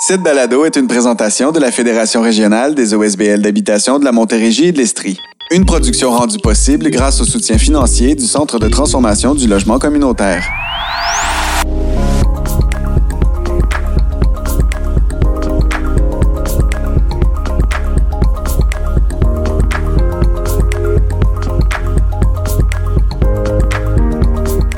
Cette 0.00 0.22
balado 0.22 0.64
est 0.64 0.76
une 0.76 0.86
présentation 0.86 1.50
de 1.50 1.58
la 1.58 1.72
Fédération 1.72 2.22
régionale 2.22 2.76
des 2.76 2.94
OSBL 2.94 3.42
d'habitation 3.42 3.98
de 3.98 4.04
la 4.04 4.12
Montérégie 4.12 4.66
et 4.66 4.72
de 4.72 4.78
l'Estrie. 4.78 5.18
Une 5.50 5.64
production 5.64 6.12
rendue 6.12 6.38
possible 6.38 6.88
grâce 6.88 7.20
au 7.20 7.24
soutien 7.24 7.58
financier 7.58 8.14
du 8.14 8.24
Centre 8.24 8.60
de 8.60 8.68
transformation 8.68 9.34
du 9.34 9.48
logement 9.48 9.80
communautaire. 9.80 10.48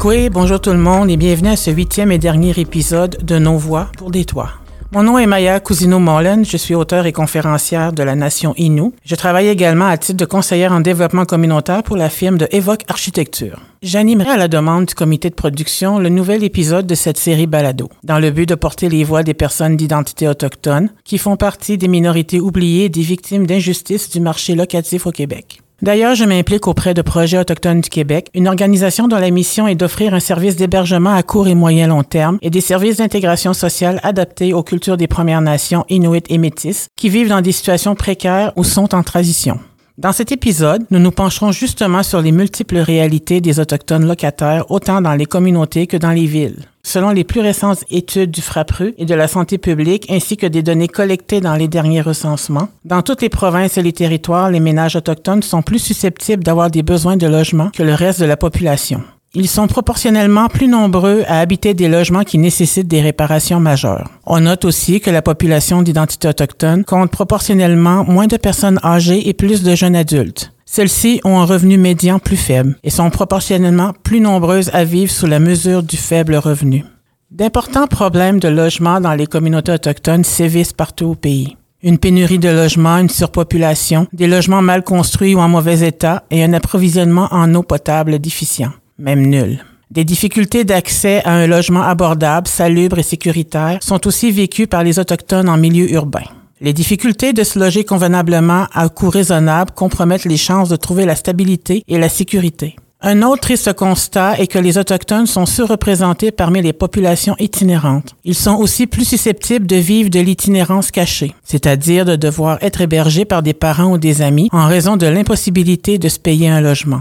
Oui, 0.03 0.31
bonjour 0.31 0.61
tout 0.61 0.71
le 0.71 0.79
monde 0.79 1.11
et 1.11 1.19
bienvenue 1.19 1.51
à 1.51 1.57
ce 1.57 1.71
huitième 1.71 2.11
et 2.11 2.19
dernier 2.19 2.59
épisode 2.59 3.19
de 3.23 3.39
Nos 3.39 3.59
Voix 3.59 3.91
pour 3.99 4.11
des 4.11 4.25
toits. 4.25 4.60
Mon 4.93 5.05
nom 5.05 5.19
est 5.19 5.27
Maya 5.27 5.61
Cousino-Mollen, 5.61 6.45
je 6.45 6.57
suis 6.57 6.75
auteur 6.75 7.07
et 7.07 7.13
conférencière 7.13 7.93
de 7.93 8.03
la 8.03 8.17
Nation 8.17 8.55
Innu. 8.57 8.91
Je 9.05 9.15
travaille 9.15 9.47
également 9.47 9.87
à 9.87 9.97
titre 9.97 10.17
de 10.17 10.25
conseillère 10.25 10.73
en 10.73 10.81
développement 10.81 11.25
communautaire 11.25 11.85
pour 11.85 11.97
la 11.97 12.09
firme 12.09 12.39
de 12.39 12.49
Evoque 12.51 12.83
Architecture. 12.89 13.61
J'animerai 13.83 14.31
à 14.31 14.37
la 14.37 14.49
demande 14.49 14.87
du 14.87 14.95
comité 14.97 15.31
de 15.31 15.37
production 15.37 16.01
le 16.01 16.09
nouvel 16.09 16.43
épisode 16.43 16.89
de 16.89 16.97
cette 16.97 17.19
série 17.19 17.47
Balado, 17.47 17.89
dans 18.03 18.19
le 18.19 18.33
but 18.33 18.49
de 18.49 18.57
porter 18.57 18.89
les 18.89 19.05
voix 19.05 19.23
des 19.23 19.33
personnes 19.33 19.77
d'identité 19.77 20.27
autochtone 20.27 20.91
qui 21.05 21.19
font 21.19 21.37
partie 21.37 21.79
des 21.79 21.87
minorités 21.87 22.41
oubliées 22.41 22.87
et 22.87 22.89
des 22.89 23.03
victimes 23.03 23.47
d'injustice 23.47 24.11
du 24.11 24.19
marché 24.19 24.57
locatif 24.57 25.07
au 25.07 25.13
Québec. 25.13 25.63
D'ailleurs, 25.83 26.15
je 26.15 26.25
m'implique 26.25 26.67
auprès 26.67 26.93
de 26.93 27.01
Projets 27.01 27.39
autochtones 27.39 27.81
du 27.81 27.89
Québec, 27.89 28.29
une 28.35 28.49
organisation 28.49 29.09
dont 29.09 29.19
la 29.19 29.31
mission 29.31 29.67
est 29.67 29.75
d'offrir 29.75 30.13
un 30.13 30.21
service 30.21 30.57
d'hébergement 30.57 31.15
à 31.15 31.23
court 31.23 31.49
et 31.49 31.55
moyen 31.55 31.87
long 31.87 32.03
terme 32.03 32.39
et 32.43 32.51
des 32.51 32.61
services 32.61 32.99
d'intégration 32.99 33.55
sociale 33.55 33.99
adaptés 34.03 34.53
aux 34.53 34.63
cultures 34.63 34.99
des 34.99 35.07
Premières 35.07 35.41
Nations 35.41 35.87
inuites 35.89 36.27
et 36.29 36.37
métisses 36.37 36.89
qui 36.97 37.09
vivent 37.09 37.31
dans 37.31 37.41
des 37.41 37.53
situations 37.53 37.95
précaires 37.95 38.53
ou 38.57 38.65
sont 38.65 38.95
en 38.95 39.03
transition. 39.03 39.59
Dans 39.99 40.13
cet 40.13 40.33
épisode, 40.33 40.85
nous 40.91 40.99
nous 40.99 41.11
pencherons 41.11 41.53
justement 41.53 42.03
sur 42.03 42.23
les 42.23 42.33
multiples 42.33 42.79
réalités 42.79 43.41
des 43.41 43.61
Autochtones 43.61 44.07
locataires, 44.07 44.71
autant 44.71 45.03
dans 45.03 45.15
les 45.15 45.27
communautés 45.27 45.87
que 45.87 45.97
dans 45.97 46.13
les 46.13 46.27
villes. 46.27 46.65
Selon 46.83 47.11
les 47.11 47.25
plus 47.25 47.41
récentes 47.41 47.85
études 47.91 48.31
du 48.31 48.41
FRAPRU 48.41 48.95
et 48.97 49.05
de 49.05 49.15
la 49.15 49.29
santé 49.29 49.59
publique, 49.59 50.11
ainsi 50.11 50.37
que 50.37 50.47
des 50.47 50.63
données 50.63 50.89
collectées 50.89 51.41
dans 51.41 51.55
les 51.55 51.69
derniers 51.69 52.01
recensements, 52.01 52.69
dans 52.85 53.03
toutes 53.03 53.21
les 53.21 53.29
provinces 53.29 53.77
et 53.77 53.83
les 53.83 53.93
territoires, 53.93 54.51
les 54.51 54.61
ménages 54.61 54.97
autochtones 54.97 55.43
sont 55.43 55.63
plus 55.63 55.79
susceptibles 55.79 56.45
d'avoir 56.45 56.71
des 56.71 56.83
besoins 56.83 57.19
de 57.19 57.27
logement 57.27 57.71
que 57.71 57.83
le 57.83 57.95
reste 57.95 58.21
de 58.21 58.27
la 58.27 58.39
population. 58.39 59.03
Ils 59.33 59.49
sont 59.49 59.69
proportionnellement 59.69 60.49
plus 60.49 60.67
nombreux 60.67 61.23
à 61.29 61.39
habiter 61.39 61.73
des 61.73 61.89
logements 61.89 62.25
qui 62.25 62.37
nécessitent 62.37 62.89
des 62.89 63.01
réparations 63.01 63.61
majeures. 63.61 64.11
On 64.27 64.41
note 64.41 64.65
aussi 64.65 65.01
que 65.01 65.11
la 65.11 65.23
population 65.23 65.83
d'identité 65.83 66.27
autochtone 66.27 66.85
compte 66.85 67.13
proportionnellement 67.13 68.05
moins 68.05 68.27
de 68.27 68.37
personnes 68.37 68.81
âgées 68.83 69.29
et 69.29 69.33
plus 69.33 69.63
de 69.63 69.77
jeunes 69.77 69.95
adultes. 69.95 70.53
Celles-ci 70.67 71.21
ont 71.23 71.39
un 71.39 71.45
revenu 71.45 71.79
médian 71.79 72.19
plus 72.19 72.37
faible 72.37 72.77
et 72.83 72.91
sont 72.91 73.09
proportionnellement 73.11 73.93
plus 74.03 74.19
nombreuses 74.19 74.71
à 74.73 74.83
vivre 74.83 75.13
sous 75.13 75.27
la 75.27 75.39
mesure 75.39 75.85
du 75.85 75.97
faible 75.97 76.35
revenu. 76.35 76.85
D'importants 77.31 77.87
problèmes 77.87 78.41
de 78.41 78.49
logement 78.49 79.01
dans 79.01 79.15
les 79.15 79.29
communautés 79.29 79.73
autochtones 79.73 80.25
sévissent 80.25 80.73
partout 80.73 81.07
au 81.07 81.15
pays. 81.15 81.57
Une 81.85 81.99
pénurie 81.99 82.41
de 82.41 82.49
logements, 82.49 82.99
une 82.99 83.09
surpopulation, 83.09 84.09
des 84.13 84.27
logements 84.27 84.61
mal 84.61 84.83
construits 84.83 85.37
ou 85.37 85.39
en 85.39 85.49
mauvais 85.49 85.87
état 85.87 86.25
et 86.33 86.43
un 86.43 86.53
approvisionnement 86.53 87.29
en 87.31 87.55
eau 87.55 87.63
potable 87.63 88.19
déficient 88.19 88.73
même 89.01 89.27
nul. 89.27 89.65
Des 89.91 90.05
difficultés 90.05 90.63
d'accès 90.63 91.21
à 91.25 91.33
un 91.33 91.49
logement 91.49 91.83
abordable, 91.83 92.47
salubre 92.47 93.01
et 93.01 93.03
sécuritaire 93.03 93.79
sont 93.83 94.07
aussi 94.07 94.31
vécues 94.31 94.69
par 94.69 94.85
les 94.85 95.01
Autochtones 95.01 95.49
en 95.49 95.57
milieu 95.57 95.91
urbain. 95.93 96.23
Les 96.61 96.73
difficultés 96.73 97.33
de 97.33 97.43
se 97.43 97.59
loger 97.59 97.85
convenablement 97.85 98.67
à 98.73 98.89
coût 98.89 99.11
raisonnable 99.11 99.73
compromettent 99.73 100.27
les 100.27 100.37
chances 100.37 100.69
de 100.69 100.77
trouver 100.77 101.07
la 101.07 101.17
stabilité 101.17 101.83
et 101.89 101.99
la 101.99 102.09
sécurité. 102.09 102.77
Un 103.03 103.23
autre 103.23 103.41
triste 103.41 103.73
constat 103.73 104.39
est 104.39 104.47
que 104.47 104.59
les 104.59 104.77
Autochtones 104.77 105.27
sont 105.27 105.47
surreprésentés 105.47 106.31
parmi 106.31 106.61
les 106.61 106.75
populations 106.75 107.35
itinérantes. 107.39 108.15
Ils 108.25 108.35
sont 108.35 108.57
aussi 108.57 108.87
plus 108.87 109.07
susceptibles 109.07 109.67
de 109.67 109.77
vivre 109.77 110.11
de 110.11 110.21
l'itinérance 110.21 110.91
cachée, 110.91 111.35
c'est-à-dire 111.43 112.05
de 112.05 112.15
devoir 112.15 112.59
être 112.61 112.83
hébergés 112.83 113.25
par 113.25 113.43
des 113.43 113.55
parents 113.55 113.93
ou 113.93 113.99
des 113.99 114.21
amis 114.21 114.51
en 114.53 114.67
raison 114.67 114.99
de 114.99 115.07
l'impossibilité 115.07 115.97
de 115.97 116.09
se 116.09 116.19
payer 116.19 116.51
un 116.51 116.61
logement. 116.61 117.01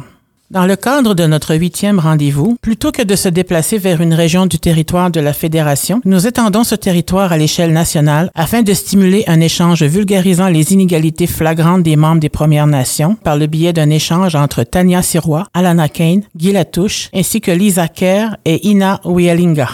Dans 0.51 0.65
le 0.65 0.75
cadre 0.75 1.13
de 1.13 1.27
notre 1.27 1.53
huitième 1.53 1.99
rendez-vous, 1.99 2.57
plutôt 2.59 2.91
que 2.91 3.03
de 3.03 3.15
se 3.15 3.29
déplacer 3.29 3.77
vers 3.77 4.01
une 4.01 4.15
région 4.15 4.47
du 4.47 4.57
territoire 4.57 5.11
de 5.11 5.19
la 5.19 5.31
Fédération, 5.31 6.01
nous 6.05 6.25
étendons 6.25 6.63
ce 6.63 6.73
territoire 6.73 7.31
à 7.31 7.37
l'échelle 7.37 7.71
nationale 7.71 8.31
afin 8.33 8.63
de 8.63 8.73
stimuler 8.73 9.23
un 9.27 9.41
échange 9.41 9.83
vulgarisant 9.83 10.47
les 10.47 10.73
inégalités 10.73 11.27
flagrantes 11.27 11.83
des 11.83 11.95
membres 11.95 12.19
des 12.19 12.29
Premières 12.29 12.65
Nations 12.65 13.13
par 13.23 13.37
le 13.37 13.45
biais 13.45 13.73
d'un 13.73 13.91
échange 13.91 14.33
entre 14.33 14.63
Tania 14.63 15.03
Sirois, 15.03 15.45
Alana 15.53 15.87
Kane, 15.87 16.23
Guy 16.35 16.51
Latouche, 16.51 17.09
ainsi 17.13 17.41
que 17.41 17.51
Lisa 17.51 17.87
Kerr 17.87 18.37
et 18.43 18.67
Ina 18.69 19.01
Wielinga. 19.05 19.69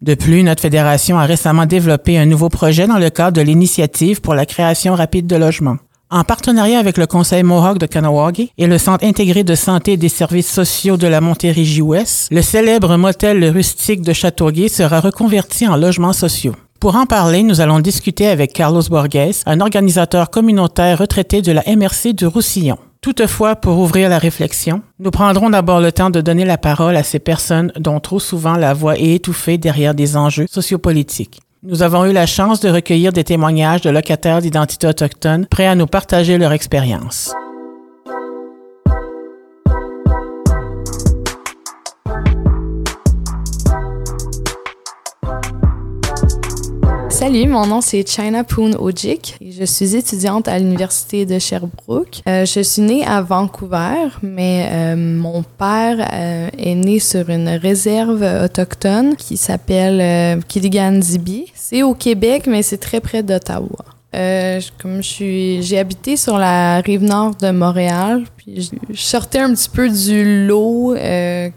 De 0.00 0.14
plus, 0.14 0.44
notre 0.44 0.62
fédération 0.62 1.18
a 1.18 1.26
récemment 1.26 1.66
développé 1.66 2.18
un 2.18 2.26
nouveau 2.26 2.50
projet 2.50 2.86
dans 2.86 2.98
le 2.98 3.10
cadre 3.10 3.36
de 3.36 3.42
l'initiative 3.42 4.20
pour 4.20 4.34
la 4.34 4.46
création 4.46 4.94
rapide 4.94 5.26
de 5.26 5.34
logements. 5.34 5.78
En 6.12 6.24
partenariat 6.24 6.80
avec 6.80 6.98
le 6.98 7.06
Conseil 7.06 7.44
Mohawk 7.44 7.78
de 7.78 7.86
Kanawagi 7.86 8.50
et 8.58 8.66
le 8.66 8.78
Centre 8.78 9.04
intégré 9.04 9.44
de 9.44 9.54
santé 9.54 9.92
et 9.92 9.96
des 9.96 10.08
services 10.08 10.52
sociaux 10.52 10.96
de 10.96 11.06
la 11.06 11.20
Montérégie-Ouest, 11.20 12.32
le 12.32 12.42
célèbre 12.42 12.96
motel 12.96 13.44
rustique 13.44 14.02
de 14.02 14.12
Châteauguay 14.12 14.66
sera 14.66 14.98
reconverti 14.98 15.68
en 15.68 15.76
logements 15.76 16.12
sociaux. 16.12 16.56
Pour 16.80 16.96
en 16.96 17.06
parler, 17.06 17.44
nous 17.44 17.60
allons 17.60 17.78
discuter 17.78 18.26
avec 18.26 18.52
Carlos 18.52 18.82
Borges, 18.90 19.42
un 19.46 19.60
organisateur 19.60 20.30
communautaire 20.30 20.98
retraité 20.98 21.42
de 21.42 21.52
la 21.52 21.62
MRC 21.64 22.12
du 22.12 22.26
Roussillon. 22.26 22.78
Toutefois, 23.02 23.54
pour 23.54 23.78
ouvrir 23.78 24.08
la 24.08 24.18
réflexion, 24.18 24.82
nous 24.98 25.12
prendrons 25.12 25.50
d'abord 25.50 25.80
le 25.80 25.92
temps 25.92 26.10
de 26.10 26.20
donner 26.20 26.44
la 26.44 26.58
parole 26.58 26.96
à 26.96 27.04
ces 27.04 27.20
personnes 27.20 27.70
dont 27.78 28.00
trop 28.00 28.18
souvent 28.18 28.56
la 28.56 28.74
voix 28.74 28.98
est 28.98 29.14
étouffée 29.14 29.58
derrière 29.58 29.94
des 29.94 30.16
enjeux 30.16 30.46
sociopolitiques. 30.50 31.40
Nous 31.62 31.82
avons 31.82 32.06
eu 32.06 32.12
la 32.14 32.24
chance 32.24 32.60
de 32.60 32.70
recueillir 32.70 33.12
des 33.12 33.22
témoignages 33.22 33.82
de 33.82 33.90
locataires 33.90 34.40
d'identité 34.40 34.86
autochtone 34.86 35.44
prêts 35.44 35.66
à 35.66 35.74
nous 35.74 35.86
partager 35.86 36.38
leur 36.38 36.52
expérience. 36.52 37.34
Salut, 47.20 47.48
mon 47.48 47.66
nom 47.66 47.82
c'est 47.82 48.08
China 48.08 48.44
Poon 48.44 48.70
Ojik. 48.78 49.36
Je 49.42 49.64
suis 49.66 49.94
étudiante 49.94 50.48
à 50.48 50.58
l'université 50.58 51.26
de 51.26 51.38
Sherbrooke. 51.38 52.22
Euh, 52.26 52.46
je 52.46 52.60
suis 52.60 52.80
née 52.80 53.04
à 53.04 53.20
Vancouver, 53.20 54.08
mais 54.22 54.70
euh, 54.72 54.96
mon 54.96 55.42
père 55.42 55.98
euh, 56.14 56.48
est 56.56 56.74
né 56.74 56.98
sur 56.98 57.28
une 57.28 57.50
réserve 57.50 58.22
autochtone 58.22 59.16
qui 59.16 59.36
s'appelle 59.36 60.00
euh, 60.00 60.40
Kiligan-Zibi. 60.48 61.52
C'est 61.54 61.82
au 61.82 61.92
Québec, 61.92 62.44
mais 62.46 62.62
c'est 62.62 62.78
très 62.78 63.00
près 63.00 63.22
d'Ottawa. 63.22 63.84
Euh, 64.16 64.60
comme 64.82 65.02
je 65.02 65.08
suis, 65.08 65.62
j'ai 65.62 65.78
habité 65.78 66.16
sur 66.16 66.36
la 66.36 66.80
rive 66.80 67.02
nord 67.04 67.36
de 67.36 67.50
Montréal, 67.50 68.24
puis 68.36 68.72
je, 68.90 69.00
sortais 69.00 69.38
un 69.38 69.54
petit 69.54 69.68
peu 69.68 69.88
du 69.88 70.46
lot. 70.46 70.96
Euh, 70.96 71.50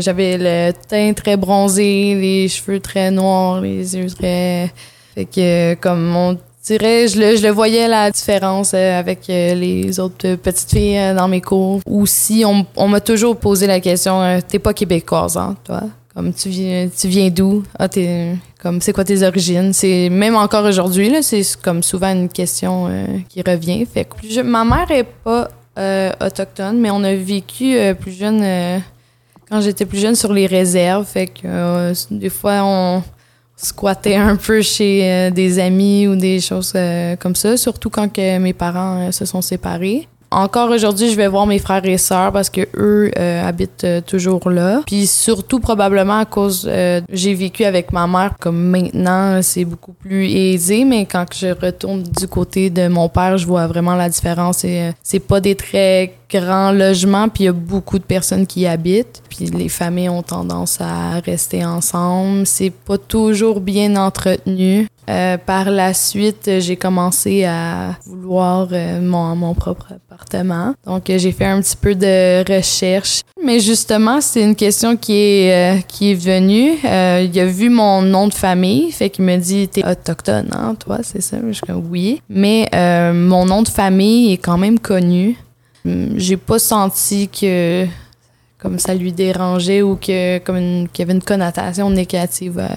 j'avais 0.00 0.36
le 0.38 0.72
teint 0.88 1.14
très 1.14 1.36
bronzé, 1.36 2.14
les 2.14 2.48
cheveux 2.48 2.80
très 2.80 3.10
noirs, 3.10 3.62
les 3.62 3.96
yeux 3.96 4.10
très, 4.10 4.70
fait 5.14 5.24
que 5.26 5.74
comme 5.74 6.14
on 6.16 6.38
dirait, 6.64 7.08
je 7.08 7.20
le, 7.20 7.36
je 7.36 7.42
le 7.42 7.50
voyais 7.50 7.86
la 7.88 8.10
différence 8.10 8.72
euh, 8.74 8.98
avec 8.98 9.28
euh, 9.28 9.54
les 9.54 10.00
autres 10.00 10.34
petites 10.36 10.70
filles 10.70 10.98
euh, 10.98 11.14
dans 11.14 11.28
mes 11.28 11.40
cours. 11.42 11.80
Aussi, 11.86 12.42
on, 12.46 12.66
on 12.76 12.88
m'a 12.88 13.00
toujours 13.00 13.36
posé 13.36 13.66
la 13.66 13.80
question, 13.80 14.22
euh, 14.22 14.40
t'es 14.46 14.58
pas 14.58 14.72
québécoise, 14.72 15.36
hein, 15.36 15.56
toi? 15.64 15.82
Comme 16.14 16.32
tu 16.32 16.48
viens, 16.48 16.88
tu 16.88 17.08
viens 17.08 17.28
d'où? 17.28 17.64
Ah, 17.78 17.88
t'es, 17.88 18.36
comme, 18.62 18.80
c'est 18.80 18.92
quoi 18.92 19.04
tes 19.04 19.22
origines? 19.24 19.72
C'est, 19.72 20.08
même 20.08 20.36
encore 20.36 20.64
aujourd'hui, 20.64 21.10
là, 21.10 21.22
c'est 21.22 21.42
comme 21.60 21.82
souvent 21.82 22.12
une 22.12 22.28
question 22.28 22.86
euh, 22.88 23.06
qui 23.28 23.42
revient. 23.42 23.84
Fait 23.84 24.04
que 24.04 24.14
je- 24.30 24.40
ma 24.40 24.64
mère 24.64 24.88
est 24.92 25.02
pas 25.24 25.48
euh, 25.76 26.12
autochtone, 26.24 26.78
mais 26.80 26.90
on 26.90 27.02
a 27.02 27.14
vécu 27.16 27.76
euh, 27.76 27.94
plus 27.94 28.12
jeune, 28.12 28.40
euh, 28.42 28.78
quand 29.50 29.60
j'étais 29.60 29.84
plus 29.86 29.98
jeune, 29.98 30.14
sur 30.14 30.32
les 30.32 30.46
réserves. 30.46 31.04
Fait 31.04 31.26
que 31.26 31.40
euh, 31.46 31.92
des 32.12 32.30
fois, 32.30 32.60
on 32.62 33.02
squattait 33.56 34.16
un 34.16 34.36
peu 34.36 34.62
chez 34.62 35.00
euh, 35.02 35.30
des 35.30 35.58
amis 35.58 36.08
ou 36.08 36.16
des 36.16 36.40
choses 36.40 36.72
euh, 36.74 37.16
comme 37.16 37.34
ça, 37.34 37.56
surtout 37.56 37.90
quand 37.90 38.12
que 38.12 38.38
mes 38.38 38.52
parents 38.52 39.08
euh, 39.08 39.12
se 39.12 39.24
sont 39.24 39.42
séparés. 39.42 40.08
Encore 40.30 40.70
aujourd'hui, 40.70 41.10
je 41.10 41.16
vais 41.16 41.28
voir 41.28 41.46
mes 41.46 41.60
frères 41.60 41.84
et 41.84 41.96
sœurs 41.96 42.32
parce 42.32 42.50
que 42.50 42.62
eux 42.76 43.12
habitent 43.16 43.86
toujours 44.04 44.50
là. 44.50 44.82
Puis 44.84 45.06
surtout 45.06 45.60
probablement 45.60 46.18
à 46.18 46.24
cause 46.24 46.68
j'ai 47.08 47.34
vécu 47.34 47.62
avec 47.62 47.92
ma 47.92 48.08
mère 48.08 48.34
comme 48.40 48.60
maintenant 48.60 49.40
c'est 49.42 49.64
beaucoup 49.64 49.92
plus 49.92 50.28
aisé, 50.28 50.84
mais 50.84 51.06
quand 51.06 51.26
je 51.32 51.54
retourne 51.54 52.02
du 52.02 52.26
côté 52.26 52.68
de 52.68 52.88
mon 52.88 53.08
père, 53.08 53.38
je 53.38 53.46
vois 53.46 53.68
vraiment 53.68 53.94
la 53.94 54.08
différence. 54.08 54.64
Et, 54.64 54.90
c'est 55.04 55.20
pas 55.20 55.40
des 55.40 55.54
traits 55.54 56.10
grand 56.34 56.72
logement, 56.72 57.28
puis 57.28 57.44
il 57.44 57.46
y 57.46 57.50
a 57.50 57.52
beaucoup 57.52 57.98
de 57.98 58.04
personnes 58.04 58.46
qui 58.46 58.60
y 58.60 58.66
habitent. 58.66 59.22
Puis 59.28 59.46
les 59.46 59.68
familles 59.68 60.08
ont 60.08 60.22
tendance 60.22 60.80
à 60.80 61.20
rester 61.20 61.64
ensemble. 61.64 62.46
C'est 62.46 62.70
pas 62.70 62.98
toujours 62.98 63.60
bien 63.60 63.96
entretenu. 63.96 64.88
Euh, 65.10 65.36
par 65.36 65.70
la 65.70 65.92
suite, 65.92 66.50
j'ai 66.60 66.76
commencé 66.76 67.44
à 67.44 67.96
vouloir 68.06 68.68
euh, 68.72 69.02
mon, 69.02 69.36
mon, 69.36 69.54
propre 69.54 69.92
appartement. 69.92 70.74
Donc, 70.86 71.02
j'ai 71.08 71.30
fait 71.32 71.44
un 71.44 71.60
petit 71.60 71.76
peu 71.76 71.94
de 71.94 72.40
recherche. 72.50 73.20
Mais 73.44 73.60
justement, 73.60 74.22
c'est 74.22 74.42
une 74.42 74.56
question 74.56 74.96
qui 74.96 75.12
est, 75.12 75.76
euh, 75.76 75.80
qui 75.86 76.12
est 76.12 76.14
venue. 76.14 76.78
Il 76.82 77.38
a 77.38 77.46
vu 77.46 77.68
mon 77.68 78.00
nom 78.00 78.28
de 78.28 78.34
famille, 78.34 78.90
fait 78.92 79.10
qu'il 79.10 79.24
me 79.24 79.36
dit 79.36 79.68
T'es 79.68 79.86
autochtone, 79.86 80.48
hein, 80.52 80.74
toi, 80.78 81.00
c'est 81.02 81.20
ça 81.20 81.36
Je 81.46 81.52
suis 81.52 81.66
comme 81.66 81.86
Oui. 81.90 82.22
Mais 82.30 82.68
mon 83.12 83.44
nom 83.44 83.62
de 83.62 83.68
famille 83.68 84.32
est 84.32 84.38
quand 84.38 84.58
même 84.58 84.78
connu. 84.78 85.36
Hum, 85.86 86.14
j'ai 86.16 86.36
pas 86.36 86.58
senti 86.58 87.28
que 87.28 87.86
comme 88.58 88.78
ça 88.78 88.94
lui 88.94 89.12
dérangeait 89.12 89.82
ou 89.82 89.96
que 89.96 90.38
comme 90.38 90.88
qu'il 90.88 91.02
y 91.02 91.08
avait 91.08 91.12
une 91.12 91.22
connotation 91.22 91.90
négative 91.90 92.58
à 92.58 92.70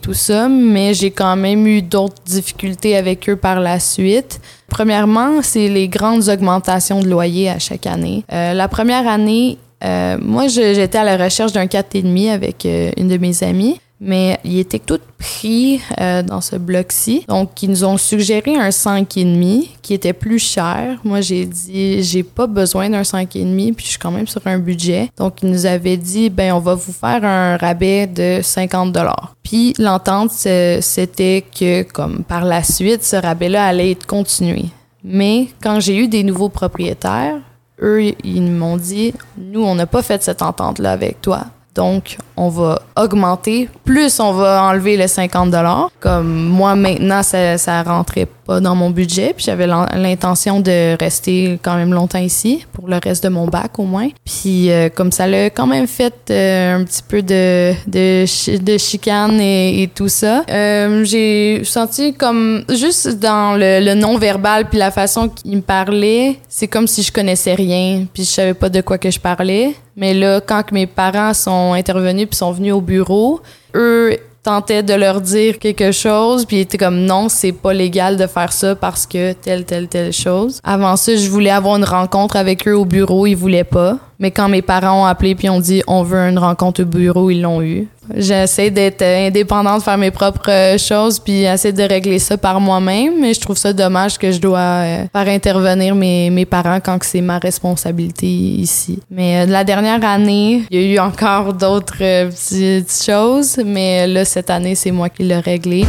tout 0.00 0.14
ça, 0.14 0.48
mais 0.48 0.94
j'ai 0.94 1.10
quand 1.10 1.36
même 1.36 1.66
eu 1.66 1.82
d'autres 1.82 2.22
difficultés 2.24 2.96
avec 2.96 3.28
eux 3.28 3.36
par 3.36 3.60
la 3.60 3.80
suite. 3.80 4.40
Premièrement, 4.68 5.42
c'est 5.42 5.68
les 5.68 5.88
grandes 5.88 6.28
augmentations 6.28 7.00
de 7.00 7.08
loyer 7.08 7.50
à 7.50 7.58
chaque 7.58 7.86
année. 7.86 8.24
Euh, 8.32 8.54
la 8.54 8.68
première 8.68 9.08
année, 9.08 9.58
euh, 9.84 10.16
moi, 10.20 10.46
j'étais 10.48 10.98
à 10.98 11.04
la 11.04 11.22
recherche 11.22 11.52
d'un 11.52 11.66
4,5 11.66 12.30
avec 12.30 12.64
euh, 12.64 12.90
une 12.96 13.08
de 13.08 13.18
mes 13.18 13.42
amies 13.42 13.80
mais 14.00 14.38
ils 14.44 14.58
étaient 14.58 14.78
tous 14.78 15.00
pris 15.18 15.80
euh, 16.00 16.22
dans 16.22 16.40
ce 16.40 16.56
bloc-ci. 16.56 17.24
Donc, 17.28 17.62
ils 17.62 17.70
nous 17.70 17.84
ont 17.84 17.96
suggéré 17.96 18.56
un 18.56 18.68
5,5 18.68 19.68
qui 19.82 19.94
était 19.94 20.12
plus 20.12 20.38
cher. 20.38 20.98
Moi, 21.04 21.20
j'ai 21.20 21.44
dit, 21.44 22.02
j'ai 22.02 22.22
pas 22.22 22.46
besoin 22.46 22.88
d'un 22.90 23.02
5,5 23.02 23.74
puis 23.74 23.84
je 23.84 23.90
suis 23.90 23.98
quand 23.98 24.10
même 24.10 24.28
sur 24.28 24.46
un 24.46 24.58
budget. 24.58 25.10
Donc, 25.16 25.42
ils 25.42 25.50
nous 25.50 25.66
avaient 25.66 25.96
dit, 25.96 26.30
ben, 26.30 26.52
on 26.52 26.60
va 26.60 26.74
vous 26.74 26.92
faire 26.92 27.24
un 27.24 27.56
rabais 27.56 28.06
de 28.06 28.40
50 28.42 28.96
Puis, 29.42 29.74
l'entente, 29.78 30.30
c'était 30.30 31.44
que, 31.58 31.82
comme 31.82 32.22
par 32.22 32.44
la 32.44 32.62
suite, 32.62 33.04
ce 33.04 33.16
rabais-là 33.16 33.66
allait 33.66 33.92
être 33.92 34.06
continué. 34.06 34.66
Mais 35.02 35.48
quand 35.62 35.80
j'ai 35.80 35.96
eu 35.96 36.08
des 36.08 36.22
nouveaux 36.22 36.48
propriétaires, 36.48 37.36
eux, 37.80 38.12
ils 38.24 38.42
m'ont 38.42 38.76
dit, 38.76 39.14
nous, 39.36 39.64
on 39.64 39.74
n'a 39.74 39.86
pas 39.86 40.02
fait 40.02 40.22
cette 40.22 40.42
entente-là 40.42 40.92
avec 40.92 41.20
toi. 41.20 41.46
Donc, 41.78 42.16
on 42.36 42.48
va 42.48 42.82
augmenter, 42.96 43.68
plus 43.84 44.18
on 44.18 44.32
va 44.32 44.64
enlever 44.64 44.96
les 44.96 45.06
50 45.06 45.54
Comme 46.00 46.46
moi, 46.48 46.74
maintenant, 46.74 47.22
ça, 47.22 47.56
ça 47.56 47.84
rentrait 47.84 48.26
dans 48.48 48.74
mon 48.74 48.90
budget, 48.90 49.34
puis 49.36 49.44
j'avais 49.44 49.66
l'intention 49.66 50.60
de 50.60 50.96
rester 50.98 51.58
quand 51.62 51.76
même 51.76 51.92
longtemps 51.92 52.18
ici, 52.18 52.64
pour 52.72 52.88
le 52.88 52.98
reste 53.02 53.22
de 53.24 53.28
mon 53.28 53.46
bac 53.46 53.78
au 53.78 53.84
moins. 53.84 54.08
Puis 54.24 54.70
euh, 54.70 54.88
comme 54.88 55.12
ça 55.12 55.26
l'a 55.26 55.50
quand 55.50 55.66
même 55.66 55.86
fait 55.86 56.14
euh, 56.30 56.76
un 56.76 56.84
petit 56.84 57.02
peu 57.06 57.22
de, 57.22 57.72
de, 57.86 58.56
de 58.56 58.78
chicane 58.78 59.40
et, 59.40 59.88
tout 59.94 60.08
ça, 60.08 60.44
euh, 60.50 61.04
j'ai 61.04 61.62
senti 61.64 62.14
comme, 62.14 62.64
juste 62.68 63.18
dans 63.18 63.54
le, 63.56 63.84
le 63.84 63.94
non-verbal, 63.94 64.68
puis 64.68 64.78
la 64.78 64.90
façon 64.90 65.28
qu'il 65.28 65.56
me 65.56 65.62
parlait, 65.62 66.36
c'est 66.48 66.68
comme 66.68 66.86
si 66.86 67.02
je 67.02 67.12
connaissais 67.12 67.54
rien, 67.54 68.06
puis 68.12 68.24
je 68.24 68.30
savais 68.30 68.54
pas 68.54 68.68
de 68.68 68.80
quoi 68.80 68.98
que 68.98 69.10
je 69.10 69.20
parlais. 69.20 69.74
Mais 69.96 70.14
là, 70.14 70.40
quand 70.40 70.70
mes 70.70 70.86
parents 70.86 71.34
sont 71.34 71.72
intervenus 71.72 72.28
puis 72.28 72.36
sont 72.36 72.52
venus 72.52 72.72
au 72.72 72.80
bureau, 72.80 73.40
eux 73.74 74.16
tentaient 74.42 74.82
de 74.82 74.94
leur 74.94 75.20
dire 75.20 75.58
quelque 75.58 75.92
chose, 75.92 76.44
puis 76.44 76.56
ils 76.56 76.60
étaient 76.60 76.78
comme 76.78 77.00
non, 77.00 77.28
c'est 77.28 77.52
pas 77.52 77.72
légal 77.72 78.16
de 78.16 78.26
faire 78.26 78.52
ça 78.52 78.74
parce 78.74 79.06
que 79.06 79.32
telle, 79.32 79.64
telle, 79.64 79.88
telle 79.88 80.12
chose. 80.12 80.60
Avant 80.64 80.96
ça, 80.96 81.16
je 81.16 81.28
voulais 81.28 81.50
avoir 81.50 81.76
une 81.76 81.84
rencontre 81.84 82.36
avec 82.36 82.66
eux 82.66 82.76
au 82.76 82.84
bureau, 82.84 83.26
ils 83.26 83.36
voulaient 83.36 83.64
pas. 83.64 83.98
Mais 84.18 84.30
quand 84.30 84.48
mes 84.48 84.62
parents 84.62 85.02
ont 85.02 85.06
appelé 85.06 85.34
puis 85.34 85.48
ont 85.48 85.60
dit 85.60 85.82
on 85.86 86.02
veut 86.02 86.18
une 86.18 86.38
rencontre 86.38 86.82
au 86.82 86.86
bureau, 86.86 87.30
ils 87.30 87.40
l'ont 87.40 87.62
eu. 87.62 87.88
J'essaie 88.16 88.70
d'être 88.70 89.02
indépendante, 89.02 89.78
de 89.78 89.82
faire 89.82 89.98
mes 89.98 90.10
propres 90.10 90.50
euh, 90.50 90.78
choses 90.78 91.18
puis 91.18 91.42
essayer 91.42 91.72
de 91.72 91.82
régler 91.82 92.18
ça 92.18 92.36
par 92.36 92.60
moi-même. 92.60 93.20
Mais 93.20 93.34
je 93.34 93.40
trouve 93.40 93.56
ça 93.56 93.72
dommage 93.72 94.18
que 94.18 94.32
je 94.32 94.40
dois 94.40 94.58
euh, 94.58 95.04
faire 95.12 95.28
intervenir 95.28 95.94
mes, 95.94 96.30
mes 96.30 96.46
parents 96.46 96.80
quand 96.80 96.98
c'est 97.02 97.20
ma 97.20 97.38
responsabilité 97.38 98.26
ici. 98.26 98.98
Mais 99.10 99.42
euh, 99.42 99.46
la 99.46 99.62
dernière 99.62 100.04
année, 100.04 100.62
il 100.70 100.80
y 100.80 100.84
a 100.84 100.94
eu 100.94 100.98
encore 100.98 101.52
d'autres 101.52 101.98
petites 101.98 103.04
choses. 103.04 103.58
Mais 103.64 104.06
là, 104.06 104.24
cette 104.24 104.50
année, 104.50 104.74
c'est 104.74 104.90
moi 104.90 105.08
qui 105.10 105.22
l'ai 105.24 105.38
réglé. 105.38 105.84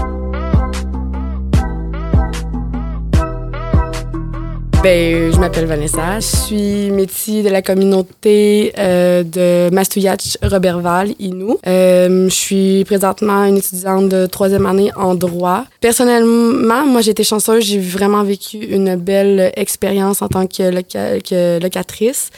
Ben, 4.81 5.33
je 5.33 5.37
m'appelle 5.37 5.65
Vanessa. 5.65 6.21
Je 6.21 6.25
suis 6.25 6.91
métier 6.91 7.43
de 7.43 7.49
la 7.49 7.61
communauté 7.61 8.71
euh, 8.77 9.23
de 9.23 9.73
Mastouiatch 9.73 10.37
Robertval, 10.41 11.15
Inou. 11.19 11.59
Euh, 11.67 12.29
je 12.29 12.33
suis 12.33 12.85
présentement 12.85 13.43
une 13.43 13.57
étudiante 13.57 14.07
de 14.07 14.25
troisième 14.25 14.65
année 14.65 14.89
en 14.95 15.15
droit. 15.15 15.65
Personnellement, 15.81 16.85
moi, 16.85 17.01
j'ai 17.01 17.11
été 17.11 17.25
chanceuse. 17.25 17.65
J'ai 17.65 17.79
vraiment 17.79 18.23
vécu 18.23 18.57
une 18.57 18.95
belle 18.95 19.51
expérience 19.57 20.21
en 20.21 20.29
tant 20.29 20.47
que, 20.47 20.81
que 21.19 21.61
locatrice. 21.61 22.29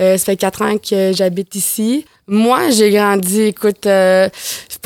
Euh, 0.00 0.16
ça 0.16 0.24
fait 0.24 0.36
quatre 0.36 0.62
ans 0.62 0.78
que 0.78 1.12
j'habite 1.12 1.54
ici. 1.54 2.06
Moi, 2.28 2.70
j'ai 2.70 2.90
grandi, 2.90 3.42
écoute, 3.42 3.84
euh, 3.86 4.28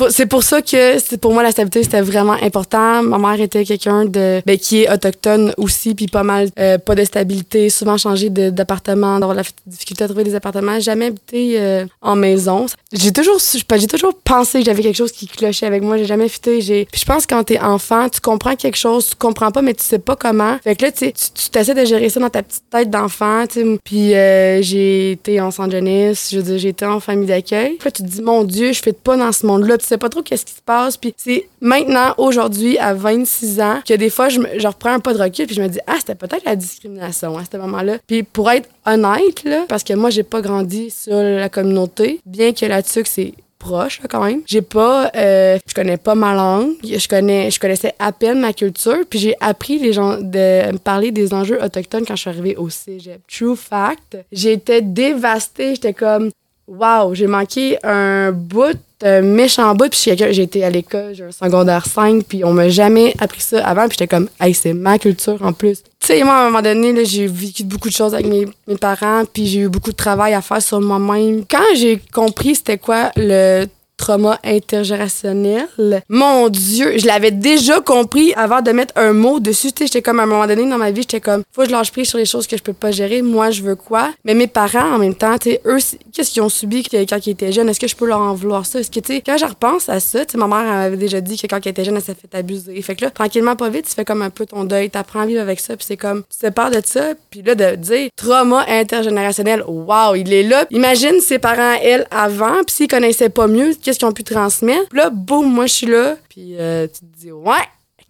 c'est 0.09 0.25
pour 0.25 0.41
ça 0.41 0.61
que 0.61 1.15
pour 1.17 1.33
moi 1.33 1.43
la 1.43 1.51
stabilité 1.51 1.83
c'était 1.83 2.01
vraiment 2.01 2.33
important. 2.41 3.03
Ma 3.03 3.19
mère 3.19 3.39
était 3.39 3.63
quelqu'un 3.63 4.05
de 4.05 4.41
ben, 4.45 4.57
qui 4.57 4.83
est 4.83 4.91
autochtone 4.91 5.53
aussi, 5.57 5.93
puis 5.93 6.07
pas 6.07 6.23
mal 6.23 6.49
euh, 6.59 6.79
pas 6.79 6.95
de 6.95 7.03
stabilité, 7.03 7.69
souvent 7.69 7.97
changé 7.97 8.29
d'appartement, 8.29 9.19
d'avoir 9.19 9.35
la 9.35 9.43
difficulté 9.67 10.03
à 10.03 10.07
trouver 10.07 10.23
des 10.23 10.33
appartements, 10.33 10.79
jamais 10.79 11.05
habité 11.07 11.59
euh, 11.59 11.85
en 12.01 12.15
maison. 12.15 12.65
J'ai 12.91 13.11
toujours 13.11 13.37
j'ai 13.39 13.87
toujours 13.87 14.15
pensé 14.23 14.59
que 14.59 14.65
j'avais 14.65 14.81
quelque 14.81 14.97
chose 14.97 15.11
qui 15.11 15.27
clochait 15.27 15.67
avec 15.67 15.83
moi, 15.83 15.97
j'ai 15.97 16.05
jamais 16.05 16.29
fité, 16.29 16.61
j'ai 16.61 16.87
je 16.93 17.05
pense 17.05 17.27
que 17.27 17.35
quand 17.35 17.43
t'es 17.43 17.59
enfant, 17.59 18.09
tu 18.09 18.19
comprends 18.19 18.55
quelque 18.55 18.77
chose, 18.77 19.09
tu 19.09 19.15
comprends 19.15 19.51
pas 19.51 19.61
mais 19.61 19.75
tu 19.75 19.83
sais 19.83 19.99
pas 19.99 20.15
comment. 20.15 20.57
Fait 20.63 20.75
que 20.75 20.85
là 20.85 20.91
tu 20.91 21.11
tu 21.13 21.49
t'essaies 21.51 21.75
de 21.75 21.85
gérer 21.85 22.09
ça 22.09 22.19
dans 22.19 22.29
ta 22.29 22.41
petite 22.41 22.63
tête 22.71 22.89
d'enfant, 22.89 23.45
tu. 23.47 23.77
Puis 23.83 24.09
j'ai 24.09 25.11
été 25.11 25.39
en 25.39 25.51
centre 25.51 25.71
jeunesse, 25.71 26.29
je 26.31 26.37
veux 26.37 26.43
dire, 26.43 26.57
j'ai 26.57 26.69
été 26.69 26.85
en 26.85 26.99
famille 26.99 27.26
d'accueil. 27.27 27.77
Puis 27.79 27.91
tu 27.91 28.03
te 28.03 28.07
dis, 28.07 28.21
mon 28.21 28.43
Dieu, 28.43 28.73
je 28.73 28.81
fais 28.81 28.93
pas 28.93 29.17
dans 29.17 29.31
ce 29.31 29.45
monde-là. 29.45 29.77
Tu 29.77 29.85
sais 29.85 29.97
pas 29.97 30.09
trop 30.09 30.21
qu'est-ce 30.21 30.45
qui 30.45 30.53
se 30.53 30.61
passe. 30.61 30.97
Puis 30.97 31.13
c'est 31.17 31.47
maintenant, 31.61 32.13
aujourd'hui, 32.17 32.77
à 32.79 32.93
26 32.93 33.61
ans, 33.61 33.79
que 33.87 33.93
des 33.93 34.09
fois, 34.09 34.29
je, 34.29 34.39
me, 34.39 34.47
je 34.57 34.67
reprends 34.67 34.93
un 34.93 34.99
pas 34.99 35.13
de 35.13 35.21
recul 35.21 35.45
puis 35.45 35.55
je 35.55 35.61
me 35.61 35.67
dis, 35.67 35.79
ah, 35.87 35.95
c'était 35.99 36.15
peut-être 36.15 36.45
la 36.45 36.55
discrimination 36.55 37.37
à 37.37 37.43
ce 37.49 37.57
moment-là. 37.57 37.97
Puis 38.07 38.23
pour 38.23 38.49
être 38.49 38.69
honnête, 38.85 39.43
là, 39.43 39.65
parce 39.67 39.83
que 39.83 39.93
moi, 39.93 40.09
j'ai 40.09 40.23
pas 40.23 40.41
grandi 40.41 40.89
sur 40.89 41.15
la 41.15 41.49
communauté, 41.49 42.21
bien 42.25 42.53
que 42.53 42.65
là-dessus, 42.65 43.03
c'est 43.05 43.33
proche 43.57 44.01
quand 44.09 44.23
même. 44.23 44.41
J'ai 44.45 44.61
pas, 44.61 45.11
euh, 45.15 45.57
je 45.67 45.73
connais 45.73 45.97
pas 45.97 46.15
ma 46.15 46.33
langue, 46.33 46.73
je 46.83 47.07
connais, 47.07 47.51
je 47.51 47.59
connaissais 47.59 47.93
à 47.99 48.11
peine 48.11 48.39
ma 48.39 48.53
culture, 48.53 48.99
puis 49.09 49.19
j'ai 49.19 49.35
appris 49.39 49.79
les 49.79 49.93
gens 49.93 50.17
de 50.17 50.71
me 50.71 50.77
parler 50.77 51.11
des 51.11 51.33
enjeux 51.33 51.61
autochtones 51.61 52.05
quand 52.05 52.15
je 52.15 52.21
suis 52.21 52.29
arrivée 52.29 52.55
au 52.55 52.69
cégep. 52.69 53.21
True 53.27 53.55
fact, 53.55 54.17
j'étais 54.31 54.81
dévastée, 54.81 55.75
j'étais 55.75 55.93
comme 55.93 56.29
Wow, 56.67 57.13
j'ai 57.13 57.27
manqué 57.27 57.77
un 57.81 58.33
bout, 58.33 58.77
un 59.01 59.21
méchant 59.21 59.73
bout, 59.73 59.89
puis 59.89 60.01
j'ai 60.03 60.41
été 60.41 60.65
à 60.65 60.69
l'école, 60.69 61.13
j'ai 61.13 61.23
un 61.23 61.31
secondaire 61.31 61.85
5, 61.85 62.23
puis 62.25 62.43
on 62.43 62.51
m'a 62.51 62.67
jamais 62.67 63.13
appris 63.19 63.39
ça 63.39 63.65
avant, 63.65 63.87
puis 63.87 63.97
j'étais 63.97 64.07
comme, 64.07 64.27
hey, 64.41 64.53
c'est 64.53 64.73
ma 64.73 64.99
culture 64.99 65.37
en 65.41 65.53
plus. 65.53 65.81
Tu 65.99 66.07
sais, 66.07 66.23
moi, 66.23 66.33
à 66.33 66.41
un 66.41 66.45
moment 66.47 66.61
donné, 66.61 67.05
j'ai 67.05 67.25
vécu 67.27 67.63
beaucoup 67.63 67.87
de 67.87 67.93
choses 67.93 68.13
avec 68.13 68.27
mes, 68.27 68.47
mes 68.67 68.75
parents, 68.75 69.23
puis 69.31 69.47
j'ai 69.47 69.61
eu 69.61 69.69
beaucoup 69.69 69.91
de 69.91 69.95
travail 69.95 70.33
à 70.33 70.41
faire 70.41 70.61
sur 70.61 70.81
moi-même. 70.81 71.45
Quand 71.49 71.63
j'ai 71.75 72.01
compris 72.13 72.55
c'était 72.55 72.77
quoi 72.77 73.11
le 73.15 73.65
trauma 73.97 74.39
intergénérationnel. 74.43 75.67
Mon 76.07 76.49
Dieu, 76.49 76.97
je 76.97 77.05
l'avais 77.05 77.31
déjà 77.31 77.81
compris 77.81 78.33
avant 78.35 78.61
de 78.61 78.71
mettre 78.71 78.93
un 78.95 79.13
mot 79.13 79.39
dessus. 79.39 79.71
J'étais 79.77 80.01
comme 80.01 80.19
à 80.19 80.23
un 80.23 80.27
moment 80.27 80.47
donné 80.47 80.67
dans 80.69 80.77
ma 80.77 80.91
vie, 80.91 81.01
j'étais 81.01 81.21
comme, 81.21 81.43
faut 81.51 81.63
que 81.63 81.67
je 81.67 81.73
lâche 81.73 81.91
prise 81.91 82.07
sur 82.07 82.17
les 82.17 82.25
choses 82.25 82.47
que 82.47 82.55
je 82.55 82.63
peux 82.63 82.73
pas 82.73 82.91
gérer. 82.91 83.21
Moi, 83.21 83.51
je 83.51 83.63
veux 83.63 83.75
quoi? 83.75 84.11
Mais 84.23 84.33
mes 84.33 84.47
parents, 84.47 84.93
en 84.95 84.97
même 84.99 85.15
temps, 85.15 85.35
eux, 85.65 85.77
qu'est-ce 86.13 86.31
qu'ils 86.31 86.41
ont 86.41 86.49
subi 86.49 86.83
quand 86.83 87.25
ils 87.25 87.29
étaient 87.31 87.51
jeunes? 87.51 87.69
Est-ce 87.69 87.79
que 87.79 87.87
je 87.87 87.95
peux 87.95 88.07
leur 88.07 88.21
en 88.21 88.33
vouloir 88.33 88.65
ça? 88.65 88.79
Est-ce 88.79 88.91
que, 88.91 88.99
tu 88.99 89.15
quand 89.15 89.37
je 89.37 89.45
repense 89.45 89.89
à 89.89 89.99
ça, 89.99 90.19
ma 90.35 90.47
mère 90.47 90.71
avait 90.71 90.97
déjà 90.97 91.19
dit 91.19 91.37
que 91.37 91.47
quand 91.47 91.59
elle 91.65 91.71
était 91.71 91.83
jeune, 91.83 91.95
elle 91.95 92.01
s'est 92.01 92.15
fait 92.15 92.37
abuser. 92.37 92.81
Fait 92.81 92.95
que 92.95 93.05
là, 93.05 93.11
tranquillement, 93.11 93.55
pas 93.55 93.69
vite, 93.69 93.87
tu 93.87 93.95
fais 93.95 94.05
comme 94.05 94.21
un 94.21 94.29
peu 94.29 94.45
ton 94.45 94.63
deuil, 94.63 94.89
t'apprends 94.89 95.21
à 95.21 95.25
vivre 95.25 95.41
avec 95.41 95.59
ça, 95.59 95.75
puis 95.75 95.85
c'est 95.87 95.97
comme, 95.97 96.23
tu 96.29 96.45
te 96.45 96.51
parles 96.51 96.75
de 96.75 96.81
ça, 96.85 97.13
puis 97.31 97.41
là, 97.41 97.55
de 97.55 97.75
dire 97.75 98.09
trauma 98.15 98.65
intergénérationnel, 98.67 99.63
wow, 99.67 100.15
il 100.15 100.31
est 100.31 100.43
là. 100.43 100.65
Imagine 100.71 101.19
ses 101.19 101.39
parents, 101.39 101.75
elle, 101.81 102.07
avant, 102.11 102.63
puis 102.65 102.75
s'ils 102.75 102.87
connaissaient 102.87 103.29
pas 103.29 103.47
mieux, 103.47 103.73
qu'est-ce 103.87 103.99
qu'ils 103.99 104.07
ont 104.09 104.11
pu 104.11 104.25
transmettre. 104.25 104.89
Puis 104.89 104.97
là, 104.97 105.09
boum, 105.09 105.49
moi, 105.49 105.65
je 105.65 105.73
suis 105.73 105.87
là. 105.87 106.17
Puis 106.27 106.57
euh, 106.59 106.87
tu 106.87 106.99
te 106.99 107.19
dis, 107.19 107.31
ouais, 107.31 107.63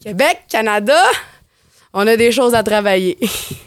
Québec, 0.04 0.40
Canada, 0.50 1.00
on 1.94 2.08
a 2.08 2.18
des 2.18 2.32
choses 2.32 2.56
à 2.56 2.64
travailler. 2.64 3.16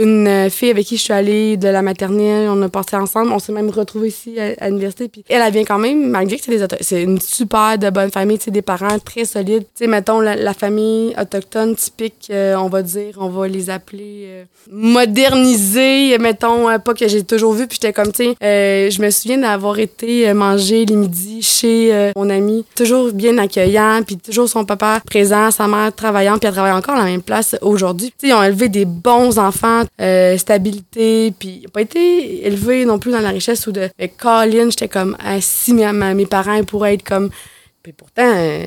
une 0.00 0.26
euh, 0.26 0.50
fille 0.50 0.70
avec 0.70 0.86
qui 0.86 0.96
je 0.96 1.02
suis 1.02 1.12
allée 1.12 1.58
de 1.58 1.68
la 1.68 1.82
maternelle, 1.82 2.48
on 2.48 2.60
a 2.62 2.68
passé 2.70 2.96
ensemble, 2.96 3.32
on 3.32 3.38
s'est 3.38 3.52
même 3.52 3.68
retrouvés 3.68 4.08
ici 4.08 4.36
à, 4.40 4.68
l'université. 4.68 5.08
Puis 5.08 5.24
elle, 5.28 5.52
vient 5.52 5.64
quand 5.64 5.78
même, 5.78 6.08
malgré 6.08 6.38
que 6.38 6.44
c'est 6.44 6.56
des 6.56 6.66
c'est 6.80 7.02
une 7.02 7.20
super 7.20 7.76
de 7.76 7.90
bonne 7.90 8.10
famille, 8.10 8.38
des 8.38 8.62
parents 8.62 8.98
très 8.98 9.26
solides. 9.26 9.64
Tu 9.74 9.84
sais, 9.84 9.86
mettons, 9.86 10.20
la, 10.20 10.54
famille 10.54 11.14
autochtone 11.20 11.76
typique, 11.76 12.28
euh, 12.30 12.54
on 12.56 12.68
va 12.68 12.82
dire, 12.82 13.18
on 13.18 13.28
va 13.28 13.46
les 13.46 13.68
appeler 13.68 14.24
euh, 14.26 14.44
modernisés, 14.70 16.16
mettons, 16.18 16.66
pas 16.78 16.94
que 16.94 17.06
j'ai 17.06 17.22
toujours 17.22 17.52
vu. 17.52 17.66
Puis 17.66 17.78
j'étais 17.80 17.92
comme, 17.92 18.12
tu 18.12 18.24
je 18.40 19.02
me 19.02 19.10
souviens 19.10 19.38
d'avoir 19.38 19.78
été 19.78 20.32
manger 20.32 20.86
les 20.86 20.96
midis 20.96 21.42
chez 21.42 22.12
mon 22.16 22.30
ami, 22.30 22.64
toujours 22.74 23.12
bien 23.12 23.36
accueillant, 23.38 24.00
puis 24.06 24.16
toujours 24.16 24.48
son 24.48 24.64
papa 24.64 25.00
présent, 25.04 25.50
sa 25.50 25.68
mère 25.68 25.94
travaillant, 25.94 26.38
puis 26.38 26.48
elle 26.48 26.54
travaille 26.54 26.72
encore 26.72 26.94
à 26.94 27.00
la 27.00 27.04
même 27.04 27.22
place 27.22 27.56
aujourd'hui. 27.60 28.12
Tu 28.18 28.26
sais, 28.26 28.32
ils 28.32 28.34
ont 28.34 28.42
élevé 28.42 28.68
des 28.68 28.86
bons 28.86 29.38
enfants, 29.38 29.84
euh, 30.00 30.38
stabilité, 30.38 31.32
puis 31.38 31.66
pas 31.72 31.82
été 31.82 32.46
élevés 32.46 32.84
non 32.84 32.98
plus 32.98 33.12
dans 33.12 33.20
la 33.20 33.30
richesse 33.30 33.66
ou 33.66 33.72
de. 33.72 33.88
Mais 33.98 34.08
Colin, 34.08 34.70
j'étais 34.70 34.88
comme, 34.88 35.16
si 35.40 35.74
mes, 35.74 35.92
mes 35.92 36.26
parents 36.26 36.62
pourraient 36.64 36.94
être 36.94 37.02
comme. 37.02 37.30
Puis 37.82 37.92
pourtant, 37.92 38.30
euh, 38.34 38.66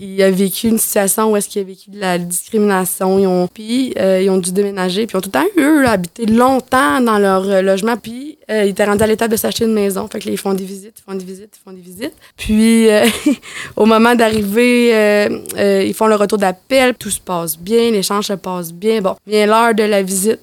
il 0.00 0.22
a 0.22 0.30
vécu 0.30 0.68
une 0.68 0.78
situation 0.78 1.32
où 1.32 1.36
est-ce 1.36 1.48
qu'il 1.48 1.62
a 1.62 1.64
vécu 1.64 1.90
de 1.90 1.98
la 1.98 2.18
discrimination. 2.18 3.18
Ils 3.18 3.26
ont, 3.26 3.48
puis, 3.48 3.94
euh, 3.98 4.20
ils 4.22 4.30
ont 4.30 4.38
dû 4.38 4.52
déménager. 4.52 5.06
Puis, 5.06 5.16
ont 5.16 5.20
tout 5.20 5.30
le 5.32 5.40
temps, 5.40 5.46
eux, 5.58 5.86
habité 5.86 6.26
longtemps 6.26 7.00
dans 7.00 7.18
leur 7.18 7.48
euh, 7.48 7.62
logement. 7.62 7.96
Puis, 7.96 8.35
euh, 8.50 8.64
ils 8.64 8.70
étaient 8.70 8.84
rendus 8.84 9.02
à 9.02 9.06
l'étape 9.06 9.30
de 9.30 9.36
s'acheter 9.36 9.64
une 9.64 9.74
maison. 9.74 10.08
Fait 10.08 10.18
que 10.18 10.26
là, 10.26 10.32
ils 10.32 10.38
font 10.38 10.54
des 10.54 10.64
visites, 10.64 10.94
ils 10.98 11.10
font 11.10 11.16
des 11.16 11.24
visites, 11.24 11.56
ils 11.56 11.64
font 11.64 11.76
des 11.76 11.82
visites. 11.82 12.14
Puis, 12.36 12.88
au 13.76 13.86
moment 13.86 14.14
d'arriver, 14.14 15.28
ils 15.56 15.94
font 15.94 16.06
le 16.06 16.16
retour 16.16 16.38
d'appel. 16.38 16.94
Tout 16.94 17.10
se 17.10 17.20
passe 17.20 17.58
bien, 17.58 17.90
l'échange 17.90 18.26
se 18.26 18.34
passe 18.34 18.72
bien. 18.72 19.00
Bon, 19.00 19.16
vient 19.26 19.46
l'heure 19.46 19.74
de 19.74 19.82
la 19.82 20.02
visite. 20.02 20.40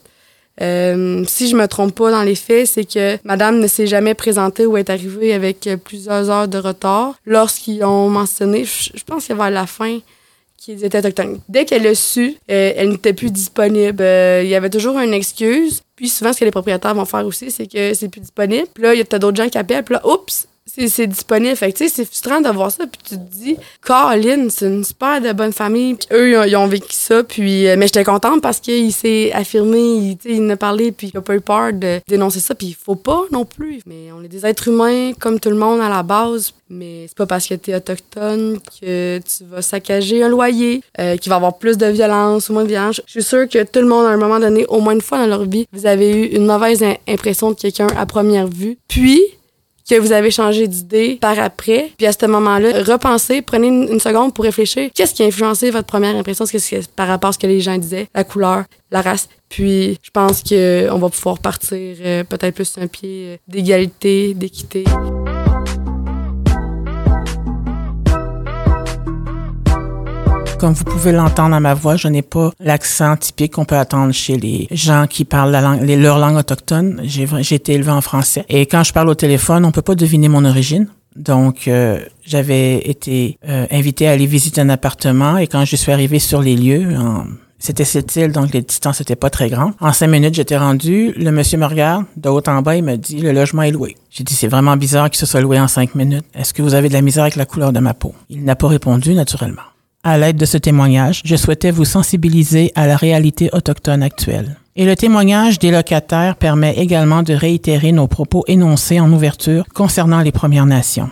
Euh, 0.62 1.24
si 1.28 1.50
je 1.50 1.56
me 1.56 1.68
trompe 1.68 1.96
pas 1.96 2.12
dans 2.12 2.22
les 2.22 2.36
faits, 2.36 2.68
c'est 2.68 2.86
que 2.86 3.18
Madame 3.24 3.60
ne 3.60 3.68
s'est 3.68 3.88
jamais 3.88 4.14
présentée 4.14 4.66
ou 4.66 4.78
est 4.78 4.90
arrivée 4.90 5.34
avec 5.34 5.68
plusieurs 5.84 6.30
heures 6.30 6.48
de 6.48 6.58
retard 6.58 7.16
lorsqu'ils 7.26 7.84
ont 7.84 8.10
mentionné, 8.10 8.64
je, 8.64 9.04
pense 9.04 9.28
que 9.28 9.34
vers 9.34 9.50
la 9.50 9.66
fin, 9.66 10.00
qu'ils 10.64 10.84
étaient 10.86 11.00
autochtones. 11.00 11.40
Dès 11.50 11.66
qu'elle 11.66 11.86
a 11.86 11.96
su, 11.96 12.38
euh, 12.50 12.74
elle 12.76 12.90
n'était 12.90 13.14
plus 13.14 13.32
disponible. 13.32 14.02
Euh, 14.02 14.42
il 14.44 14.50
y 14.50 14.56
avait 14.56 14.70
toujours 14.70 14.98
une 15.00 15.14
excuse. 15.14 15.82
Puis 15.96 16.08
souvent, 16.08 16.32
ce 16.32 16.40
que 16.40 16.46
les 16.46 16.52
propriétaires 16.52 16.96
vont 16.96 17.06
faire 17.06 17.26
aussi, 17.26 17.52
c'est 17.52 17.68
que 17.68 17.94
c'est 17.94 18.08
plus 18.08 18.22
disponible. 18.22 18.68
Puis 18.74 18.84
là, 18.84 18.94
il 18.94 18.98
y 18.98 19.02
a 19.02 19.20
d'autres 19.20 19.36
gens 19.36 19.50
qui 19.50 19.58
appellent. 19.58 19.84
Puis 19.84 19.96
là, 19.96 20.08
oups, 20.08 20.48
c'est 20.66 21.08
disponible. 21.08 21.56
Fait 21.56 21.72
tu 21.72 21.88
sais, 21.88 21.94
c'est 21.94 22.06
frustrant 22.06 22.42
de 22.42 22.50
voir 22.50 22.72
ça. 22.72 22.86
Puis 22.88 23.00
tu 23.04 23.16
te 23.16 23.36
dis, 23.36 23.58
Colin, 23.82 24.48
c'est 24.50 24.68
une 24.68 24.84
super 24.84 25.22
de 25.22 25.32
bonne 25.34 25.54
famille. 25.54 25.96
Puis 25.96 26.08
eux, 26.12 26.48
ils 26.48 26.56
ont, 26.56 26.68
vécu 26.68 26.94
ça. 26.94 27.24
Puis, 27.24 27.68
euh, 27.68 27.76
mais 27.78 27.88
j'étais 27.88 28.04
contente 28.04 28.42
parce 28.42 28.60
qu'il 28.60 28.92
s'est 28.94 29.32
affirmé, 29.34 29.80
il, 29.80 30.18
il 30.26 30.42
en 30.44 30.50
a 30.52 30.58
parlé, 30.58 30.92
puis 30.92 31.12
il 31.14 31.18
a 31.18 31.22
pas 31.22 31.36
eu 31.36 31.42
peur 31.42 31.74
de 31.74 32.00
dénoncer 32.08 32.40
ça. 32.40 32.56
Puis 32.56 32.68
il 32.68 32.76
faut 32.76 32.96
pas 32.96 33.24
non 33.32 33.46
plus. 33.46 33.82
Mais 33.86 34.12
on 34.18 34.24
est 34.24 34.28
des 34.28 34.46
êtres 34.46 34.70
humains 34.70 35.14
comme 35.20 35.40
tout 35.40 35.50
le 35.50 35.58
monde 35.58 35.82
à 35.82 35.90
la 35.90 36.04
base. 36.04 36.54
Mais 36.70 37.06
c'est 37.08 37.18
pas 37.18 37.28
parce 37.28 37.46
que 37.46 37.54
tu 37.54 37.72
es 37.72 37.76
autochtone 37.76 38.60
que 38.82 39.20
tu 39.20 39.44
vas 39.44 39.62
saccager 39.62 40.24
un 40.24 40.30
loyer, 40.30 40.82
euh, 41.00 41.18
qu'il 41.18 41.30
va 41.30 41.36
y 41.36 41.38
avoir 41.38 41.58
plus 41.58 41.78
de 41.78 41.86
violence 41.86 42.50
ou 42.50 42.54
moins 42.54 42.64
de 42.64 42.70
violence. 42.70 43.02
Je 43.06 43.12
suis 43.12 43.24
sûre 43.24 43.48
que 43.48 43.64
tout 43.64 43.80
le 43.80 43.86
monde, 43.86 44.06
à 44.06 44.10
un 44.10 44.18
moment 44.18 44.40
donné, 44.40 44.66
au 44.68 44.80
moins 44.80 44.94
une 44.94 45.02
fois 45.02 45.20
dans 45.20 45.28
leur 45.28 45.46
vie, 45.46 45.68
vous 45.72 45.86
avez 45.86 46.10
eu 46.10 46.26
une 46.36 46.46
mauvaise 46.46 46.84
impression 47.08 47.52
de 47.52 47.56
quelqu'un 47.56 47.88
à 47.96 48.06
première 48.06 48.48
vue. 48.48 48.78
Puis, 48.88 49.22
que 49.90 50.00
vous 50.00 50.12
avez 50.12 50.32
changé 50.32 50.68
d'idée 50.68 51.18
par 51.20 51.38
après. 51.40 51.92
Puis 51.98 52.08
à 52.08 52.12
ce 52.12 52.26
moment-là, 52.26 52.84
repensez, 52.84 53.42
prenez 53.42 53.68
une, 53.68 54.00
seconde 54.00 54.34
pour 54.34 54.44
réfléchir. 54.44 54.90
Qu'est-ce 54.94 55.14
qui 55.14 55.24
a 55.24 55.26
influencé 55.26 55.72
votre 55.72 55.88
première 55.88 56.16
impression? 56.16 56.46
Que 56.46 56.86
par 56.96 57.08
rapport 57.08 57.30
à 57.30 57.34
ce 57.34 57.40
que 57.40 57.48
les 57.48 57.62
gens 57.62 57.78
disaient, 57.78 58.08
la 58.14 58.24
couleur, 58.24 58.66
la 58.92 59.02
race. 59.02 59.30
Puis 59.50 59.98
je 60.02 60.10
pense 60.12 60.44
qu'on 60.44 60.98
va 60.98 61.10
pouvoir 61.10 61.40
partir 61.40 61.78
euh, 62.02 62.24
peut-être 62.24 62.56
plus 62.56 62.76
un 62.80 62.88
pied 62.88 63.26
euh, 63.26 63.38
d'égalité, 63.48 64.34
d'équité. 64.34 64.84
Comme 70.64 70.72
vous 70.72 70.86
pouvez 70.86 71.12
l'entendre 71.12 71.54
à 71.58 71.60
ma 71.60 71.74
voix, 71.74 71.98
je 71.98 72.08
n'ai 72.08 72.22
pas 72.22 72.52
l'accent 72.62 73.18
typique 73.18 73.52
qu'on 73.52 73.66
peut 73.66 73.76
attendre 73.76 74.14
chez 74.14 74.38
les 74.38 74.70
gens 74.72 75.08
qui 75.10 75.26
parlent 75.26 75.52
la 75.52 75.60
langue, 75.60 75.82
leur 75.86 76.20
langue 76.20 76.38
autochtone. 76.38 77.02
J'ai, 77.04 77.28
été 77.54 77.74
élevé 77.74 77.92
en 77.92 78.00
français. 78.00 78.46
Et 78.48 78.66
quand 78.66 78.82
je 78.82 78.94
parle 78.94 79.10
au 79.10 79.14
téléphone, 79.14 79.66
on 79.66 79.74
peut 79.74 79.82
pas 79.82 79.96
deviner 79.96 80.30
mon 80.30 80.46
origine. 80.46 80.88
Donc, 81.18 81.68
euh, 81.68 82.00
j'avais 82.26 82.78
été 82.78 83.38
euh, 83.46 83.68
invité 83.72 84.08
à 84.08 84.12
aller 84.12 84.26
visiter 84.26 84.62
un 84.62 84.70
appartement 84.70 85.36
et 85.36 85.48
quand 85.48 85.66
je 85.66 85.76
suis 85.76 85.92
arrivé 85.92 86.18
sur 86.18 86.42
les 86.42 86.56
lieux, 86.56 86.96
c'était 87.60 87.84
cette 87.84 88.16
île, 88.16 88.32
donc 88.32 88.54
les 88.54 88.62
distances 88.62 89.02
n'étaient 89.02 89.18
pas 89.18 89.30
très 89.30 89.50
grandes. 89.50 89.74
En 89.82 89.92
cinq 89.92 90.08
minutes, 90.08 90.36
j'étais 90.36 90.56
rendu. 90.56 91.12
Le 91.18 91.32
monsieur 91.32 91.58
me 91.58 91.66
regarde 91.66 92.06
de 92.16 92.30
haut 92.30 92.42
en 92.48 92.62
bas, 92.62 92.78
il 92.78 92.86
me 92.86 92.96
dit, 92.96 93.20
le 93.20 93.34
logement 93.34 93.64
est 93.64 93.72
loué. 93.72 93.98
J'ai 94.10 94.24
dit, 94.24 94.34
c'est 94.34 94.48
vraiment 94.48 94.78
bizarre 94.78 95.10
qu'il 95.10 95.20
se 95.20 95.26
soit 95.26 95.42
loué 95.42 95.60
en 95.60 95.68
cinq 95.68 95.94
minutes. 95.94 96.24
Est-ce 96.34 96.54
que 96.54 96.62
vous 96.62 96.74
avez 96.74 96.88
de 96.88 96.94
la 96.94 97.02
misère 97.02 97.24
avec 97.24 97.36
la 97.36 97.46
couleur 97.46 97.74
de 97.74 97.82
ma 97.82 97.94
peau? 97.94 98.16
Il 98.30 98.46
n'a 98.46 98.56
pas 98.56 98.70
répondu, 98.70 99.14
naturellement. 99.14 99.64
À 100.06 100.18
l'aide 100.18 100.36
de 100.36 100.46
ce 100.46 100.58
témoignage, 100.58 101.22
je 101.24 101.38
souhaitais 101.38 101.72
vous 101.72 101.86
sensibiliser 101.86 102.74
à 102.76 102.88
la 102.88 102.98
réalité 102.98 103.50
autochtone 103.54 104.04
actuelle. 104.04 104.58
Et 104.76 104.86
le 104.86 104.98
témoignage 104.98 105.60
des 105.60 105.72
locataires 105.72 106.36
permet 106.36 106.76
également 106.78 107.24
de 107.24 107.34
réitérer 107.34 107.94
nos 107.94 108.08
propos 108.08 108.44
énoncés 108.48 109.00
en 109.00 109.10
ouverture 109.14 109.64
concernant 109.74 110.20
les 110.20 110.34
Premières 110.34 110.66
Nations. 110.66 111.10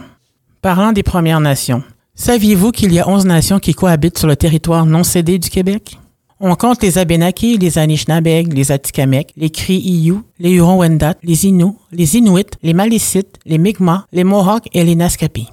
Parlant 0.62 0.92
des 0.92 1.04
Premières 1.04 1.40
Nations, 1.40 1.84
saviez-vous 2.16 2.72
qu'il 2.72 2.92
y 2.92 3.00
a 3.00 3.08
11 3.08 3.26
nations 3.26 3.60
qui 3.60 3.74
cohabitent 3.74 4.18
sur 4.18 4.28
le 4.28 4.36
territoire 4.36 4.86
non 4.86 5.06
cédé 5.06 5.40
du 5.40 5.50
Québec? 5.50 5.98
On 6.42 6.56
compte 6.56 6.84
les 6.84 6.98
Abénakis, 6.98 7.58
les 7.60 7.78
Anishinaabeg, 7.78 8.52
les 8.52 8.74
Atikamekw, 8.74 9.32
les 9.38 9.52
Cri-Iyu, 9.52 10.16
les 10.38 10.52
Huron-Wendat, 10.52 11.16
les 11.24 11.46
Inuits, 11.46 11.78
les 11.94 12.18
Inuits, 12.18 12.58
les 12.62 12.74
Malécites, 12.74 13.38
les 13.46 13.58
Mi'kmaq, 13.58 14.02
les 14.12 14.26
Mohawks 14.26 14.68
et 14.74 14.84
les 14.84 14.96
Naskapi. 14.96 15.48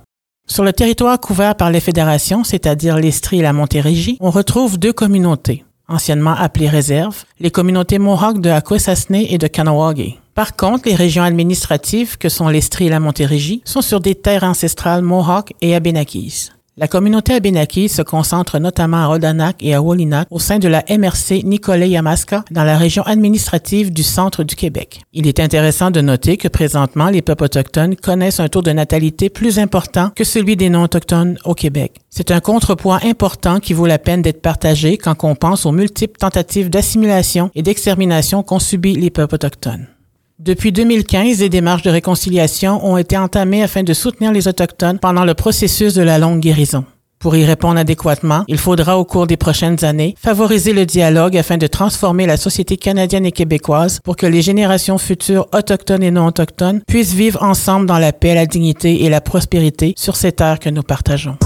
Sur 0.50 0.64
le 0.64 0.72
territoire 0.72 1.20
couvert 1.20 1.54
par 1.54 1.70
les 1.70 1.78
fédérations, 1.78 2.42
c'est-à-dire 2.42 2.96
l'Estrie 2.96 3.40
et 3.40 3.42
la 3.42 3.52
Montérégie, 3.52 4.16
on 4.20 4.30
retrouve 4.30 4.78
deux 4.78 4.94
communautés, 4.94 5.62
anciennement 5.88 6.34
appelées 6.34 6.70
réserves, 6.70 7.24
les 7.38 7.50
communautés 7.50 7.98
Mohawk 7.98 8.40
de 8.40 8.48
Akwesasne 8.48 9.16
et 9.16 9.36
de 9.36 9.46
Kanawagé. 9.46 10.18
Par 10.34 10.56
contre, 10.56 10.88
les 10.88 10.94
régions 10.94 11.22
administratives, 11.22 12.16
que 12.16 12.30
sont 12.30 12.48
l'Estrie 12.48 12.86
et 12.86 12.90
la 12.90 12.98
Montérégie, 12.98 13.60
sont 13.64 13.82
sur 13.82 14.00
des 14.00 14.14
terres 14.14 14.44
ancestrales 14.44 15.02
Mohawk 15.02 15.52
et 15.60 15.74
Abénakis. 15.74 16.50
La 16.80 16.86
communauté 16.86 17.34
abénakis 17.34 17.88
se 17.88 18.02
concentre 18.02 18.60
notamment 18.60 19.04
à 19.04 19.08
Odanak 19.08 19.56
et 19.60 19.74
à 19.74 19.82
Wolinak 19.82 20.28
au 20.30 20.38
sein 20.38 20.60
de 20.60 20.68
la 20.68 20.84
MRC 20.88 21.42
Nicolet-Yamaska 21.42 22.44
dans 22.52 22.62
la 22.62 22.78
région 22.78 23.02
administrative 23.02 23.92
du 23.92 24.04
centre 24.04 24.44
du 24.44 24.54
Québec. 24.54 25.00
Il 25.12 25.26
est 25.26 25.40
intéressant 25.40 25.90
de 25.90 26.00
noter 26.00 26.36
que 26.36 26.46
présentement, 26.46 27.08
les 27.08 27.20
peuples 27.20 27.42
autochtones 27.42 27.96
connaissent 27.96 28.38
un 28.38 28.48
taux 28.48 28.62
de 28.62 28.70
natalité 28.70 29.28
plus 29.28 29.58
important 29.58 30.10
que 30.14 30.22
celui 30.22 30.54
des 30.54 30.70
non-autochtones 30.70 31.36
au 31.44 31.54
Québec. 31.54 31.96
C'est 32.10 32.30
un 32.30 32.38
contrepoids 32.38 33.00
important 33.02 33.58
qui 33.58 33.72
vaut 33.72 33.86
la 33.86 33.98
peine 33.98 34.22
d'être 34.22 34.40
partagé 34.40 34.98
quand 34.98 35.24
on 35.24 35.34
pense 35.34 35.66
aux 35.66 35.72
multiples 35.72 36.16
tentatives 36.16 36.70
d'assimilation 36.70 37.50
et 37.56 37.62
d'extermination 37.62 38.44
qu'ont 38.44 38.60
subi 38.60 38.94
les 38.94 39.10
peuples 39.10 39.34
autochtones. 39.34 39.88
Depuis 40.38 40.70
2015, 40.70 41.38
des 41.38 41.48
démarches 41.48 41.82
de 41.82 41.90
réconciliation 41.90 42.86
ont 42.86 42.96
été 42.96 43.18
entamées 43.18 43.64
afin 43.64 43.82
de 43.82 43.92
soutenir 43.92 44.30
les 44.30 44.46
Autochtones 44.46 45.00
pendant 45.00 45.24
le 45.24 45.34
processus 45.34 45.94
de 45.94 46.02
la 46.02 46.18
longue 46.18 46.38
guérison. 46.38 46.84
Pour 47.18 47.34
y 47.34 47.44
répondre 47.44 47.76
adéquatement, 47.80 48.44
il 48.46 48.56
faudra 48.58 48.98
au 48.98 49.04
cours 49.04 49.26
des 49.26 49.36
prochaines 49.36 49.84
années 49.84 50.14
favoriser 50.16 50.72
le 50.72 50.86
dialogue 50.86 51.36
afin 51.36 51.56
de 51.56 51.66
transformer 51.66 52.24
la 52.26 52.36
société 52.36 52.76
canadienne 52.76 53.26
et 53.26 53.32
québécoise 53.32 53.98
pour 54.04 54.14
que 54.14 54.26
les 54.26 54.40
générations 54.40 54.98
futures 54.98 55.48
autochtones 55.52 56.04
et 56.04 56.12
non 56.12 56.28
autochtones 56.28 56.82
puissent 56.86 57.14
vivre 57.14 57.42
ensemble 57.42 57.86
dans 57.86 57.98
la 57.98 58.12
paix, 58.12 58.36
la 58.36 58.46
dignité 58.46 59.02
et 59.02 59.08
la 59.08 59.20
prospérité 59.20 59.94
sur 59.96 60.14
ces 60.14 60.30
terres 60.30 60.60
que 60.60 60.70
nous 60.70 60.84
partageons. 60.84 61.36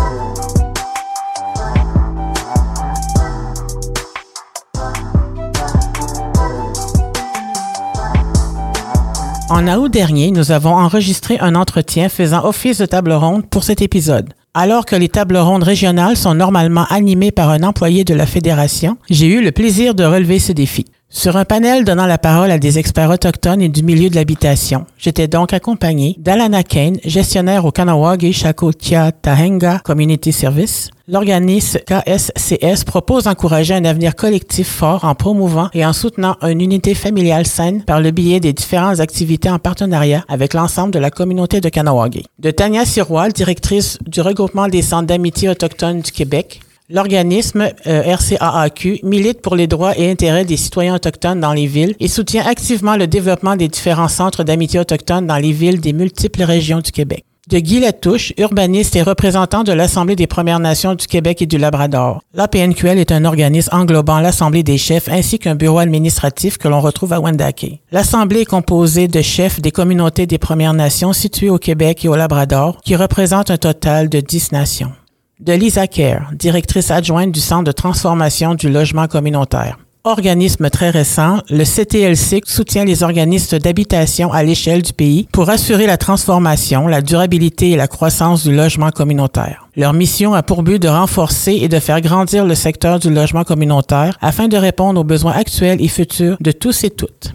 En 9.54 9.68
août 9.68 9.92
dernier, 9.92 10.30
nous 10.30 10.50
avons 10.50 10.74
enregistré 10.74 11.38
un 11.38 11.54
entretien 11.54 12.08
faisant 12.08 12.46
office 12.46 12.78
de 12.78 12.86
table 12.86 13.12
ronde 13.12 13.46
pour 13.50 13.64
cet 13.64 13.82
épisode. 13.82 14.32
Alors 14.54 14.86
que 14.86 14.96
les 14.96 15.10
tables 15.10 15.36
rondes 15.36 15.62
régionales 15.62 16.16
sont 16.16 16.34
normalement 16.34 16.86
animées 16.88 17.32
par 17.32 17.50
un 17.50 17.62
employé 17.62 18.02
de 18.02 18.14
la 18.14 18.24
fédération, 18.24 18.96
j'ai 19.10 19.26
eu 19.26 19.44
le 19.44 19.52
plaisir 19.52 19.94
de 19.94 20.04
relever 20.04 20.38
ce 20.38 20.52
défi. 20.52 20.86
Sur 21.14 21.36
un 21.36 21.44
panel 21.44 21.84
donnant 21.84 22.06
la 22.06 22.16
parole 22.16 22.50
à 22.50 22.58
des 22.58 22.78
experts 22.78 23.10
autochtones 23.10 23.60
et 23.60 23.68
du 23.68 23.82
milieu 23.82 24.08
de 24.08 24.14
l'habitation, 24.14 24.86
j'étais 24.96 25.28
donc 25.28 25.52
accompagné 25.52 26.16
d'Alana 26.18 26.62
Kane, 26.62 26.96
gestionnaire 27.04 27.66
au 27.66 27.70
Kanawagi 27.70 28.32
Shakotia 28.32 29.12
Tahenga 29.12 29.80
Community 29.80 30.32
Service. 30.32 30.90
L'organisme 31.06 31.80
KSCS 31.80 32.84
propose 32.86 33.24
d'encourager 33.24 33.74
un 33.74 33.84
avenir 33.84 34.16
collectif 34.16 34.66
fort 34.66 35.04
en 35.04 35.14
promouvant 35.14 35.68
et 35.74 35.84
en 35.84 35.92
soutenant 35.92 36.36
une 36.40 36.62
unité 36.62 36.94
familiale 36.94 37.46
saine 37.46 37.84
par 37.84 38.00
le 38.00 38.10
biais 38.10 38.40
des 38.40 38.54
différentes 38.54 39.00
activités 39.00 39.50
en 39.50 39.58
partenariat 39.58 40.24
avec 40.28 40.54
l'ensemble 40.54 40.92
de 40.92 40.98
la 40.98 41.10
communauté 41.10 41.60
de 41.60 41.68
Kanawagi. 41.68 42.24
De 42.38 42.50
Tania 42.50 42.86
Sirois, 42.86 43.28
directrice 43.28 43.98
du 44.06 44.22
regroupement 44.22 44.66
des 44.66 44.80
centres 44.80 45.08
d'amitié 45.08 45.50
autochtones 45.50 46.00
du 46.00 46.10
Québec, 46.10 46.60
L'organisme 46.92 47.70
euh, 47.86 48.02
RCAAQ 48.02 49.00
milite 49.02 49.40
pour 49.40 49.56
les 49.56 49.66
droits 49.66 49.96
et 49.96 50.10
intérêts 50.10 50.44
des 50.44 50.58
citoyens 50.58 50.94
autochtones 50.94 51.40
dans 51.40 51.54
les 51.54 51.66
villes 51.66 51.94
et 52.00 52.06
soutient 52.06 52.44
activement 52.44 52.96
le 52.96 53.06
développement 53.06 53.56
des 53.56 53.68
différents 53.68 54.08
centres 54.08 54.44
d'amitié 54.44 54.78
autochtone 54.78 55.26
dans 55.26 55.38
les 55.38 55.52
villes 55.52 55.80
des 55.80 55.94
multiples 55.94 56.42
régions 56.42 56.80
du 56.80 56.92
Québec. 56.92 57.24
De 57.48 57.58
Guy 57.58 57.80
Latouche, 57.80 58.34
urbaniste 58.36 58.94
et 58.94 59.02
représentant 59.02 59.64
de 59.64 59.72
l'Assemblée 59.72 60.16
des 60.16 60.26
Premières 60.26 60.60
Nations 60.60 60.94
du 60.94 61.06
Québec 61.06 61.40
et 61.40 61.46
du 61.46 61.56
Labrador. 61.56 62.20
L'APNQL 62.34 62.98
est 62.98 63.10
un 63.10 63.24
organisme 63.24 63.74
englobant 63.74 64.20
l'Assemblée 64.20 64.62
des 64.62 64.76
chefs 64.78 65.08
ainsi 65.08 65.38
qu'un 65.38 65.54
bureau 65.54 65.78
administratif 65.78 66.58
que 66.58 66.68
l'on 66.68 66.82
retrouve 66.82 67.14
à 67.14 67.20
Wendake. 67.20 67.80
L'Assemblée 67.90 68.42
est 68.42 68.44
composée 68.44 69.08
de 69.08 69.22
chefs 69.22 69.62
des 69.62 69.72
communautés 69.72 70.26
des 70.26 70.38
Premières 70.38 70.74
Nations 70.74 71.14
situées 71.14 71.50
au 71.50 71.58
Québec 71.58 72.04
et 72.04 72.08
au 72.08 72.16
Labrador, 72.16 72.78
qui 72.84 72.96
représentent 72.96 73.50
un 73.50 73.56
total 73.56 74.10
de 74.10 74.20
10 74.20 74.52
nations. 74.52 74.92
De 75.40 75.52
Lisa 75.52 75.88
Kerr, 75.88 76.30
directrice 76.34 76.90
adjointe 76.90 77.32
du 77.32 77.40
Centre 77.40 77.64
de 77.64 77.72
transformation 77.72 78.54
du 78.54 78.68
logement 78.68 79.08
communautaire. 79.08 79.78
Organisme 80.04 80.70
très 80.70 80.90
récent, 80.90 81.38
le 81.50 81.64
CTLC 81.64 82.42
soutient 82.44 82.84
les 82.84 83.02
organismes 83.02 83.58
d'habitation 83.58 84.32
à 84.32 84.42
l'échelle 84.42 84.82
du 84.82 84.92
pays 84.92 85.26
pour 85.32 85.50
assurer 85.50 85.86
la 85.86 85.96
transformation, 85.96 86.86
la 86.86 87.02
durabilité 87.02 87.70
et 87.70 87.76
la 87.76 87.88
croissance 87.88 88.44
du 88.44 88.54
logement 88.54 88.90
communautaire. 88.90 89.68
Leur 89.74 89.94
mission 89.94 90.34
a 90.34 90.42
pour 90.42 90.62
but 90.62 90.80
de 90.80 90.88
renforcer 90.88 91.54
et 91.54 91.68
de 91.68 91.80
faire 91.80 92.00
grandir 92.00 92.44
le 92.44 92.54
secteur 92.54 93.00
du 93.00 93.10
logement 93.10 93.44
communautaire 93.44 94.18
afin 94.20 94.48
de 94.48 94.56
répondre 94.56 95.00
aux 95.00 95.04
besoins 95.04 95.32
actuels 95.32 95.82
et 95.82 95.88
futurs 95.88 96.36
de 96.40 96.52
tous 96.52 96.84
et 96.84 96.90
toutes 96.90 97.32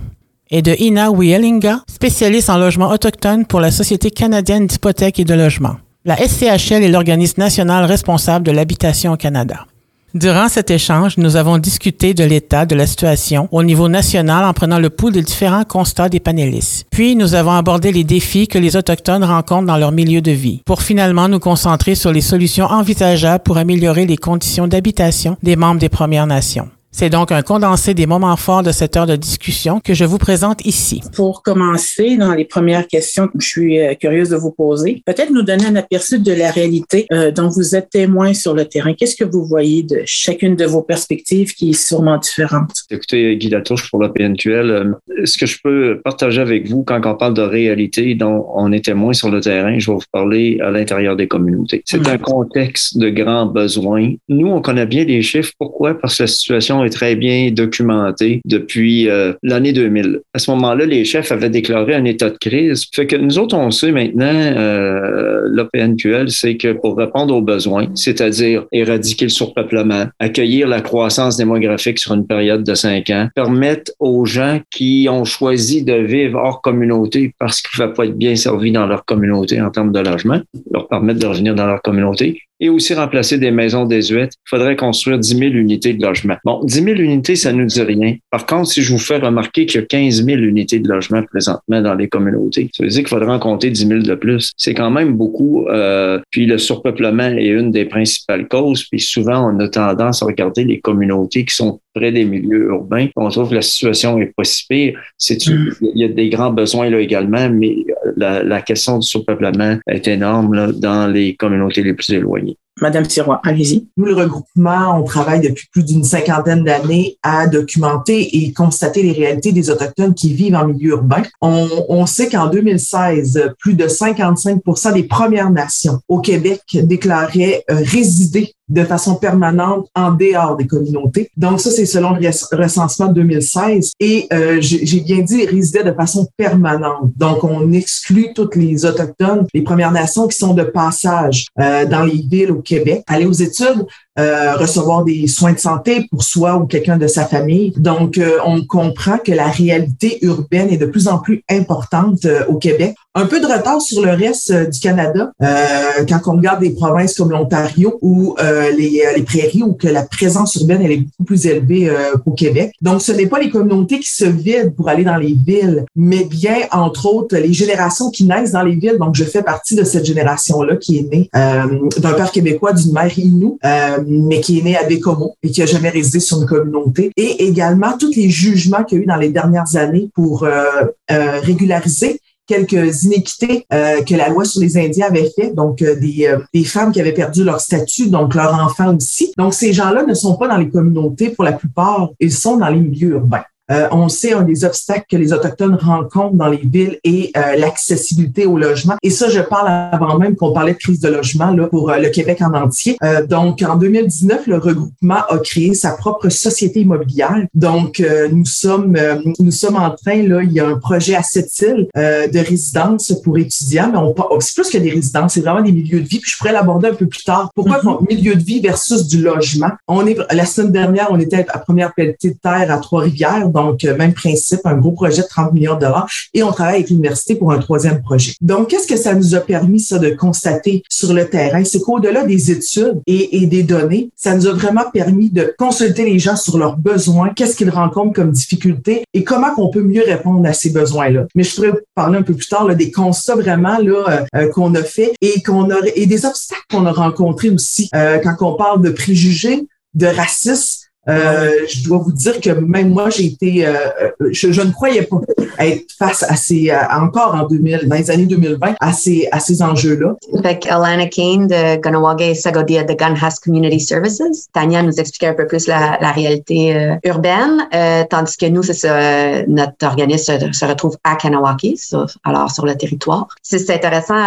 et 0.49 0.61
de 0.61 0.73
Ina 0.79 1.11
Wielinga, 1.11 1.81
spécialiste 1.91 2.49
en 2.49 2.57
logement 2.57 2.89
autochtone 2.89 3.45
pour 3.45 3.59
la 3.59 3.69
Société 3.69 4.11
canadienne 4.11 4.65
d'hypothèques 4.65 5.19
et 5.19 5.25
de 5.25 5.33
logement. 5.33 5.75
La 6.05 6.15
SCHL 6.15 6.83
est 6.83 6.89
l'organisme 6.89 7.41
national 7.41 7.85
responsable 7.85 8.45
de 8.45 8.51
l'habitation 8.51 9.13
au 9.13 9.17
Canada. 9.17 9.65
Durant 10.13 10.47
cet 10.47 10.71
échange, 10.71 11.17
nous 11.17 11.35
avons 11.35 11.57
discuté 11.57 12.13
de 12.13 12.23
l'état 12.23 12.65
de 12.65 12.75
la 12.75 12.87
situation 12.87 13.49
au 13.51 13.61
niveau 13.61 13.89
national 13.89 14.45
en 14.45 14.53
prenant 14.53 14.79
le 14.79 14.89
pouls 14.89 15.11
des 15.11 15.21
différents 15.21 15.65
constats 15.65 16.07
des 16.07 16.21
panélistes. 16.21 16.87
Puis, 16.91 17.15
nous 17.15 17.35
avons 17.35 17.51
abordé 17.51 17.91
les 17.91 18.05
défis 18.05 18.47
que 18.47 18.57
les 18.57 18.77
Autochtones 18.77 19.25
rencontrent 19.25 19.67
dans 19.67 19.77
leur 19.77 19.91
milieu 19.91 20.21
de 20.21 20.31
vie, 20.31 20.61
pour 20.65 20.81
finalement 20.81 21.27
nous 21.27 21.39
concentrer 21.39 21.93
sur 21.93 22.13
les 22.13 22.21
solutions 22.21 22.65
envisageables 22.65 23.43
pour 23.43 23.57
améliorer 23.57 24.05
les 24.05 24.17
conditions 24.17 24.67
d'habitation 24.67 25.37
des 25.43 25.57
membres 25.57 25.79
des 25.81 25.89
Premières 25.89 26.25
Nations. 26.25 26.69
C'est 26.91 27.09
donc 27.09 27.31
un 27.31 27.41
condensé 27.41 27.93
des 27.93 28.05
moments 28.05 28.35
forts 28.37 28.63
de 28.63 28.71
cette 28.71 28.95
heure 28.95 29.05
de 29.05 29.15
discussion 29.15 29.79
que 29.79 29.93
je 29.93 30.05
vous 30.05 30.17
présente 30.17 30.65
ici. 30.65 31.01
Pour 31.15 31.43
commencer, 31.43 32.17
dans 32.17 32.33
les 32.33 32.45
premières 32.45 32.87
questions 32.87 33.27
que 33.27 33.39
je 33.39 33.47
suis 33.47 33.79
euh, 33.79 33.93
curieuse 33.93 34.29
de 34.29 34.37
vous 34.37 34.51
poser, 34.51 35.03
peut-être 35.05 35.31
nous 35.31 35.43
donner 35.43 35.65
un 35.65 35.75
aperçu 35.75 36.19
de 36.19 36.31
la 36.31 36.49
réalité 36.49 37.05
euh, 37.11 37.31
dont 37.31 37.49
vous 37.49 37.75
êtes 37.75 37.89
témoin 37.89 38.33
sur 38.33 38.53
le 38.53 38.65
terrain. 38.65 38.93
Qu'est-ce 38.93 39.15
que 39.15 39.25
vous 39.25 39.45
voyez 39.45 39.83
de 39.83 40.01
chacune 40.05 40.55
de 40.55 40.65
vos 40.65 40.81
perspectives 40.81 41.53
qui 41.53 41.71
est 41.71 41.87
sûrement 41.87 42.17
différente? 42.17 42.71
Écoutez, 42.89 43.35
Guy 43.35 43.49
Latouche 43.49 43.91
pour 43.91 44.01
la 44.01 44.09
PNQL, 44.09 44.71
euh, 44.71 45.25
ce 45.25 45.37
que 45.37 45.45
je 45.45 45.57
peux 45.61 46.01
partager 46.03 46.41
avec 46.41 46.67
vous 46.67 46.83
quand 46.83 47.05
on 47.05 47.15
parle 47.15 47.33
de 47.33 47.41
réalité 47.41 48.15
dont 48.15 48.47
on 48.55 48.71
est 48.71 48.85
témoin 48.85 49.13
sur 49.13 49.29
le 49.29 49.41
terrain, 49.41 49.77
je 49.77 49.91
vais 49.91 49.97
vous 49.97 50.03
parler 50.11 50.59
à 50.63 50.71
l'intérieur 50.71 51.15
des 51.15 51.27
communautés. 51.27 51.83
C'est 51.85 51.99
mmh. 51.99 52.11
un 52.11 52.17
contexte 52.17 52.97
de 52.97 53.09
grands 53.09 53.45
besoins. 53.45 54.13
Nous, 54.29 54.47
on 54.47 54.61
connaît 54.61 54.85
bien 54.85 55.03
les 55.03 55.21
chiffres. 55.21 55.51
Pourquoi? 55.59 55.93
Parce 55.93 56.17
que 56.17 56.23
la 56.23 56.27
situation 56.27 56.76
très 56.89 57.15
bien 57.15 57.51
documenté 57.51 58.41
depuis 58.45 59.09
euh, 59.09 59.33
l'année 59.43 59.73
2000. 59.73 60.21
À 60.33 60.39
ce 60.39 60.51
moment-là, 60.51 60.85
les 60.85 61.05
chefs 61.05 61.31
avaient 61.31 61.49
déclaré 61.49 61.95
un 61.95 62.05
état 62.05 62.29
de 62.29 62.37
crise. 62.37 62.85
Fait 62.93 63.07
que 63.07 63.15
nous 63.15 63.39
autres, 63.39 63.55
on 63.55 63.71
sait 63.71 63.91
maintenant, 63.91 64.25
euh, 64.25 65.41
l'OPNQL, 65.45 66.29
c'est 66.29 66.57
que 66.57 66.73
pour 66.73 66.97
répondre 66.97 67.35
aux 67.35 67.41
besoins, 67.41 67.87
c'est-à-dire 67.95 68.65
éradiquer 68.71 69.25
le 69.25 69.29
surpeuplement, 69.29 70.05
accueillir 70.19 70.67
la 70.67 70.81
croissance 70.81 71.37
démographique 71.37 71.99
sur 71.99 72.13
une 72.13 72.25
période 72.25 72.63
de 72.63 72.73
cinq 72.73 73.09
ans, 73.09 73.29
permettre 73.35 73.91
aux 73.99 74.25
gens 74.25 74.59
qui 74.71 75.07
ont 75.09 75.25
choisi 75.25 75.83
de 75.83 75.93
vivre 75.93 76.39
hors 76.39 76.61
communauté 76.61 77.33
parce 77.39 77.61
qu'ils 77.61 77.81
ne 77.81 77.87
vont 77.87 77.93
pas 77.93 78.05
être 78.05 78.17
bien 78.17 78.35
servis 78.35 78.71
dans 78.71 78.87
leur 78.87 79.05
communauté 79.05 79.61
en 79.61 79.69
termes 79.69 79.91
de 79.91 79.99
logement, 79.99 80.41
leur 80.71 80.87
permettre 80.87 81.19
de 81.19 81.27
revenir 81.27 81.55
dans 81.55 81.65
leur 81.65 81.81
communauté, 81.81 82.41
et 82.59 82.69
aussi 82.69 82.93
remplacer 82.93 83.37
des 83.37 83.51
maisons 83.51 83.85
désuètes, 83.85 84.33
il 84.33 84.49
faudrait 84.49 84.75
construire 84.75 85.19
10 85.19 85.37
000 85.37 85.51
unités 85.53 85.93
de 85.93 86.05
logement. 86.05 86.35
Bon, 86.43 86.61
10 86.63 86.83
000 86.83 86.87
unités, 86.97 87.35
ça 87.35 87.53
ne 87.53 87.61
nous 87.61 87.65
dit 87.65 87.81
rien. 87.81 88.15
Par 88.31 88.45
contre, 88.45 88.69
si 88.69 88.81
je 88.81 88.91
vous 88.91 88.99
fais 88.99 89.17
remarquer 89.17 89.65
qu'il 89.65 89.81
y 89.81 89.83
a 89.83 89.87
15 89.87 90.25
000 90.25 90.37
unités 90.39 90.79
de 90.79 90.87
logement 90.87 91.23
présentement 91.23 91.81
dans 91.81 91.93
les 91.93 92.07
communautés, 92.07 92.69
ça 92.73 92.83
veut 92.83 92.89
dire 92.89 92.99
qu'il 92.99 93.09
faudrait 93.09 93.31
en 93.31 93.39
compter 93.39 93.69
10 93.69 93.87
000 93.87 93.99
de 94.01 94.15
plus. 94.15 94.51
C'est 94.57 94.73
quand 94.73 94.91
même 94.91 95.13
beaucoup. 95.13 95.67
Euh, 95.67 96.19
puis 96.31 96.45
le 96.45 96.57
surpeuplement 96.57 97.29
est 97.29 97.47
une 97.47 97.71
des 97.71 97.85
principales 97.85 98.47
causes. 98.47 98.85
Puis 98.85 98.99
souvent, 98.99 99.51
on 99.51 99.59
a 99.59 99.67
tendance 99.69 100.23
à 100.23 100.25
regarder 100.25 100.63
les 100.63 100.79
communautés 100.79 101.45
qui 101.45 101.55
sont 101.55 101.79
près 101.93 102.11
des 102.11 102.25
milieux 102.25 102.67
urbains. 102.69 103.07
On 103.15 103.29
trouve 103.29 103.49
que 103.49 103.55
la 103.55 103.61
situation 103.61 104.19
est 104.19 104.33
pas 104.35 104.43
si 104.43 104.65
pire. 104.67 104.99
Il 105.29 105.71
y 105.95 106.03
a 106.03 106.07
des 106.07 106.29
grands 106.29 106.51
besoins 106.51 106.89
là 106.89 106.99
également, 106.99 107.49
mais 107.49 107.75
la, 108.15 108.43
la 108.43 108.61
question 108.61 108.99
du 108.99 109.07
surpeuplement 109.07 109.77
est 109.87 110.07
énorme 110.07 110.73
dans 110.73 111.07
les 111.07 111.35
communautés 111.35 111.83
les 111.83 111.93
plus 111.93 112.11
éloignées. 112.11 112.57
Madame 112.81 113.05
Sirois, 113.05 113.41
allez-y. 113.43 113.87
Nous, 113.97 114.05
le 114.05 114.13
regroupement, 114.13 114.99
on 114.99 115.03
travaille 115.03 115.41
depuis 115.41 115.67
plus 115.71 115.83
d'une 115.83 116.03
cinquantaine 116.03 116.63
d'années 116.63 117.17
à 117.23 117.47
documenter 117.47 118.37
et 118.37 118.53
constater 118.53 119.01
les 119.01 119.13
réalités 119.13 119.51
des 119.51 119.69
Autochtones 119.69 120.13
qui 120.13 120.33
vivent 120.33 120.55
en 120.55 120.67
milieu 120.67 120.91
urbain. 120.91 121.23
On, 121.41 121.67
on 121.89 122.05
sait 122.05 122.29
qu'en 122.29 122.47
2016, 122.47 123.53
plus 123.59 123.73
de 123.73 123.85
55% 123.87 124.93
des 124.93 125.03
Premières 125.03 125.49
Nations 125.49 125.99
au 126.07 126.19
Québec 126.19 126.61
déclaraient 126.73 127.63
euh, 127.71 127.77
résider 127.83 128.53
de 128.69 128.83
façon 128.83 129.15
permanente 129.15 129.87
en 129.95 130.11
dehors 130.11 130.57
des 130.57 130.67
communautés. 130.67 131.29
Donc 131.37 131.61
ça, 131.61 131.71
c'est 131.71 131.85
selon 131.85 132.13
le 132.13 132.57
recensement 132.57 133.07
de 133.07 133.13
2016. 133.13 133.91
Et 133.99 134.27
euh, 134.33 134.57
j'ai 134.59 134.99
bien 134.99 135.21
dit 135.21 135.45
résider 135.45 135.83
de 135.83 135.93
façon 135.93 136.27
permanente. 136.35 137.11
Donc 137.15 137.43
on 137.43 137.71
exclut 137.71 138.33
toutes 138.35 138.55
les 138.55 138.85
autochtones, 138.85 139.47
les 139.53 139.61
Premières 139.61 139.91
Nations 139.91 140.27
qui 140.27 140.37
sont 140.37 140.53
de 140.53 140.63
passage 140.63 141.47
euh, 141.59 141.85
dans 141.85 142.03
les 142.03 142.25
villes 142.29 142.51
Québec, 142.67 143.03
aller 143.07 143.25
aux 143.25 143.31
études, 143.31 143.85
euh, 144.19 144.55
recevoir 144.55 145.03
des 145.03 145.27
soins 145.27 145.53
de 145.53 145.59
santé 145.59 146.07
pour 146.09 146.23
soi 146.23 146.55
ou 146.55 146.65
quelqu'un 146.65 146.97
de 146.97 147.05
sa 147.05 147.25
famille. 147.25 147.71
Donc, 147.77 148.17
euh, 148.17 148.37
on 148.45 148.65
comprend 148.65 149.19
que 149.19 149.31
la 149.31 149.47
réalité 149.47 150.17
urbaine 150.23 150.69
est 150.71 150.77
de 150.77 150.87
plus 150.87 151.07
en 151.07 151.19
plus 151.19 151.43
importante 151.51 152.25
euh, 152.25 152.43
au 152.47 152.55
Québec. 152.55 152.95
Un 153.13 153.27
peu 153.27 153.39
de 153.39 153.45
retard 153.45 153.79
sur 153.79 154.03
le 154.03 154.11
reste 154.11 154.51
du 154.53 154.79
Canada, 154.79 155.31
quand 155.39 156.19
on 156.27 156.33
regarde 156.33 156.59
des 156.59 156.69
provinces 156.69 157.15
comme 157.15 157.31
l'Ontario 157.31 157.97
ou 158.03 158.35
les, 158.77 159.01
les, 159.15 159.23
prairies, 159.23 159.63
où 159.63 159.73
que 159.73 159.87
la 159.87 160.03
présence 160.03 160.53
urbaine 160.53 160.83
elle 160.83 160.91
est 160.91 160.97
beaucoup 160.97 161.23
plus 161.25 161.47
élevée 161.47 161.91
qu'au 162.23 162.33
Québec. 162.33 162.73
Donc, 162.79 163.01
ce 163.01 163.11
n'est 163.11 163.25
pas 163.25 163.39
les 163.39 163.49
communautés 163.49 163.97
qui 163.97 164.11
se 164.11 164.25
vident 164.25 164.69
pour 164.69 164.87
aller 164.87 165.03
dans 165.03 165.17
les 165.17 165.33
villes, 165.33 165.85
mais 165.95 166.25
bien, 166.25 166.57
entre 166.71 167.07
autres, 167.07 167.35
les 167.37 167.53
générations 167.53 168.11
qui 168.11 168.23
naissent 168.23 168.51
dans 168.51 168.61
les 168.61 168.75
villes. 168.75 168.99
Donc, 168.99 169.15
je 169.15 169.23
fais 169.23 169.41
partie 169.41 169.73
de 169.73 169.83
cette 169.83 170.05
génération-là 170.05 170.75
qui 170.75 170.99
est 170.99 171.11
née 171.11 171.27
d'un 171.33 172.13
père 172.13 172.31
québécois, 172.31 172.73
d'une 172.73 172.93
mère 172.93 173.17
inou 173.17 173.57
mais 174.07 174.41
qui 174.41 174.59
est 174.59 174.61
né 174.61 174.77
à 174.77 174.83
Bécomo 174.83 175.35
et 175.43 175.51
qui 175.51 175.61
a 175.61 175.65
jamais 175.65 175.89
résidé 175.89 176.19
sur 176.19 176.41
une 176.41 176.47
communauté. 176.47 177.11
Et 177.15 177.45
également, 177.45 177.97
tous 177.97 178.11
les 178.15 178.29
jugements 178.29 178.83
qu'il 178.83 178.97
y 178.97 179.01
a 179.01 179.03
eu 179.03 179.07
dans 179.07 179.15
les 179.17 179.29
dernières 179.29 179.75
années 179.75 180.09
pour 180.13 180.43
euh, 180.43 180.63
euh, 181.11 181.39
régulariser 181.41 182.19
quelques 182.47 183.03
inéquités 183.03 183.65
euh, 183.73 184.01
que 184.03 184.15
la 184.15 184.29
loi 184.29 184.45
sur 184.45 184.61
les 184.61 184.77
Indiens 184.77 185.07
avait 185.07 185.29
fait, 185.35 185.53
donc 185.53 185.79
des, 185.79 186.33
des, 186.53 186.63
femmes 186.63 186.93
qui 186.93 187.01
avaient 187.01 187.13
perdu 187.13 187.43
leur 187.43 187.59
statut, 187.59 188.07
donc 188.07 188.35
leurs 188.35 188.53
enfants 188.53 188.95
aussi. 188.95 189.33
Donc 189.37 189.53
ces 189.53 189.73
gens-là 189.73 190.05
ne 190.05 190.13
sont 190.13 190.37
pas 190.37 190.47
dans 190.47 190.57
les 190.57 190.69
communautés 190.69 191.29
pour 191.29 191.43
la 191.43 191.51
plupart, 191.51 192.09
ils 192.21 192.31
sont 192.31 192.57
dans 192.57 192.69
les 192.69 192.79
milieux 192.79 193.09
urbains. 193.09 193.43
Euh, 193.71 193.87
on 193.91 194.07
sait 194.07 194.33
un 194.33 194.43
des 194.43 194.63
obstacles 194.63 195.05
que 195.09 195.17
les 195.17 195.33
Autochtones 195.33 195.75
rencontrent 195.75 196.35
dans 196.35 196.47
les 196.47 196.57
villes 196.57 196.99
est 197.03 197.35
euh, 197.35 197.55
l'accessibilité 197.57 198.45
au 198.45 198.57
logement. 198.57 198.95
Et 199.03 199.09
ça, 199.09 199.29
je 199.29 199.41
parle 199.41 199.67
avant 199.67 200.17
même 200.17 200.35
qu'on 200.35 200.53
parlait 200.53 200.73
de 200.73 200.77
crise 200.77 200.99
de 201.01 201.09
logement 201.09 201.51
là, 201.51 201.67
pour 201.67 201.89
euh, 201.89 201.97
le 201.97 202.09
Québec 202.09 202.41
en 202.41 202.53
entier. 202.53 202.97
donc, 203.29 203.61
en 203.61 203.75
2019, 203.75 204.47
le 204.47 204.57
regroupement 204.57 205.21
a 205.29 205.37
créé 205.39 205.73
sa 205.73 205.91
propre 205.91 206.29
société 206.29 206.81
immobilière. 206.81 207.45
Donc, 207.53 208.01
nous 208.31 208.45
sommes 208.45 208.97
nous 209.39 209.51
sommes 209.51 209.75
en 209.75 209.91
train, 209.91 210.21
là, 210.23 210.41
il 210.43 210.51
y 210.51 210.59
a 210.59 210.67
un 210.67 210.77
projet 210.77 211.15
à 211.15 211.23
cette 211.23 211.59
île 211.61 211.87
de 211.95 212.39
résidence 212.39 213.13
pour 213.23 213.37
étudiants, 213.37 213.89
mais 213.91 213.97
on 213.97 214.15
c'est 214.39 214.55
plus 214.55 214.69
que 214.69 214.77
des 214.77 214.89
résidences, 214.91 215.33
c'est 215.33 215.41
vraiment 215.41 215.61
des 215.61 215.71
milieux 215.71 216.01
de 216.01 216.07
vie. 216.07 216.19
Puis 216.19 216.31
je 216.31 216.37
pourrais 216.37 216.53
l'aborder 216.53 216.89
un 216.89 216.93
peu 216.93 217.07
plus 217.07 217.23
tard. 217.23 217.51
Pourquoi 217.55 217.77
mm-hmm. 217.77 218.07
milieu 218.07 218.35
de 218.35 218.43
vie 218.43 218.59
versus 218.59 219.07
du 219.07 219.21
logement? 219.21 219.71
On 219.87 220.05
est 220.05 220.17
la 220.31 220.45
semaine 220.45 220.71
dernière, 220.71 221.07
on 221.11 221.19
était 221.19 221.45
à 221.49 221.59
première 221.59 221.93
pelletée 221.93 222.31
de 222.31 222.37
terre 222.37 222.71
à 222.71 222.77
Trois-Rivières 222.77 223.49
Donc, 223.57 223.83
même 223.83 224.13
principe, 224.13 224.61
un 224.65 224.77
gros 224.77 224.91
projet 224.91 225.23
de 225.23 225.27
30 225.27 225.53
millions 225.53 225.75
de 225.75 225.81
dollars. 225.81 226.07
Et 226.33 226.43
on 226.43 226.51
travaille 226.51 226.75
avec 226.75 226.89
l'université 226.89 227.35
pour 227.35 227.51
un 227.51 227.57
troisième 227.57 228.01
projet. 228.01 228.33
Donc, 228.41 228.67
qu'est-ce 228.67 228.87
que 228.87 228.97
ça 228.97 229.15
nous 229.15 229.33
a 229.33 229.39
permis, 229.39 229.79
ça, 229.79 229.97
de 229.97 230.11
constater 230.11 230.83
sur 230.89 231.13
le 231.13 231.27
terrain? 231.27 231.63
C'est 231.63 231.79
qu'au-delà 231.79 232.23
des 232.23 232.51
études 232.51 233.01
et, 233.07 233.47
des 233.47 233.63
données, 233.63 234.09
ça 234.15 234.35
nous 234.35 234.47
a 234.47 234.53
vraiment 234.53 234.83
permis 234.93 235.29
de 235.29 235.53
consulter 235.57 236.05
les 236.05 236.19
gens 236.19 236.35
sur 236.35 236.57
leurs 236.57 236.77
besoins, 236.77 237.29
qu'est-ce 237.35 237.55
qu'ils 237.55 237.69
rencontrent 237.69 238.13
comme 238.13 238.31
difficultés 238.31 239.03
et 239.13 239.23
comment 239.23 239.47
on 239.57 239.69
peut 239.69 239.81
mieux 239.81 240.03
répondre 240.05 240.47
à 240.47 240.53
ces 240.53 240.69
besoins-là. 240.69 241.25
Mais 241.33 241.43
je 241.43 241.55
pourrais 241.55 241.73
parler 241.95 242.19
un 242.19 242.23
peu 242.23 242.33
plus 242.33 242.47
tard 242.47 242.65
là, 242.65 242.75
des 242.75 242.91
constats 242.91 243.35
vraiment 243.35 243.77
là 243.79 244.05
euh, 244.09 244.25
euh, 244.35 244.49
qu'on 244.49 244.73
a 244.75 244.83
fait 244.83 245.13
et 245.21 245.41
qu'on 245.41 245.69
a 245.71 245.77
et 245.95 246.05
des 246.05 246.25
obstacles 246.25 246.61
qu'on 246.69 246.85
a 246.85 246.91
rencontrés 246.91 247.49
aussi 247.49 247.89
euh, 247.95 248.19
quand 248.19 248.35
on 248.41 248.55
parle 248.55 248.81
de 248.81 248.89
préjugés, 248.89 249.67
de 249.93 250.07
racisme 250.07 250.76
euh, 251.09 251.51
je 251.69 251.83
dois 251.83 251.99
vous 251.99 252.11
dire 252.11 252.39
que 252.41 252.49
même 252.49 252.89
moi, 252.89 253.09
j'ai 253.09 253.25
été, 253.25 253.65
euh, 253.65 253.73
euh, 254.01 254.29
je, 254.31 254.51
je, 254.51 254.61
ne 254.61 254.71
croyais 254.71 255.03
pas 255.03 255.21
être 255.59 255.85
face 255.97 256.23
à 256.23 256.35
ces, 256.35 256.71
encore 256.91 257.33
en 257.33 257.47
2000, 257.47 257.87
dans 257.87 257.95
les 257.95 258.11
années 258.11 258.25
2020, 258.25 258.75
à 258.79 258.93
ces, 258.93 259.27
à 259.31 259.39
ces 259.39 259.61
enjeux-là. 259.61 260.15
Fait 260.41 260.67
Alana 260.69 261.07
Kane 261.07 261.47
de 261.47 261.79
Ganawage 261.79 262.35
Sagodia 262.35 262.83
de 262.83 262.93
Gunhas 262.93 263.39
Community 263.41 263.79
Services. 263.79 264.21
Tania 264.53 264.83
nous 264.83 264.99
expliquait 264.99 265.27
un 265.27 265.33
peu 265.33 265.47
plus 265.47 265.67
la, 265.67 265.97
la 266.01 266.11
réalité 266.11 266.75
euh, 266.75 266.95
urbaine, 267.05 267.67
tandis 268.09 268.35
que 268.35 268.47
nous, 268.47 268.63
c'est 268.63 268.73
ça, 268.73 269.45
notre 269.47 269.85
organisme 269.85 270.51
se, 270.51 270.65
retrouve 270.65 270.97
à 271.03 271.15
Kanawaki, 271.15 271.79
alors 272.23 272.51
sur 272.51 272.65
le 272.65 272.75
territoire. 272.75 273.27
C'est 273.41 273.69
intéressant 273.69 274.17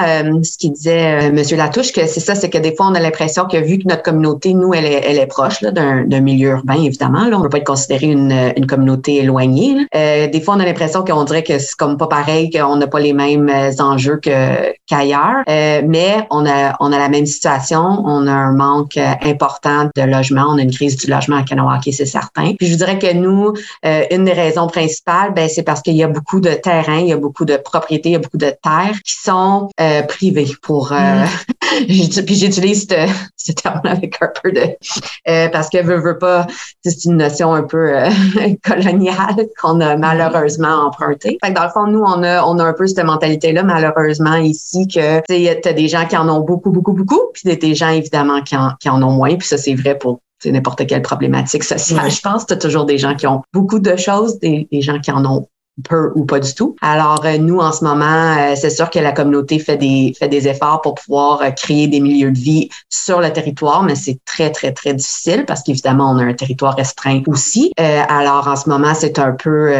ce 0.43 0.57
qu'il 0.57 0.73
disait 0.73 1.31
Monsieur 1.31 1.57
Latouche, 1.57 1.93
que 1.93 2.07
c'est 2.07 2.21
ça, 2.21 2.35
c'est 2.35 2.49
que 2.49 2.59
des 2.59 2.75
fois, 2.75 2.87
on 2.87 2.95
a 2.95 3.01
l'impression 3.01 3.45
que 3.47 3.59
vu 3.59 3.79
que 3.79 3.89
notre 3.89 4.03
communauté, 4.03 4.55
nous, 4.55 4.73
elle 4.73 4.87
est, 4.87 5.03
elle 5.07 5.19
est 5.19 5.27
proche 5.27 5.61
d'un 5.63 6.21
milieu 6.21 6.51
urbain, 6.51 6.70
évidemment. 6.77 7.25
Là, 7.27 7.37
on 7.37 7.39
ne 7.39 7.45
peut 7.45 7.51
pas 7.51 7.59
être 7.59 7.67
considéré 7.67 8.07
une, 8.07 8.53
une 8.57 8.67
communauté 8.67 9.17
éloignée. 9.17 9.87
Euh, 9.95 10.29
des 10.29 10.41
fois, 10.41 10.55
on 10.55 10.61
a 10.61 10.65
l'impression 10.65 11.05
qu'on 11.05 11.25
dirait 11.25 11.43
que 11.43 11.59
c'est 11.59 11.77
comme 11.77 11.97
pas 11.97 12.07
pareil, 12.07 12.51
qu'on 12.51 12.77
n'a 12.77 12.87
pas 12.87 13.01
les 13.01 13.13
mêmes 13.13 13.49
euh, 13.49 13.71
enjeux 13.81 14.19
que, 14.19 14.73
qu'ailleurs. 14.87 15.43
Euh, 15.49 15.83
mais 15.87 16.27
on 16.31 16.47
a, 16.47 16.77
on 16.81 16.93
a 16.93 16.99
la 16.99 17.09
même 17.09 17.27
situation. 17.27 17.81
On 17.81 18.27
a 18.27 18.33
un 18.33 18.53
manque 18.53 18.97
euh, 18.97 19.13
important 19.23 19.89
de 19.95 20.03
logement. 20.03 20.47
On 20.49 20.59
a 20.59 20.63
une 20.63 20.73
crise 20.73 20.97
du 20.97 21.11
logement 21.11 21.37
à 21.37 21.43
Kanawaki, 21.43 21.93
c'est 21.93 22.07
certain. 22.07 22.55
Puis 22.59 22.67
je 22.67 22.73
vous 22.73 22.79
dirais 22.79 22.99
que 22.99 23.13
nous, 23.13 23.53
euh, 23.85 24.05
une 24.11 24.25
des 24.25 24.33
raisons 24.33 24.67
principales, 24.67 25.33
ben, 25.35 25.49
c'est 25.49 25.63
parce 25.63 25.83
qu'il 25.83 25.97
y 25.97 26.03
a 26.03 26.09
beaucoup 26.09 26.41
de 26.41 26.51
terrains, 26.51 27.01
il 27.01 27.09
y 27.09 27.13
a 27.13 27.17
beaucoup 27.17 27.45
de 27.45 27.57
propriétés, 27.57 28.11
il 28.11 28.13
y 28.13 28.17
a 28.17 28.21
beaucoup 28.21 28.37
de 28.39 28.53
terres 28.63 28.99
qui 29.05 29.15
sont 29.15 29.71
euh, 29.81 30.03
privées 30.03 30.53
pour... 30.63 30.93
Mm. 30.93 31.25
puis 31.87 32.35
j'utilise 32.35 32.87
ce, 32.89 33.09
ce 33.37 33.53
terme 33.53 33.81
avec 33.85 34.17
un 34.21 34.31
peu 34.43 34.53
de... 34.53 35.51
parce 35.51 35.69
que 35.69 35.83
veut, 35.83 36.01
veut 36.01 36.19
pas, 36.19 36.47
c'est 36.85 37.05
une 37.05 37.17
notion 37.17 37.53
un 37.53 37.63
peu 37.63 37.97
euh, 37.97 38.11
coloniale 38.65 39.47
qu'on 39.61 39.81
a 39.81 39.97
malheureusement 39.97 40.87
empruntée. 40.87 41.39
Fait 41.45 41.53
que 41.53 41.57
dans 41.57 41.65
le 41.65 41.71
fond, 41.71 41.87
nous, 41.87 42.01
on 42.01 42.23
a, 42.23 42.45
on 42.45 42.59
a 42.59 42.65
un 42.65 42.73
peu 42.73 42.87
cette 42.87 43.05
mentalité-là, 43.05 43.63
malheureusement, 43.63 44.37
ici, 44.37 44.87
que 44.89 45.21
tu 45.27 45.69
as 45.69 45.73
des 45.73 45.89
gens 45.89 46.07
qui 46.07 46.17
en 46.17 46.29
ont 46.29 46.41
beaucoup, 46.41 46.71
beaucoup, 46.71 46.93
beaucoup, 46.93 47.21
puis 47.33 47.57
des 47.57 47.75
gens, 47.75 47.91
évidemment, 47.91 48.43
qui 48.43 48.57
en, 48.57 48.73
qui 48.81 48.89
en 48.89 49.03
ont 49.03 49.13
moins. 49.13 49.37
Puis 49.37 49.49
ça, 49.49 49.59
c'est 49.59 49.75
vrai 49.75 49.97
pour 49.97 50.21
n'importe 50.45 50.87
quelle 50.87 51.03
problématique 51.03 51.65
sociale. 51.65 52.11
Je 52.11 52.21
pense 52.21 52.45
que 52.45 52.49
tu 52.49 52.55
as 52.55 52.57
toujours 52.57 52.87
des 52.87 52.99
gens 52.99 53.15
qui 53.15 53.27
ont 53.27 53.43
beaucoup 53.53 53.79
de 53.79 53.97
choses, 53.97 54.39
des, 54.39 54.69
des 54.73 54.81
gens 54.81 54.99
qui 54.99 55.11
en 55.11 55.25
ont 55.25 55.47
peu 55.83 56.13
ou 56.15 56.25
pas 56.25 56.41
du 56.41 56.55
tout. 56.55 56.77
Alors 56.83 57.25
euh, 57.25 57.39
nous 57.39 57.59
en 57.59 57.73
ce 57.73 57.85
moment, 57.85 58.37
euh, 58.39 58.55
c'est 58.55 58.71
sûr 58.71 58.91
que 58.91 58.99
la 58.99 59.13
communauté 59.13 59.59
fait 59.59 59.77
des 59.77 60.13
fait 60.19 60.29
des 60.29 60.49
efforts 60.49 60.81
pour 60.83 60.95
pouvoir 60.95 61.43
euh, 61.43 61.51
créer 61.51 61.89
des 61.89 62.01
milieux 62.01 62.31
de 62.31 62.39
vie 62.39 62.69
sur 62.89 63.21
le 63.21 63.33
territoire, 63.33 63.83
mais 63.83 63.95
c'est 63.95 64.19
très 64.25 64.51
très 64.51 64.73
très 64.73 64.95
difficile 64.95 65.45
parce 65.47 65.63
qu'évidemment 65.63 66.11
on 66.11 66.19
a 66.19 66.25
un 66.25 66.35
territoire 66.35 66.77
restreint 66.77 67.23
aussi. 67.27 67.73
alors 67.79 68.49
en 68.49 68.57
ce 68.57 68.69
moment, 68.69 68.95
c'est 68.95 69.19
un 69.19 69.33
peu 69.33 69.73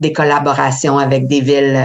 des 0.00 0.12
collaborations 0.12 0.98
avec 0.98 1.26
des 1.26 1.40
villes 1.40 1.80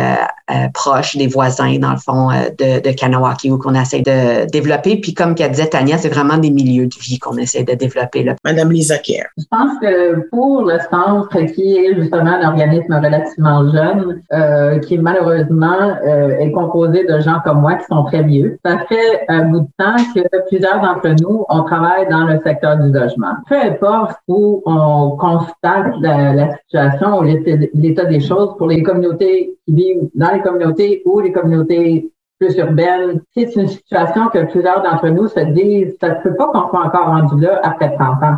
proches, 0.74 1.16
des 1.16 1.28
voisins 1.28 1.78
dans 1.80 1.92
le 1.92 1.98
fond 1.98 2.30
de, 2.30 2.82
de 2.82 2.92
Kanawaki 2.92 3.52
où 3.52 3.58
qu'on 3.58 3.76
essaie 3.76 4.02
de 4.02 4.50
développer. 4.50 4.98
Puis 4.98 5.14
comme 5.14 5.36
qu'elle 5.36 5.52
disait 5.52 5.68
Tania, 5.68 5.98
c'est 5.98 6.10
vraiment 6.10 6.38
des 6.38 6.50
milieux 6.50 6.88
de 6.88 6.96
vie 7.00 7.20
qu'on 7.20 7.38
essaie 7.38 7.64
de 7.64 7.74
développer 7.74 8.24
là. 8.24 8.36
Madame 8.44 8.72
Lisa 8.72 8.98
Kerr. 8.98 9.26
Je 9.38 9.44
pense 9.50 9.80
que 9.82 10.30
pour 10.30 10.64
le 10.64 10.80
centre 10.90 11.40
qui 11.54 11.78
est 11.78 11.96
justement 11.96 12.32
un 12.32 12.50
organisme 12.50 12.94
relativement 12.94 13.51
jeune, 13.72 14.22
euh, 14.34 14.80
qui 14.80 14.98
malheureusement 14.98 15.98
euh, 16.06 16.38
est 16.40 16.52
composé 16.52 17.06
de 17.06 17.20
gens 17.20 17.40
comme 17.44 17.62
moi 17.62 17.76
qui 17.76 17.86
sont 17.86 18.04
très 18.06 18.24
vieux. 18.24 18.58
Ça 18.66 18.80
fait 18.90 19.26
un 19.28 19.46
bout 19.46 19.62
de 19.62 19.68
temps 19.78 19.96
que 20.16 20.48
plusieurs 20.48 20.82
d'entre 20.82 21.10
nous, 21.22 21.46
on 21.50 21.64
travaille 21.64 22.08
dans 22.10 22.26
le 22.26 22.40
secteur 22.44 22.78
du 22.78 22.92
logement. 22.92 23.34
Peu 23.48 23.56
importe 23.56 24.18
où 24.28 24.62
on 24.66 25.18
constate 25.18 25.94
la, 26.02 26.34
la 26.34 26.56
situation 26.58 27.20
ou 27.20 27.24
l'état 27.24 28.06
des 28.06 28.20
choses 28.20 28.56
pour 28.58 28.68
les 28.68 28.84
communautés 28.84 29.56
qui 29.66 29.74
vivent 29.74 30.10
dans 30.16 30.32
les 30.32 30.42
communautés 30.42 31.02
ou 31.06 31.20
les 31.20 31.32
communautés 31.32 32.12
plus 32.40 32.58
urbaines, 32.58 33.22
c'est 33.36 33.56
une 33.56 33.68
situation 33.68 34.28
que 34.30 34.46
plusieurs 34.46 34.82
d'entre 34.82 35.08
nous 35.10 35.28
se 35.28 35.40
disent, 35.42 35.96
ça 36.02 36.10
ne 36.10 36.24
peut 36.24 36.36
pas 36.36 36.48
qu'on 36.48 36.70
soit 36.70 36.86
encore 36.86 37.06
rendu 37.06 37.40
là 37.40 37.60
après 37.64 37.96
30 37.96 38.24
ans. 38.24 38.38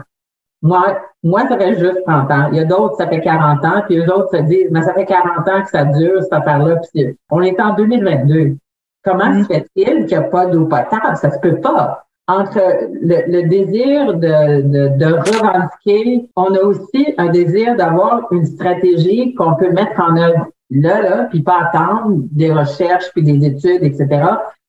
Moi, 0.63 0.97
moi, 1.23 1.45
ça 1.49 1.58
fait 1.58 1.78
juste 1.78 2.04
30 2.08 2.32
ans. 2.32 2.47
Il 2.52 2.58
y 2.58 2.62
a 2.62 2.63
d'autres, 2.63 2.95
ça 2.95 3.08
fait 3.08 3.19
40 3.19 3.65
ans, 3.65 3.82
puis 3.86 3.97
eux 3.97 4.12
autres 4.12 4.36
se 4.36 4.41
disent, 4.43 4.69
mais 4.71 4.82
ça 4.82 4.93
fait 4.93 5.06
40 5.06 5.47
ans 5.47 5.62
que 5.62 5.69
ça 5.69 5.84
dure, 5.84 6.23
cette 6.23 6.34
affaire-là. 6.34 6.78
Puis 6.93 7.17
on 7.30 7.41
est 7.41 7.60
en 7.60 7.76
2022. 7.76 8.56
Comment 9.04 9.30
mm. 9.30 9.43
se 9.43 9.47
fait-il 9.47 10.06
qu'il 10.06 10.17
n'y 10.17 10.23
a 10.23 10.23
pas 10.23 10.45
d'eau 10.45 10.65
potable? 10.65 11.17
Ça 11.17 11.32
se 11.32 11.39
peut 11.39 11.60
pas. 11.60 12.06
Entre 12.30 12.60
le, 13.02 13.30
le 13.30 13.49
désir 13.49 14.13
de, 14.13 14.62
de, 14.62 14.97
de, 14.97 15.06
revendiquer, 15.06 16.30
on 16.38 16.56
a 16.56 16.62
aussi 16.62 17.13
un 17.17 17.28
désir 17.28 17.76
d'avoir 17.76 18.32
une 18.32 18.45
stratégie 18.45 19.34
qu'on 19.34 19.56
peut 19.56 19.71
mettre 19.71 19.99
en 19.99 20.15
œuvre 20.15 20.47
là, 20.69 21.02
là, 21.02 21.23
puis 21.26 21.41
pas 21.41 21.60
attendre 21.65 22.21
des 22.32 22.54
recherches, 22.54 23.12
puis 23.13 23.23
des 23.23 23.45
études, 23.45 23.84
etc., 23.84 24.08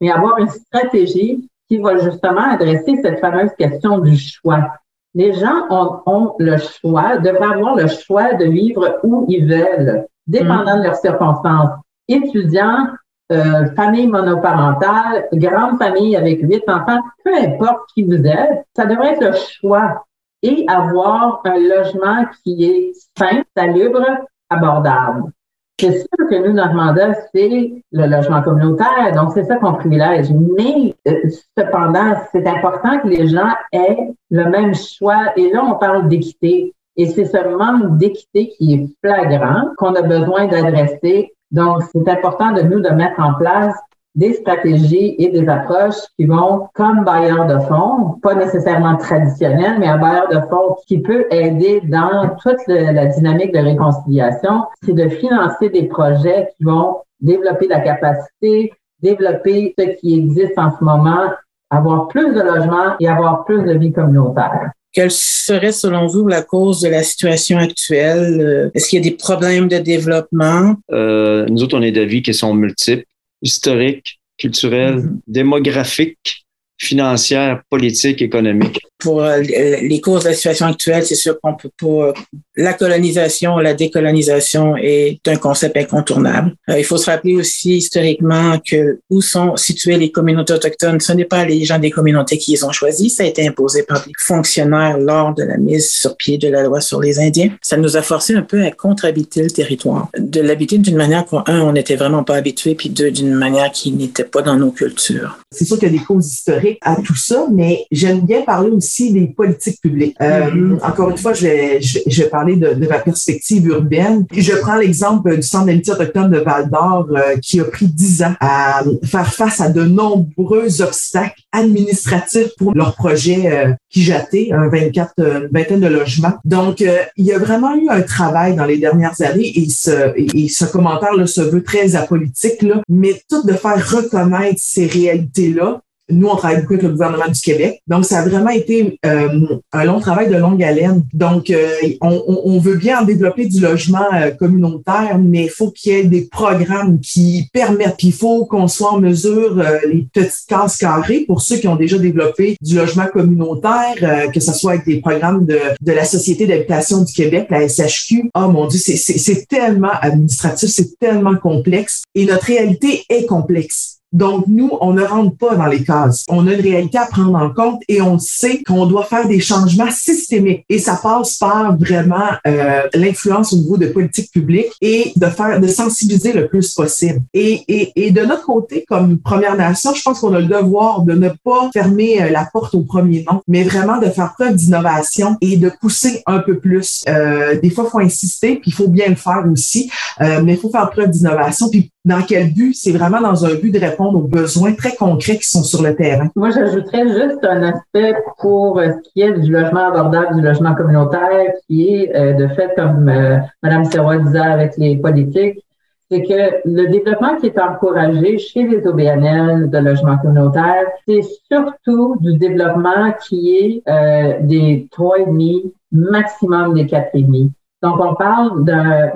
mais 0.01 0.11
avoir 0.11 0.39
une 0.39 0.49
stratégie 0.49 1.49
qui 1.69 1.79
va 1.79 1.97
justement 1.99 2.51
adresser 2.51 2.99
cette 3.01 3.21
fameuse 3.21 3.53
question 3.57 3.99
du 3.99 4.17
choix 4.19 4.73
les 5.15 5.33
gens 5.35 5.67
ont, 5.71 6.35
le 6.39 6.57
choix, 6.57 7.19
devraient 7.19 7.55
avoir 7.55 7.77
le 7.77 7.87
choix 7.87 8.35
de 8.35 8.47
vivre 8.47 8.99
où 9.05 9.27
ils 9.29 9.47
veulent, 9.47 10.07
dépendant 10.27 10.79
de 10.79 10.85
leurs 10.85 10.97
circonstances. 10.97 11.71
Étudiants, 12.09 12.89
euh, 13.33 13.67
famille 13.75 14.09
monoparentale, 14.09 15.29
grande 15.33 15.79
famille 15.79 16.17
avec 16.17 16.41
huit 16.43 16.65
enfants, 16.69 17.01
peu 17.25 17.35
importe 17.35 17.89
qui 17.95 18.03
vous 18.03 18.27
êtes, 18.27 18.67
ça 18.77 18.85
devrait 18.87 19.15
être 19.15 19.25
le 19.25 19.33
choix 19.33 20.05
et 20.43 20.67
avoir 20.69 21.41
un 21.45 21.59
logement 21.59 22.27
qui 22.43 22.65
est 22.65 22.93
sain, 23.17 23.43
salubre, 23.57 24.05
abordable. 24.51 25.33
C'est 25.81 25.91
sûr 25.91 26.29
que 26.31 26.47
nous, 26.47 26.53
notre 26.53 26.75
mandat, 26.75 27.15
c'est 27.35 27.83
le 27.91 28.07
logement 28.07 28.43
communautaire, 28.43 29.13
donc 29.15 29.33
c'est 29.33 29.45
ça 29.45 29.57
qu'on 29.57 29.75
privilège. 29.75 30.31
Mais 30.31 30.95
euh, 31.09 31.29
cependant, 31.59 32.15
c'est 32.31 32.47
important 32.47 33.01
que 33.01 33.09
les 33.09 33.27
gens 33.27 33.51
aient 33.73 34.13
le 34.31 34.45
même 34.51 34.75
choix. 34.75 35.33
Et 35.37 35.51
là, 35.51 35.65
on 35.65 35.75
parle 35.75 36.09
d'équité. 36.09 36.73
Et 36.97 37.07
c'est 37.07 37.25
ce 37.25 37.57
manque 37.57 37.99
d'équité 37.99 38.51
qui 38.57 38.75
est 38.75 38.89
flagrant 39.05 39.71
qu'on 39.77 39.95
a 39.97 40.03
besoin 40.03 40.47
d'adresser. 40.47 41.33
Donc, 41.51 41.83
c'est 41.93 42.09
important 42.09 42.53
de 42.53 42.63
nous 42.63 42.81
de 42.81 42.91
mettre 42.91 43.19
en 43.19 43.35
place 43.35 43.75
des 44.15 44.35
stratégies 44.35 45.17
et 45.19 45.29
des 45.31 45.49
approches 45.49 46.01
qui 46.17 46.27
vont, 46.27 46.69
comme 46.75 47.05
bailleur 47.05 47.47
de 47.47 47.59
fonds, 47.67 48.19
pas 48.23 48.35
nécessairement 48.35 48.97
traditionnel, 48.97 49.77
mais 49.81 49.89
un 49.89 49.99
bailleur 49.99 50.29
de 50.29 50.41
fonds 50.49 50.77
qui 50.87 50.99
peut 51.01 51.27
aider 51.31 51.81
dans 51.85 52.31
toute 52.43 52.61
la 52.69 53.07
dynamique 53.07 53.53
de 53.53 53.59
réconciliation, 53.59 54.65
c'est 54.85 54.95
de 54.95 55.09
financer 55.09 55.69
des 55.69 55.85
projets 55.85 56.49
qui 56.57 56.65
vont 56.65 56.99
développer 57.21 57.67
la 57.67 57.81
capacité, 57.81 58.73
développer 59.03 59.75
ce 59.79 59.85
qui 59.99 60.19
existe 60.19 60.59
en 60.59 60.71
ce 60.79 60.85
moment, 60.85 61.31
avoir 61.71 62.07
plus 62.09 62.33
de 62.33 62.41
logements 62.41 62.95
et 63.01 63.09
avoir 63.09 63.45
plus 63.45 63.63
de 63.63 63.73
vie 63.77 63.93
communautaire. 63.93 64.71
Quelle 64.93 65.11
serait, 65.11 65.73
selon 65.73 66.07
vous, 66.07 66.29
la 66.29 66.43
cause 66.43 66.81
de 66.83 66.89
la 66.89 67.03
situation 67.03 67.59
actuelle? 67.59 68.71
Est-ce 68.75 68.89
qu'il 68.89 69.05
y 69.05 69.09
a 69.09 69.11
des 69.11 69.17
problèmes 69.17 69.67
de 69.67 69.79
développement? 69.79 70.77
Euh, 70.93 71.47
nous 71.49 71.65
autres, 71.65 71.77
on 71.77 71.83
est 71.83 71.91
d'avis 71.91 72.23
qui 72.23 72.33
sont 72.33 72.55
multiples 72.55 73.05
historique, 73.45 74.19
culturel, 74.39 74.97
mm-hmm. 74.97 75.21
démographique, 75.29 76.44
financière, 76.79 77.63
politique, 77.71 78.23
économique 78.23 78.81
pour 79.05 79.23
euh, 79.23 79.41
les 79.41 80.01
causes 80.01 80.25
de 80.25 80.31
la 80.31 80.35
situation 80.35 80.67
actuelle, 80.67 81.05
c'est 81.05 81.15
sûr 81.15 81.39
qu'on 81.41 81.55
peut 81.55 81.71
pas. 81.79 82.15
La 82.57 82.73
colonisation, 82.73 83.59
la 83.59 83.75
décolonisation 83.75 84.77
est 84.77 85.21
un 85.27 85.37
concept 85.37 85.77
incontournable. 85.77 86.55
Euh, 86.71 86.79
il 86.79 86.85
faut 86.85 86.97
se 86.97 87.11
rappeler 87.11 87.37
aussi 87.37 87.77
historiquement 87.77 88.59
que 88.59 89.01
où 89.11 89.21
sont 89.21 89.57
situées 89.57 89.99
les 89.99 90.11
communautés 90.11 90.55
autochtones, 90.55 91.01
ce 91.01 91.13
n'est 91.13 91.27
pas 91.27 91.45
les 91.45 91.65
gens 91.65 91.79
des 91.79 91.91
communautés 91.91 92.39
qui 92.39 92.53
les 92.53 92.65
ont 92.65 92.73
choisis, 92.73 93.17
ça 93.17 93.25
a 93.25 93.27
été 93.27 93.47
imposé 93.47 93.83
par 93.83 94.03
les 94.07 94.13
fonctionnaires 94.19 94.97
lors 94.97 95.35
de 95.35 95.43
la 95.43 95.59
mise 95.59 95.91
sur 95.91 96.17
pied 96.17 96.39
de 96.39 96.49
la 96.49 96.63
loi 96.63 96.81
sur 96.81 97.01
les 97.01 97.19
Indiens. 97.19 97.51
Ça 97.61 97.77
nous 97.77 97.99
a 97.99 98.03
forcé 98.03 98.35
un 98.35 98.43
peu 98.43 98.65
à 98.65 98.71
contre-habiter 98.71 99.43
le 99.43 99.51
territoire, 99.51 100.09
de 100.17 100.41
l'habiter 100.41 100.79
d'une 100.79 100.97
manière 100.97 101.27
qu'un, 101.27 101.61
on 101.61 101.73
n'était 101.73 101.97
vraiment 101.97 102.25
pas 102.25 102.37
habitué, 102.37 102.75
puis 102.75 102.89
deux, 102.89 103.11
d'une 103.11 103.35
manière 103.35 103.71
qui 103.71 103.93
n'était 103.93 104.25
pas 104.25 104.41
dans 104.41 104.57
nos 104.57 104.71
cultures. 104.71 105.39
C'est 105.51 105.67
sûr 105.67 105.79
qu'il 105.79 105.93
y 105.93 105.95
a 105.95 105.99
des 105.99 106.05
causes 106.05 106.33
historiques 106.33 106.64
historique 106.65 106.79
à 106.83 106.97
tout 106.97 107.17
ça, 107.17 107.47
mais 107.51 107.87
j'aime 107.91 108.21
bien 108.21 108.43
parler 108.43 108.71
aussi 108.71 109.13
des 109.13 109.27
politiques 109.27 109.81
publiques. 109.81 110.17
Euh, 110.21 110.51
mm-hmm. 110.51 110.85
Encore 110.85 111.11
une 111.11 111.19
fois, 111.19 111.33
je 111.33 111.47
vais, 111.47 111.81
je, 111.81 112.23
vais 112.23 112.29
parler 112.29 112.57
de, 112.57 112.75
de, 112.75 112.87
ma 112.87 112.99
perspective 112.99 113.67
urbaine. 113.67 114.27
Je 114.33 114.53
prends 114.55 114.77
l'exemple 114.77 115.37
du 115.37 115.43
Centre 115.43 115.67
d'amitié 115.67 115.93
autochtone 115.93 116.31
de 116.31 116.39
Val-d'Or 116.39 117.09
euh, 117.11 117.37
qui 117.43 117.61
a 117.61 117.65
pris 117.65 117.87
dix 117.87 118.23
ans 118.23 118.35
à 118.41 118.83
faire 119.05 119.33
face 119.33 119.61
à 119.61 119.69
de 119.69 119.85
nombreux 119.85 120.83
obstacles 120.83 121.41
administratifs 121.53 122.51
pour 122.59 122.75
leur 122.75 122.95
projet 122.95 123.53
euh, 123.53 123.73
qui 123.91 124.03
jatait, 124.03 124.51
un 124.53 124.69
24, 124.69 125.13
une 125.19 125.49
vingtaine 125.53 125.81
de 125.81 125.87
logements. 125.87 126.35
Donc, 126.45 126.81
il 126.81 127.25
y 127.25 127.33
a 127.33 127.39
vraiment 127.39 127.75
eu 127.75 127.89
un 127.89 128.03
travail 128.03 128.57
dans 128.57 128.65
les 128.65 128.79
dernières 128.79 129.21
années 129.21 129.53
et 129.57 129.69
ce, 129.69 130.13
et 130.17 130.49
ce 130.49 130.65
commentaire 130.65 131.15
là, 131.15 131.27
se 131.27 131.41
veut 131.41 131.63
très 131.63 131.95
apolitique, 131.95 132.63
là, 132.63 132.83
mais 132.89 133.23
tout 133.29 133.45
de 133.47 133.53
faire 133.53 133.77
reconnaître 133.91 134.59
ces 134.59 134.87
réalités-là 134.87 135.81
nous, 136.11 136.29
on 136.29 136.37
travaille 136.37 136.61
beaucoup 136.61 136.75
avec 136.75 136.85
le 136.85 136.91
gouvernement 136.91 137.29
du 137.29 137.41
Québec. 137.41 137.81
Donc, 137.87 138.05
ça 138.05 138.21
a 138.21 138.29
vraiment 138.29 138.51
été 138.51 138.99
euh, 139.07 139.47
un 139.73 139.85
long 139.85 140.01
travail 140.01 140.29
de 140.29 140.37
longue 140.37 140.63
haleine. 140.63 141.03
Donc, 141.15 141.49
euh, 141.51 141.69
on, 142.03 142.23
on, 142.45 142.59
veut 142.59 142.77
bien 142.77 143.01
en 143.01 143.05
développer 143.05 143.47
du 143.47 143.61
logement 143.61 144.07
euh, 144.13 144.31
communautaire, 144.31 145.19
mais 145.19 145.45
il 145.45 145.51
faut 145.51 145.71
qu'il 145.71 145.93
y 145.93 145.97
ait 145.97 146.05
des 146.05 146.29
programmes 146.31 147.01
qui 147.01 147.49
permettent. 147.53 147.97
Puis, 147.97 148.09
il 148.09 148.13
faut 148.13 148.45
qu'on 148.45 148.69
soit 148.69 148.93
en 148.93 149.01
mesure, 149.01 149.63
les 149.91 150.07
petites 150.13 150.47
cases 150.47 150.77
carrées, 150.77 151.25
pour 151.27 151.41
ceux 151.41 151.57
qui 151.57 151.69
ont 151.69 151.77
déjà 151.77 151.97
développé 151.97 152.57
du 152.61 152.77
logement 152.77 153.07
communautaire, 153.07 154.31
que 154.33 154.41
ce 154.41 154.53
soit 154.53 154.73
avec 154.73 154.85
des 154.85 155.01
programmes 155.01 155.47
de, 155.47 155.59
de 155.81 155.93
la 155.93 156.05
Société 156.05 156.47
d'habitation 156.47 157.03
du 157.03 157.13
Québec, 157.13 157.47
la 157.51 157.67
SHQ. 157.67 158.31
Oh 158.35 158.49
mon 158.49 158.67
Dieu, 158.67 158.79
c'est 158.79 159.49
tellement 159.49 159.93
administratif, 160.01 160.69
c'est 160.71 160.99
tellement 160.99 161.37
complexe. 161.37 162.03
Et 162.15 162.27
notre 162.27 162.47
réalité 162.47 163.05
est 163.09 163.27
complexe. 163.27 163.94
Donc, 164.15 164.45
nous, 164.47 164.71
on 164.81 164.93
ne 164.93 165.03
rentre 165.03 165.37
pas 165.37 165.57
dans 165.57 165.67
les 165.67 165.83
cases. 165.83 166.25
On 166.29 166.47
a 166.47 166.55
une 166.55 166.61
réalité 166.61 166.99
à 166.99 167.07
prendre 167.07 167.35
en 167.35 167.51
compte 167.51 167.83
et 167.89 168.01
on 168.01 168.19
sait 168.19 168.63
qu'on 168.63 168.87
doit 168.87 169.05
faire 169.05 169.27
des 169.27 169.41
changements 169.41 169.91
systémiques. 169.91 170.65
Et 170.69 170.79
ça 170.79 170.99
passe 171.03 171.37
par 171.37 171.77
vraiment 171.77 172.31
euh, 172.47 172.83
l'influence 172.95 173.53
au 173.53 173.57
niveau 173.57 173.77
de 173.77 173.87
politique 173.87 174.31
publique 174.31 174.73
et 174.81 175.13
de 175.17 175.27
faire, 175.27 175.61
de 175.61 175.67
sensibiliser 175.67 176.33
le 176.33 176.47
plus 176.47 176.73
possible. 176.75 177.23
Et, 177.35 177.63
et, 177.67 178.07
et 178.07 178.11
de 178.13 178.21
notre 178.21 178.47
côté, 178.47 178.85
comme 178.89 179.19
Première 179.19 179.57
Nation, 179.57 179.93
je 179.95 180.03
pense 180.03 180.21
qu'on 180.21 180.33
a 180.35 180.41
le 180.41 180.47
devoir 180.47 181.03
de 181.03 181.15
ne 181.15 181.29
pas 181.29 181.71
fermer 181.73 182.23
euh, 182.23 182.31
la 182.31 182.49
porte 182.53 182.75
au 182.75 182.83
premier 182.83 183.25
nom, 183.31 183.43
mais 183.49 183.65
vraiment 183.65 183.99
de 183.99 184.07
faire 184.07 184.35
preuve 184.35 184.55
d'innovation 184.55 185.37
et 185.41 185.57
de 185.57 185.73
pousser 185.81 186.23
un 186.27 186.39
peu 186.39 186.59
plus. 186.59 187.03
Euh, 187.09 187.61
des 187.61 187.71
fois, 187.71 187.85
il 187.89 187.91
faut 187.91 187.99
insister, 187.99 188.57
puis 188.57 188.71
il 188.71 188.75
faut 188.75 188.89
bien 188.89 189.09
le 189.09 189.17
faire 189.17 189.45
aussi, 189.51 189.91
euh, 190.21 190.41
mais 190.45 190.53
il 190.55 190.59
faut 190.59 190.71
faire 190.71 190.89
preuve 190.91 191.11
d'innovation. 191.11 191.69
Dans 192.05 192.23
quel 192.23 192.53
but? 192.53 192.75
C'est 192.75 192.93
vraiment 192.93 193.21
dans 193.21 193.45
un 193.45 193.55
but 193.55 193.71
de 193.71 193.79
répondre 193.79 194.19
aux 194.19 194.29
besoins 194.29 194.75
très 194.75 194.95
concrets 194.95 195.39
qui 195.39 195.49
sont 195.49 195.63
sur 195.63 195.83
le 195.83 195.95
terrain. 195.95 196.29
Moi, 196.37 196.51
j'ajouterais 196.51 197.07
juste 197.09 197.45
un 197.45 197.63
aspect 197.63 198.15
pour 198.39 198.81
ce 198.81 199.11
qui 199.11 199.23
est 199.23 199.33
du 199.33 199.51
logement 199.51 199.89
abordable, 199.89 200.37
du 200.37 200.43
logement 200.43 200.75
communautaire, 200.75 201.53
qui 201.67 201.95
est 201.95 202.15
euh, 202.15 202.35
de 202.35 202.49
fait, 202.49 202.75
comme 202.77 203.09
euh, 203.09 203.39
Mme 203.63 203.85
Serrois 203.85 204.19
disait 204.19 204.39
avec 204.39 204.77
les 204.77 204.97
politiques, 204.97 205.65
c'est 206.11 206.23
que 206.23 206.61
le 206.65 206.89
développement 206.89 207.37
qui 207.37 207.47
est 207.47 207.59
encouragé 207.59 208.39
chez 208.39 208.65
les 208.65 208.87
OBNL 208.87 209.71
de 209.71 209.79
logement 209.79 210.19
communautaire, 210.19 210.87
c'est 211.09 211.23
surtout 211.51 212.17
du 212.21 212.37
développement 212.37 213.13
qui 213.27 213.57
est 213.57 213.83
euh, 213.91 214.35
des 214.41 214.87
trois 214.91 215.21
et 215.21 215.27
demi, 215.27 215.73
maximum 215.91 216.75
des 216.75 216.87
quatre 216.87 217.11
et 217.15 217.23
demi. 217.23 217.51
Donc, 217.85 218.01
on 218.01 218.15
parle 218.15 218.65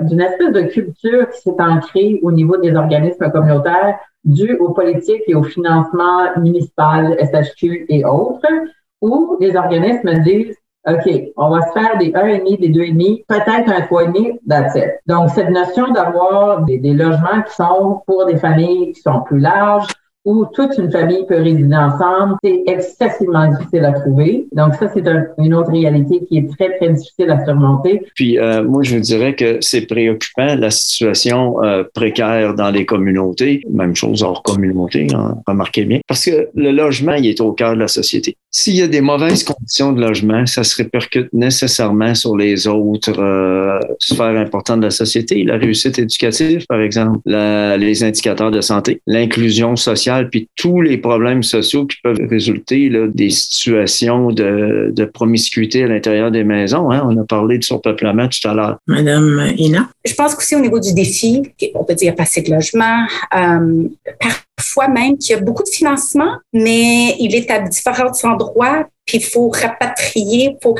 d'une 0.01 0.21
espèce 0.21 0.51
de 0.51 0.61
culture 0.61 1.27
qui 1.31 1.41
s'est 1.41 1.59
ancrée 1.59 2.19
au 2.21 2.31
niveau 2.31 2.55
des 2.57 2.75
organismes 2.75 3.31
communautaires 3.31 3.97
dû 4.23 4.57
aux 4.57 4.73
politiques 4.73 5.23
et 5.25 5.33
au 5.33 5.41
financement 5.41 6.37
municipal, 6.37 7.17
SHQ 7.19 7.87
et 7.89 8.05
autres, 8.05 8.45
où 9.01 9.37
les 9.39 9.55
organismes 9.55 10.19
disent 10.19 10.55
OK, 10.87 11.11
on 11.35 11.49
va 11.49 11.61
se 11.63 11.71
faire 11.73 11.97
des 11.97 12.11
1,5, 12.11 12.59
des 12.59 12.69
2,5, 12.69 13.25
peut-être 13.27 13.71
un 13.71 13.81
3,5, 13.81 14.37
that's 14.47 14.75
it. 14.75 14.99
Donc, 15.07 15.31
cette 15.31 15.49
notion 15.49 15.91
d'avoir 15.91 16.61
des, 16.61 16.77
des, 16.77 16.93
logements 16.93 17.41
qui 17.47 17.55
sont 17.55 18.03
pour 18.05 18.27
des 18.27 18.37
familles 18.37 18.93
qui 18.93 19.01
sont 19.01 19.21
plus 19.21 19.39
larges, 19.39 19.87
où 20.25 20.45
toute 20.53 20.77
une 20.77 20.91
famille 20.91 21.25
peut 21.27 21.41
résider 21.41 21.75
ensemble, 21.75 22.35
c'est 22.43 22.63
excessivement 22.67 23.47
difficile 23.47 23.85
à 23.85 23.93
trouver. 23.93 24.47
Donc 24.51 24.75
ça, 24.75 24.91
c'est 24.93 25.03
une 25.37 25.53
autre 25.53 25.71
réalité 25.71 26.25
qui 26.27 26.37
est 26.37 26.49
très, 26.57 26.75
très 26.77 26.89
difficile 26.89 27.29
à 27.31 27.43
surmonter. 27.45 28.01
Puis 28.15 28.37
euh, 28.37 28.63
moi, 28.63 28.83
je 28.83 28.97
dirais 28.97 29.35
que 29.35 29.57
c'est 29.61 29.81
préoccupant, 29.87 30.55
la 30.55 30.71
situation 30.71 31.63
euh, 31.63 31.83
précaire 31.93 32.53
dans 32.53 32.69
les 32.69 32.85
communautés, 32.85 33.61
même 33.69 33.95
chose 33.95 34.21
hors 34.23 34.43
communauté, 34.43 35.07
hein, 35.13 35.37
remarquez 35.47 35.85
bien, 35.85 35.99
parce 36.07 36.25
que 36.25 36.49
le 36.53 36.71
logement, 36.71 37.13
il 37.13 37.27
est 37.27 37.41
au 37.41 37.53
cœur 37.53 37.73
de 37.73 37.79
la 37.79 37.87
société. 37.87 38.35
S'il 38.51 38.75
y 38.75 38.81
a 38.81 38.87
des 38.87 39.01
mauvaises 39.01 39.43
conditions 39.43 39.93
de 39.93 40.01
logement, 40.01 40.45
ça 40.45 40.63
se 40.63 40.75
répercute 40.75 41.31
nécessairement 41.33 42.15
sur 42.15 42.35
les 42.35 42.67
autres 42.67 43.19
euh, 43.19 43.79
sphères 43.99 44.37
importantes 44.37 44.79
de 44.79 44.85
la 44.85 44.91
société, 44.91 45.43
la 45.43 45.57
réussite 45.57 45.99
éducative, 45.99 46.65
par 46.67 46.81
exemple, 46.81 47.19
les 47.25 48.03
indicateurs 48.03 48.51
de 48.51 48.61
santé, 48.61 49.01
l'inclusion 49.07 49.75
sociale, 49.75 50.08
puis 50.29 50.49
tous 50.55 50.81
les 50.81 50.97
problèmes 50.97 51.43
sociaux 51.43 51.85
qui 51.85 51.97
peuvent 52.03 52.19
résulter 52.29 52.89
là, 52.89 53.07
des 53.07 53.29
situations 53.29 54.31
de, 54.31 54.91
de, 54.93 55.05
promiscuité 55.05 55.83
à 55.83 55.87
l'intérieur 55.87 56.31
des 56.31 56.43
maisons. 56.43 56.91
Hein. 56.91 57.05
On 57.05 57.17
a 57.17 57.23
parlé 57.23 57.57
de 57.57 57.63
surpeuplement 57.63 58.27
tout 58.27 58.47
à 58.47 58.53
l'heure. 58.53 58.77
Madame 58.87 59.53
Ina? 59.57 59.89
Je 60.05 60.13
pense 60.13 60.35
qu'aussi 60.35 60.55
au 60.55 60.59
niveau 60.59 60.79
du 60.79 60.93
défi, 60.93 61.41
on 61.75 61.83
peut 61.83 61.95
dire 61.95 62.15
passer 62.15 62.41
de 62.41 62.51
logement, 62.51 63.05
euh, 63.35 63.83
parfois 64.59 64.89
même 64.89 65.17
qu'il 65.17 65.35
y 65.35 65.39
a 65.39 65.41
beaucoup 65.41 65.63
de 65.63 65.69
financement, 65.69 66.33
mais 66.51 67.15
il 67.17 67.33
est 67.33 67.49
à 67.49 67.59
différents 67.59 68.11
endroits 68.23 68.85
puis 69.09 69.17
il 69.17 69.23
faut 69.23 69.49
rapatrier. 69.49 70.55
Faut... 70.61 70.75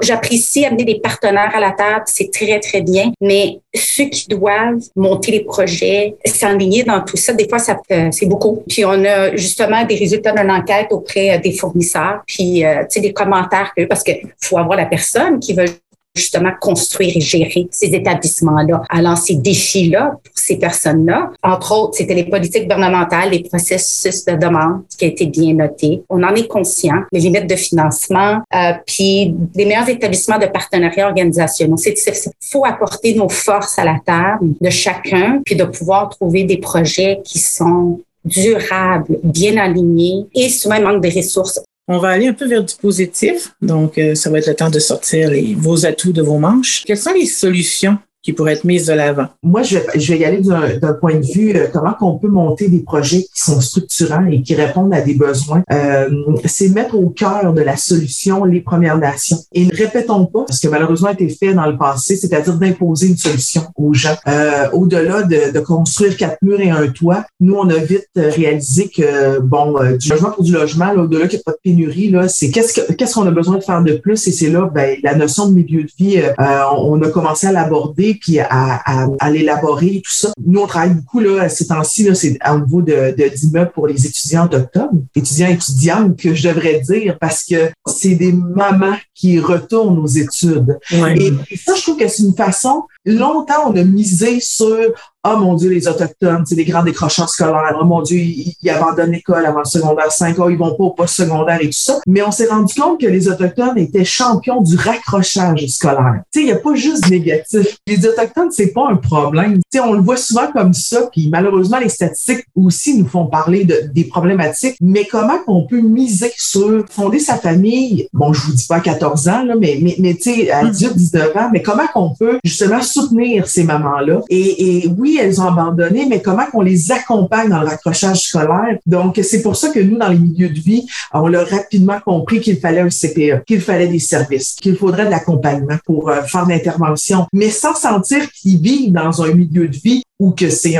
J'apprécie 0.00 0.64
amener 0.64 0.84
des 0.84 1.00
partenaires 1.00 1.50
à 1.54 1.60
la 1.60 1.72
table, 1.72 2.04
c'est 2.06 2.30
très, 2.30 2.60
très 2.60 2.82
bien. 2.82 3.12
Mais 3.20 3.58
ceux 3.74 4.04
qui 4.04 4.28
doivent 4.28 4.84
monter 4.94 5.32
les 5.32 5.40
projets, 5.40 6.14
s'enligner 6.24 6.84
dans 6.84 7.00
tout 7.00 7.16
ça, 7.16 7.32
des 7.32 7.48
fois, 7.48 7.58
ça 7.58 7.76
c'est 8.12 8.26
beaucoup. 8.26 8.62
Puis 8.68 8.84
on 8.84 9.04
a 9.04 9.34
justement 9.34 9.84
des 9.84 9.96
résultats 9.96 10.32
d'une 10.32 10.52
enquête 10.52 10.86
auprès 10.92 11.38
des 11.40 11.52
fournisseurs, 11.52 12.22
puis 12.26 12.64
euh, 12.64 12.82
tu 12.82 12.86
sais, 12.90 13.00
des 13.00 13.12
commentaires, 13.12 13.72
parce 13.88 14.04
qu'il 14.04 14.20
faut 14.40 14.58
avoir 14.58 14.78
la 14.78 14.86
personne 14.86 15.40
qui 15.40 15.52
veut 15.54 15.66
justement 16.14 16.52
construire 16.60 17.16
et 17.16 17.20
gérer 17.20 17.66
ces 17.70 17.86
établissements-là. 17.86 18.82
Alors, 18.88 19.18
ces 19.18 19.34
défis-là 19.34 20.12
pour 20.22 20.32
ces 20.34 20.58
personnes-là, 20.58 21.32
entre 21.42 21.72
autres, 21.72 21.94
c'était 21.94 22.14
les 22.14 22.24
politiques 22.24 22.62
gouvernementales, 22.62 23.30
les 23.30 23.42
processus 23.42 24.24
de 24.24 24.36
demande 24.36 24.82
qui 24.96 25.06
a 25.06 25.08
été 25.08 25.26
bien 25.26 25.54
notés. 25.54 26.02
On 26.08 26.22
en 26.22 26.34
est 26.34 26.46
conscient, 26.46 27.02
les 27.12 27.20
limites 27.20 27.48
de 27.48 27.56
financement, 27.56 28.42
euh, 28.54 28.72
puis 28.86 29.34
les 29.54 29.64
meilleurs 29.64 29.88
établissements 29.88 30.38
de 30.38 30.46
partenariat 30.46 31.08
organisationnels. 31.08 31.78
C'est 31.78 31.94
faut 32.40 32.64
apporter 32.64 33.14
nos 33.14 33.28
forces 33.28 33.78
à 33.78 33.84
la 33.84 33.96
table 34.04 34.54
de 34.60 34.70
chacun, 34.70 35.40
puis 35.44 35.56
de 35.56 35.64
pouvoir 35.64 36.08
trouver 36.10 36.44
des 36.44 36.58
projets 36.58 37.20
qui 37.24 37.38
sont 37.38 38.00
durables, 38.24 39.18
bien 39.22 39.56
alignés 39.56 40.26
et 40.34 40.48
souvent 40.48 40.76
il 40.76 40.84
manque 40.84 41.02
de 41.02 41.14
ressources. 41.14 41.60
On 41.86 41.98
va 41.98 42.08
aller 42.08 42.28
un 42.28 42.32
peu 42.32 42.46
vers 42.46 42.64
du 42.64 42.74
positif. 42.76 43.54
Donc, 43.60 43.98
euh, 43.98 44.14
ça 44.14 44.30
va 44.30 44.38
être 44.38 44.46
le 44.46 44.54
temps 44.54 44.70
de 44.70 44.78
sortir 44.78 45.30
les, 45.30 45.54
vos 45.54 45.84
atouts 45.84 46.12
de 46.12 46.22
vos 46.22 46.38
manches. 46.38 46.82
Quelles 46.86 46.98
sont 46.98 47.12
les 47.12 47.26
solutions 47.26 47.98
qui 48.24 48.32
pourraient 48.32 48.54
être 48.54 48.64
mises 48.64 48.86
de 48.86 48.94
l'avant? 48.94 49.26
Moi, 49.42 49.62
je, 49.62 49.78
je, 49.94 50.12
vais 50.12 50.20
y 50.20 50.24
aller 50.24 50.40
d'un 50.40 50.94
point 50.94 51.16
de 51.16 51.26
vue 51.26 51.54
euh, 51.54 51.66
comment 51.72 51.92
qu'on 51.92 52.18
peut 52.18 52.28
monter 52.28 52.68
des 52.68 52.80
projets 52.80 53.22
qui 53.22 53.40
sont 53.40 53.60
structurants 53.60 54.26
et 54.26 54.42
qui 54.42 54.54
répondent 54.54 54.94
à 54.94 55.02
des 55.02 55.14
besoins. 55.14 55.62
Euh, 55.70 56.08
c'est 56.46 56.70
mettre 56.70 56.96
au 56.96 57.10
cœur 57.10 57.52
de 57.52 57.60
la 57.60 57.76
solution 57.76 58.44
les 58.44 58.60
Premières 58.60 58.98
Nations. 58.98 59.38
Et 59.52 59.66
ne 59.66 59.76
répétons 59.76 60.26
pas, 60.26 60.44
parce 60.46 60.58
que 60.58 60.68
malheureusement 60.68 61.08
a 61.08 61.12
été 61.12 61.28
fait 61.28 61.54
dans 61.54 61.66
le 61.66 61.76
passé, 61.76 62.16
c'est-à-dire 62.16 62.54
d'imposer 62.54 63.08
une 63.08 63.16
solution 63.16 63.62
aux 63.76 63.92
gens. 63.92 64.16
Euh, 64.26 64.70
Au-delà 64.72 65.22
de, 65.22 65.52
de, 65.52 65.60
construire 65.60 66.16
quatre 66.16 66.38
murs 66.42 66.60
et 66.60 66.70
un 66.70 66.88
toit, 66.88 67.24
nous, 67.40 67.54
on 67.54 67.68
a 67.68 67.76
vite 67.76 68.08
réalisé 68.16 68.88
que, 68.88 69.40
bon, 69.40 69.78
euh, 69.80 69.96
du 69.96 70.08
logement 70.08 70.30
pour 70.30 70.44
du 70.44 70.52
logement, 70.52 70.92
au-delà 70.92 71.26
qu'il 71.26 71.38
n'y 71.38 71.42
a 71.42 71.44
pas 71.44 71.52
de 71.52 71.58
pénurie, 71.62 72.10
là, 72.10 72.28
c'est 72.28 72.50
qu'est-ce 72.50 72.92
qu'est-ce 72.92 73.14
qu'on 73.14 73.26
a 73.26 73.30
besoin 73.30 73.58
de 73.58 73.62
faire 73.62 73.82
de 73.82 73.94
plus? 73.94 74.26
Et 74.28 74.32
c'est 74.32 74.50
là, 74.50 74.70
ben, 74.72 74.96
la 75.02 75.14
notion 75.14 75.48
de 75.48 75.54
milieu 75.54 75.82
de 75.82 75.90
vie, 75.98 76.18
euh, 76.18 76.62
on 76.76 77.00
a 77.02 77.08
commencé 77.10 77.46
à 77.46 77.52
l'aborder 77.52 78.13
puis 78.20 78.38
à, 78.38 78.48
à, 78.50 79.06
à 79.18 79.30
l'élaborer, 79.30 80.02
tout 80.04 80.12
ça. 80.12 80.32
Nous, 80.44 80.60
on 80.60 80.66
travaille 80.66 80.94
beaucoup 80.94 81.20
là, 81.20 81.48
ces 81.48 81.66
temps-ci, 81.66 82.08
c'est 82.14 82.38
au 82.48 82.58
niveau 82.58 82.82
de, 82.82 83.14
d'immeubles 83.34 83.72
pour 83.72 83.86
les 83.86 84.06
étudiants 84.06 84.44
autochtones, 84.46 85.06
étudiants 85.14 85.48
étudiantes 85.48 86.16
que 86.16 86.34
je 86.34 86.48
devrais 86.48 86.80
dire, 86.80 87.18
parce 87.20 87.44
que 87.44 87.70
c'est 87.86 88.14
des 88.14 88.32
mamans 88.32 88.96
qui 89.14 89.38
retournent 89.38 89.98
aux 89.98 90.06
études. 90.06 90.78
Et, 90.90 91.32
ça, 91.56 91.74
je 91.74 91.82
trouve 91.82 91.96
que 91.96 92.08
c'est 92.08 92.22
une 92.22 92.36
façon, 92.36 92.84
longtemps, 93.04 93.70
on 93.70 93.76
a 93.76 93.84
misé 93.84 94.38
sur 94.40 94.92
oh 95.24 95.36
mon 95.38 95.54
Dieu, 95.54 95.70
les 95.70 95.88
Autochtones, 95.88 96.44
c'est 96.46 96.54
des 96.54 96.64
grands 96.64 96.82
décrocheurs 96.82 97.28
scolaires. 97.28 97.76
Oh 97.80 97.84
mon 97.84 98.02
Dieu, 98.02 98.18
ils, 98.18 98.54
abandonnent 98.68 99.12
l'école 99.12 99.46
avant 99.46 99.60
le 99.60 99.64
secondaire 99.64 100.12
5. 100.12 100.36
Oh, 100.38 100.50
ils 100.50 100.58
vont 100.58 100.74
pas 100.74 100.84
au 100.84 100.90
post-secondaire 100.90 101.58
et 101.60 101.66
tout 101.66 101.72
ça. 101.72 102.00
Mais 102.06 102.22
on 102.22 102.30
s'est 102.30 102.46
rendu 102.46 102.74
compte 102.74 103.00
que 103.00 103.06
les 103.06 103.28
Autochtones 103.28 103.78
étaient 103.78 104.04
champions 104.04 104.60
du 104.60 104.76
raccrochage 104.76 105.66
scolaire. 105.66 106.22
Tu 106.32 106.40
sais, 106.40 106.44
il 106.44 106.46
n'y 106.46 106.52
a 106.52 106.58
pas 106.58 106.74
juste 106.74 107.08
négatif. 107.08 107.78
Les 107.86 108.06
Autochtones, 108.06 108.50
c'est 108.50 108.72
pas 108.72 108.88
un 108.90 108.96
problème. 108.96 109.54
Tu 109.54 109.78
sais, 109.78 109.80
on 109.80 109.92
le 109.92 110.00
voit 110.00 110.16
souvent 110.16 110.50
comme 110.52 110.74
ça, 110.74 111.08
puis 111.10 111.28
malheureusement, 111.30 111.78
les 111.78 111.88
statistiques 111.88 112.44
aussi 112.54 112.98
nous 112.98 113.06
font 113.06 113.26
parler 113.26 113.64
de, 113.64 113.90
des 113.94 114.04
problématiques. 114.04 114.76
Mais 114.80 115.06
comment 115.10 115.38
on 115.46 115.66
peut 115.66 115.80
miser 115.80 116.32
sur 116.36 116.84
fonder 116.90 117.18
sa 117.18 117.36
famille? 117.36 118.08
Bon, 118.12 118.32
je 118.32 118.42
vous 118.42 118.52
dis 118.52 118.66
pas 118.66 118.76
à 118.76 118.80
14 118.80 119.28
ans, 119.28 119.44
là, 119.44 119.54
mais, 119.58 119.78
mais, 119.80 119.96
mais 119.98 120.14
tu 120.14 120.34
sais, 120.34 120.50
à 120.50 120.64
18, 120.64 120.96
19 120.96 121.36
ans, 121.36 121.48
mais 121.52 121.62
comment 121.62 121.86
qu'on 121.92 122.14
peut 122.14 122.38
justement 122.44 122.82
soutenir 122.82 123.46
ces 123.46 123.64
mamans-là? 123.64 124.20
Et, 124.28 124.84
et 124.84 124.88
oui, 124.88 125.13
elles 125.16 125.40
ont 125.40 125.46
abandonné, 125.46 126.06
mais 126.06 126.20
comment 126.20 126.46
qu'on 126.46 126.62
les 126.62 126.92
accompagne 126.92 127.48
dans 127.48 127.62
le 127.62 128.14
scolaire? 128.14 128.78
Donc, 128.86 129.20
c'est 129.22 129.42
pour 129.42 129.56
ça 129.56 129.70
que 129.70 129.80
nous, 129.80 129.98
dans 129.98 130.08
les 130.08 130.18
milieux 130.18 130.48
de 130.48 130.60
vie, 130.60 130.86
on 131.12 131.32
a 131.34 131.44
rapidement 131.44 132.00
compris 132.04 132.40
qu'il 132.40 132.58
fallait 132.58 132.80
un 132.80 132.88
CPE, 132.88 133.44
qu'il 133.46 133.60
fallait 133.60 133.88
des 133.88 133.98
services, 133.98 134.54
qu'il 134.54 134.76
faudrait 134.76 135.06
de 135.06 135.10
l'accompagnement 135.10 135.78
pour 135.84 136.08
euh, 136.08 136.22
faire 136.22 136.46
l'intervention, 136.46 137.26
mais 137.32 137.50
sans 137.50 137.74
sentir 137.74 138.30
qu'ils 138.32 138.60
vivent 138.60 138.92
dans 138.92 139.22
un 139.22 139.32
milieu 139.32 139.68
de 139.68 139.76
vie 139.76 140.02
ou 140.20 140.30
que 140.30 140.48
c'est 140.48 140.76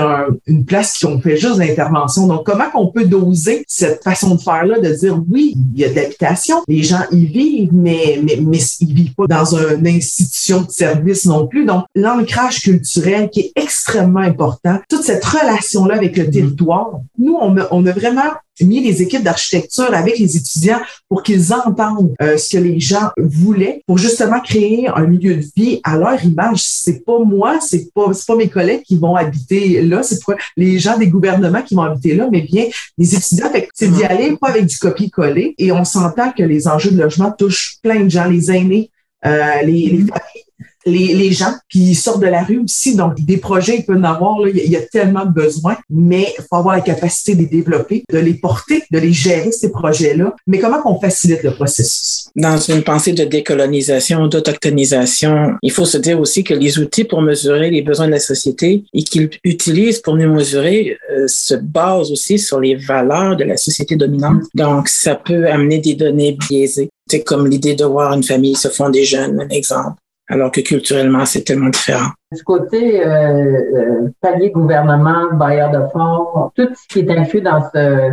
une 0.47 0.65
place 0.65 0.97
qui 0.97 1.07
on 1.07 1.21
fait 1.21 1.37
juste 1.37 1.59
l'intervention. 1.59 2.27
Donc, 2.27 2.47
comment 2.47 2.71
qu'on 2.71 2.89
peut 2.89 3.05
doser 3.05 3.65
cette 3.67 4.03
façon 4.03 4.37
de 4.37 4.41
faire-là, 4.41 4.79
de 4.79 4.95
dire 4.95 5.21
oui, 5.31 5.57
il 5.75 5.81
y 5.81 5.85
a 5.85 5.91
de 5.91 5.95
l'habitation, 5.95 6.63
les 6.69 6.83
gens 6.83 7.03
y 7.11 7.27
vivent, 7.27 7.71
mais, 7.73 8.21
mais, 8.23 8.39
mais 8.41 8.59
ils 8.81 8.95
vivent 8.95 9.15
pas 9.15 9.27
dans 9.27 9.57
une 9.57 9.87
institution 9.87 10.63
de 10.63 10.71
service 10.71 11.25
non 11.25 11.47
plus. 11.47 11.65
Donc, 11.65 11.85
l'ancrage 11.95 12.61
culturel 12.61 13.29
qui 13.31 13.41
est 13.41 13.53
extrêmement 13.57 14.21
important, 14.21 14.79
toute 14.89 15.03
cette 15.03 15.25
relation-là 15.25 15.97
avec 15.97 16.17
le 16.17 16.31
territoire, 16.31 16.93
nous, 17.19 17.37
on 17.41 17.55
on 17.71 17.87
a 17.87 17.93
vraiment 17.93 18.33
mis 18.61 18.81
les 18.81 19.03
équipes 19.03 19.23
d'architecture 19.23 19.93
avec 19.93 20.19
les 20.19 20.37
étudiants 20.37 20.81
pour 21.09 21.23
qu'ils 21.23 21.53
entendent 21.53 22.15
euh, 22.23 22.37
ce 22.37 22.57
que 22.57 22.63
les 22.63 22.79
gens 22.79 23.11
voulaient 23.17 23.83
pour 23.87 23.99
justement 23.99 24.41
créer 24.41 24.89
un 24.89 25.07
milieu 25.07 25.37
de 25.37 25.45
vie 25.57 25.81
à 25.83 25.97
leur 25.97 26.23
image. 26.25 26.63
C'est 26.63 27.05
pas 27.05 27.19
moi, 27.19 27.59
c'est 27.61 27.93
pas 27.93 28.13
c'est 28.13 28.27
pas 28.27 28.37
mes 28.37 28.49
collègues 28.49 28.83
qui 28.83 28.97
vont 28.97 29.17
habiter 29.17 29.83
là, 29.83 30.03
c'est 30.03 30.23
pas 30.25 30.35
les 30.57 30.79
gens 30.79 30.99
des 30.99 31.09
gouvernements 31.09 31.63
qui 31.63 31.75
vont 31.75 31.83
habiter 31.83 32.15
là, 32.15 32.29
mais 32.31 32.43
bien 32.43 32.67
les 32.99 33.15
étudiants. 33.15 33.51
c'est 33.75 33.91
d'y 33.91 34.05
aller 34.05 34.37
pas 34.37 34.49
avec 34.49 34.67
du 34.67 34.79
copier-coller 34.79 35.55
et 35.59 35.73
on 35.73 35.85
s'entend 35.85 36.33
que 36.33 36.43
les 36.43 36.69
enjeux 36.69 36.91
de 36.91 37.03
logement 37.03 37.33
touchent 37.33 37.79
plein 37.83 38.01
de 38.01 38.09
gens, 38.09 38.29
les 38.29 38.51
aînés, 38.51 38.91
euh, 39.27 39.63
les, 39.63 39.89
les 39.89 39.99
familles 39.99 40.44
les, 40.87 41.15
les, 41.15 41.33
gens 41.33 41.55
qui 41.71 41.95
sortent 41.95 42.23
de 42.23 42.29
la 42.29 42.43
rue 42.43 42.59
aussi. 42.59 42.97
Donc, 42.97 43.15
des 43.21 43.37
projets, 43.37 43.79
il 43.79 43.85
peut 43.85 43.97
en 43.97 44.05
avoir, 44.05 44.41
là, 44.41 44.51
il 44.55 44.71
y 44.71 44.77
a 44.77 44.83
tellement 44.83 45.25
de 45.25 45.33
besoins, 45.33 45.77
mais 45.91 46.33
il 46.39 46.45
faut 46.49 46.57
avoir 46.57 46.77
la 46.77 46.81
capacité 46.81 47.35
de 47.35 47.41
les 47.41 47.47
développer, 47.47 48.05
de 48.11 48.19
les 48.19 48.35
porter, 48.35 48.83
de 48.91 48.99
les 48.99 49.13
gérer, 49.13 49.53
ces 49.53 49.71
projets-là. 49.71 50.35
Mais 50.47 50.59
comment 50.59 50.81
qu'on 50.81 51.01
facilite 51.01 51.43
le 51.43 51.55
processus? 51.55 52.29
Dans 52.37 52.59
une 52.59 52.83
pensée 52.83 53.13
de 53.13 53.25
décolonisation, 53.25 54.27
d'autochtonisation, 54.27 55.55
il 55.63 55.71
faut 55.71 55.85
se 55.85 55.99
dire 55.99 56.21
aussi 56.21 56.45
que 56.45 56.55
les 56.55 56.79
outils 56.79 57.05
pour 57.05 57.23
mesurer 57.23 57.71
les 57.71 57.83
besoins 57.83 58.07
de 58.07 58.13
la 58.13 58.21
société 58.21 58.85
et 58.93 59.03
qu'ils 59.03 59.31
utilisent 59.45 60.01
pour 60.01 60.17
nous 60.17 60.33
mesurer 60.33 60.99
euh, 61.11 61.27
se 61.29 61.55
basent 61.55 62.11
aussi 62.11 62.39
sur 62.39 62.61
les 62.61 62.75
valeurs 62.75 63.37
de 63.37 63.45
la 63.45 63.57
société 63.57 63.97
dominante. 63.97 64.43
Donc, 64.55 64.89
ça 64.89 65.15
peut 65.15 65.49
amener 65.49 65.79
des 65.79 65.95
données 65.95 66.33
biaisées. 66.33 66.91
C'est 67.09 67.23
comme 67.23 67.47
l'idée 67.47 67.75
de 67.75 67.85
voir 67.85 68.15
une 68.15 68.23
famille 68.23 68.57
se 68.57 68.69
fonder 68.69 69.05
jeune, 69.05 69.41
un 69.41 69.49
exemple 69.49 69.99
alors 70.29 70.51
que 70.51 70.61
culturellement, 70.61 71.25
c'est 71.27 71.43
tellement 71.43 71.69
différent. 71.69 72.11
Du 72.33 72.43
côté 72.43 73.07
euh, 73.07 73.11
euh, 73.11 74.09
palier 74.21 74.51
gouvernement, 74.51 75.35
bailleur 75.35 75.71
de 75.71 75.87
fonds, 75.93 76.51
tout 76.55 76.69
ce 76.75 76.89
qui 76.89 77.01
est 77.01 77.11
inclus 77.11 77.43
dans 77.43 77.63
ce, 77.75 78.13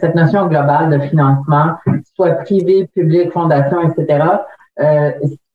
cette 0.00 0.14
notion 0.14 0.46
globale 0.46 0.90
de 0.90 0.98
financement, 1.06 1.74
soit 2.16 2.32
privé, 2.36 2.88
public, 2.94 3.32
fondation, 3.32 3.82
etc., 3.82 4.24
euh, 4.80 5.10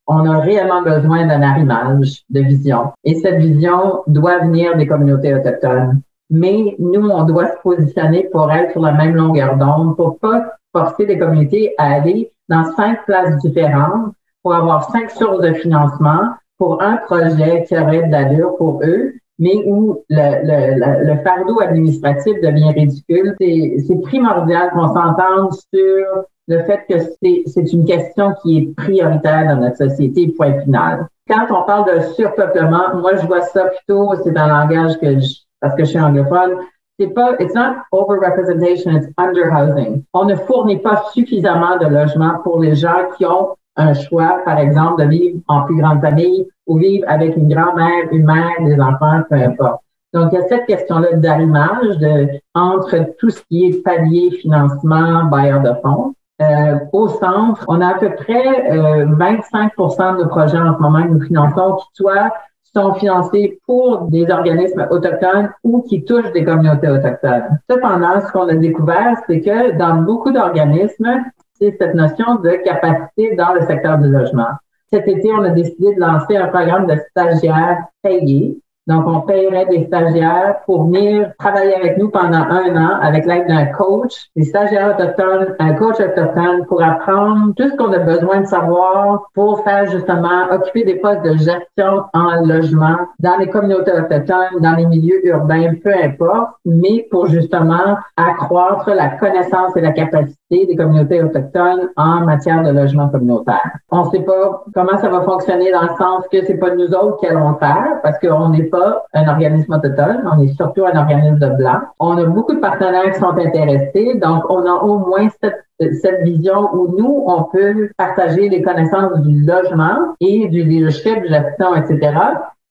on 0.08 0.30
a 0.30 0.40
réellement 0.40 0.84
besoin 0.84 1.26
d'un 1.26 1.42
arrimage 1.42 2.24
de 2.30 2.42
vision. 2.42 2.92
Et 3.04 3.16
cette 3.16 3.38
vision 3.38 4.04
doit 4.06 4.40
venir 4.40 4.78
des 4.78 4.86
communautés 4.86 5.34
autochtones. 5.34 6.02
Mais 6.30 6.76
nous, 6.78 7.10
on 7.10 7.24
doit 7.24 7.48
se 7.48 7.62
positionner 7.64 8.30
pour 8.32 8.52
être 8.52 8.72
sur 8.72 8.82
la 8.82 8.92
même 8.92 9.16
longueur 9.16 9.58
d'onde, 9.58 9.96
pour 9.96 10.20
pas 10.20 10.54
forcer 10.72 11.08
les 11.08 11.18
communautés 11.18 11.74
à 11.80 11.94
aller 11.94 12.32
dans 12.50 12.66
cinq 12.76 13.04
places 13.06 13.38
différentes 13.38 14.14
pour 14.46 14.54
avoir 14.54 14.92
cinq 14.92 15.10
sources 15.10 15.42
de 15.42 15.54
financement 15.54 16.36
pour 16.60 16.80
un 16.80 16.98
projet 16.98 17.66
qui 17.68 17.76
aurait 17.76 18.04
de 18.04 18.12
l'allure 18.12 18.56
pour 18.58 18.80
eux, 18.84 19.14
mais 19.40 19.56
où 19.66 20.04
le, 20.08 20.76
le, 20.78 21.14
le, 21.14 21.18
fardeau 21.24 21.60
administratif 21.62 22.36
devient 22.44 22.70
ridicule. 22.70 23.36
C'est 23.40 24.02
primordial 24.04 24.70
qu'on 24.70 24.94
s'entende 24.94 25.52
sur 25.74 26.26
le 26.48 26.60
fait 26.66 26.86
que 26.88 27.00
c'est 27.48 27.74
une 27.74 27.86
question 27.86 28.36
qui 28.44 28.60
est 28.60 28.76
prioritaire 28.76 29.48
dans 29.48 29.62
notre 29.62 29.78
société, 29.78 30.28
point 30.28 30.62
final. 30.62 31.08
Quand 31.28 31.48
on 31.50 31.64
parle 31.64 31.96
de 31.96 32.02
surpeuplement, 32.14 32.96
moi, 32.98 33.16
je 33.16 33.26
vois 33.26 33.42
ça 33.42 33.66
plutôt, 33.66 34.14
c'est 34.24 34.38
un 34.38 34.48
langage 34.48 35.00
que 35.00 35.20
je, 35.22 35.38
parce 35.60 35.74
que 35.74 35.86
je 35.86 35.90
suis 35.90 36.00
anglophone, 36.00 36.58
c'est 37.00 37.08
pas, 37.08 37.34
it's 37.40 37.56
not 37.56 37.78
overrepresentation, 37.92 38.96
it's 38.96 39.08
underhousing. 39.18 40.04
On 40.14 40.26
ne 40.26 40.36
fournit 40.36 40.78
pas 40.78 41.04
suffisamment 41.14 41.78
de 41.78 41.88
logements 41.88 42.38
pour 42.44 42.60
les 42.60 42.76
gens 42.76 43.10
qui 43.18 43.26
ont 43.26 43.56
un 43.78 43.94
choix, 43.94 44.40
par 44.46 44.60
exemple, 44.60 45.04
de 45.04 45.10
vivre 45.10 45.40
en 45.48 45.64
plus 45.64 45.78
grande 45.78 46.02
famille 46.02 46.48
ou 46.68 46.78
vivre 46.78 47.06
avec 47.08 47.36
une 47.36 47.50
grand-mère, 47.50 48.12
une 48.12 48.26
mère, 48.26 48.62
des 48.62 48.80
enfants, 48.80 49.22
peu 49.30 49.36
importe. 49.36 49.82
Donc, 50.14 50.30
il 50.32 50.40
y 50.40 50.42
a 50.42 50.48
cette 50.48 50.66
question-là 50.66 51.14
d'arrimage 51.18 51.98
de, 51.98 52.30
entre 52.54 53.16
tout 53.20 53.30
ce 53.30 53.42
qui 53.50 53.66
est 53.66 53.84
palier, 53.84 54.32
financement, 54.42 55.26
bailleur 55.26 55.62
de 55.62 55.74
fonds. 55.84 56.14
Euh, 56.42 56.80
au 56.94 57.08
centre, 57.08 57.66
on 57.68 57.82
a 57.82 57.96
à 57.96 57.98
peu 57.98 58.14
près 58.16 58.72
euh, 58.72 59.06
25% 59.06 60.20
de 60.20 60.26
projets 60.26 60.58
en 60.58 60.76
ce 60.76 60.82
moment 60.82 61.04
que 61.04 61.10
nous 61.10 61.22
finançons 61.22 61.76
qui 61.76 61.88
soit 61.94 62.32
sont 62.76 62.94
financés 62.96 63.60
pour 63.66 64.02
des 64.10 64.30
organismes 64.30 64.86
autochtones 64.90 65.50
ou 65.64 65.82
qui 65.84 66.04
touchent 66.04 66.32
des 66.34 66.44
communautés 66.44 66.90
autochtones. 66.90 67.60
Cependant, 67.70 68.20
ce 68.20 68.32
qu'on 68.32 68.50
a 68.50 68.56
découvert, 68.56 69.16
c'est 69.28 69.40
que 69.40 69.78
dans 69.78 70.02
beaucoup 70.02 70.32
d'organismes, 70.32 71.24
c'est 71.58 71.76
cette 71.80 71.96
notion 71.96 72.36
de 72.36 72.52
capacité 72.64 73.36
dans 73.36 73.54
le 73.54 73.62
secteur 73.66 73.98
du 73.98 74.10
logement. 74.10 74.50
Cet 74.92 75.08
été, 75.08 75.32
on 75.32 75.44
a 75.44 75.50
décidé 75.50 75.96
de 75.96 76.00
lancer 76.00 76.38
un 76.38 76.48
programme 76.48 76.88
de 76.88 76.96
stagiaires 77.10 77.80
payés 78.02 78.58
donc, 78.88 79.08
on 79.08 79.22
paierait 79.22 79.66
des 79.66 79.86
stagiaires 79.86 80.58
pour 80.68 80.86
venir 80.86 81.32
travailler 81.40 81.74
avec 81.76 81.98
nous 81.98 82.10
pendant 82.10 82.38
un 82.38 82.76
an 82.76 83.00
avec 83.02 83.26
l'aide 83.26 83.48
d'un 83.48 83.66
coach, 83.66 84.14
des 84.36 84.44
stagiaires 84.44 84.96
autochtones, 84.96 85.56
un 85.58 85.74
coach 85.74 86.00
autochtone 86.00 86.66
pour 86.68 86.84
apprendre 86.84 87.54
tout 87.56 87.68
ce 87.68 87.76
qu'on 87.78 87.92
a 87.94 88.00
besoin 88.00 88.42
de 88.42 88.46
savoir 88.46 89.24
pour 89.34 89.64
faire 89.64 89.88
justement 89.90 90.52
occuper 90.52 90.84
des 90.84 90.96
postes 90.96 91.24
de 91.24 91.36
gestion 91.36 92.04
en 92.14 92.46
logement 92.46 92.98
dans 93.20 93.38
les 93.38 93.50
communautés 93.50 93.92
autochtones, 93.92 94.62
dans 94.62 94.76
les 94.76 94.86
milieux 94.86 95.26
urbains, 95.28 95.74
peu 95.84 95.92
importe, 96.04 96.52
mais 96.66 97.08
pour 97.10 97.26
justement 97.26 97.98
accroître 98.18 98.92
la 98.92 99.10
connaissance 99.18 99.76
et 99.76 99.82
la 99.82 99.94
capacité 99.94 100.68
des 100.68 100.76
communautés 100.76 101.24
autochtones 101.24 101.90
en 101.98 102.22
matière 102.22 102.62
de 102.62 102.70
logement 102.70 103.10
communautaire. 103.10 103.72
On 103.90 104.06
ne 104.06 104.10
sait 104.12 104.20
pas 104.20 104.64
comment 104.76 104.98
ça 104.98 105.10
va 105.10 105.22
fonctionner 105.22 105.72
dans 105.72 105.82
le 105.82 105.96
sens 105.98 106.26
que 106.32 106.46
c'est 106.46 106.60
pas 106.60 106.76
nous 106.76 106.94
autres 106.94 107.18
qui 107.18 107.26
allons 107.26 107.56
faire 107.56 108.00
parce 108.04 108.20
qu'on 108.20 108.50
n'est 108.50 108.64
pas 108.64 108.75
un 109.14 109.28
organisme 109.28 109.74
autochtone, 109.74 110.24
on 110.32 110.42
est 110.42 110.54
surtout 110.56 110.86
un 110.86 110.98
organisme 110.98 111.40
de 111.40 111.50
blanc. 111.58 111.80
On 112.00 112.18
a 112.18 112.26
beaucoup 112.26 112.54
de 112.54 112.60
partenaires 112.60 113.12
qui 113.14 113.20
sont 113.20 113.38
intéressés, 113.38 114.20
donc 114.22 114.44
on 114.50 114.66
a 114.66 114.74
au 114.84 115.00
moins 115.00 115.28
cette 115.40 116.24
vision 116.24 116.70
où 116.74 116.96
nous, 116.98 117.24
on 117.28 117.44
peut 117.44 117.90
partager 117.98 118.50
les 118.50 118.62
connaissances 118.62 119.20
du 119.22 119.46
logement 119.46 120.16
et 120.20 120.48
du 120.48 120.64
leadership, 120.64 121.24
gestion, 121.28 121.76
etc. 121.76 122.18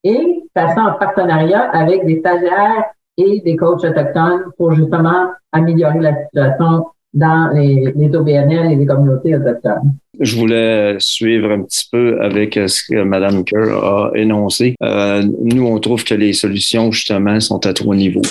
et 0.04 0.44
passer 0.54 0.80
en 0.80 0.92
partenariat 0.92 1.70
avec 1.70 2.06
des 2.06 2.20
stagiaires 2.20 2.84
et 3.16 3.40
des 3.44 3.56
coachs 3.56 3.84
autochtones 3.84 4.44
pour 4.56 4.72
justement 4.72 5.30
améliorer 5.52 6.00
la 6.00 6.24
situation 6.24 6.86
dans 7.14 7.50
les, 7.54 7.92
les 7.96 8.14
OBNL 8.14 8.72
et 8.72 8.76
les 8.76 8.86
communautés 8.86 9.36
autochtones. 9.36 9.94
Je 10.20 10.36
voulais 10.36 10.96
suivre 10.98 11.50
un 11.50 11.62
petit 11.62 11.88
peu 11.90 12.20
avec 12.20 12.54
ce 12.54 12.82
que 12.88 13.02
Mme 13.02 13.44
Kerr 13.44 13.72
a 13.72 14.10
énoncé. 14.14 14.74
Euh, 14.82 15.24
nous, 15.42 15.66
on 15.66 15.78
trouve 15.78 16.04
que 16.04 16.14
les 16.14 16.32
solutions, 16.32 16.92
justement, 16.92 17.40
sont 17.40 17.64
à 17.66 17.72
trois 17.72 17.96
niveaux. 17.96 18.22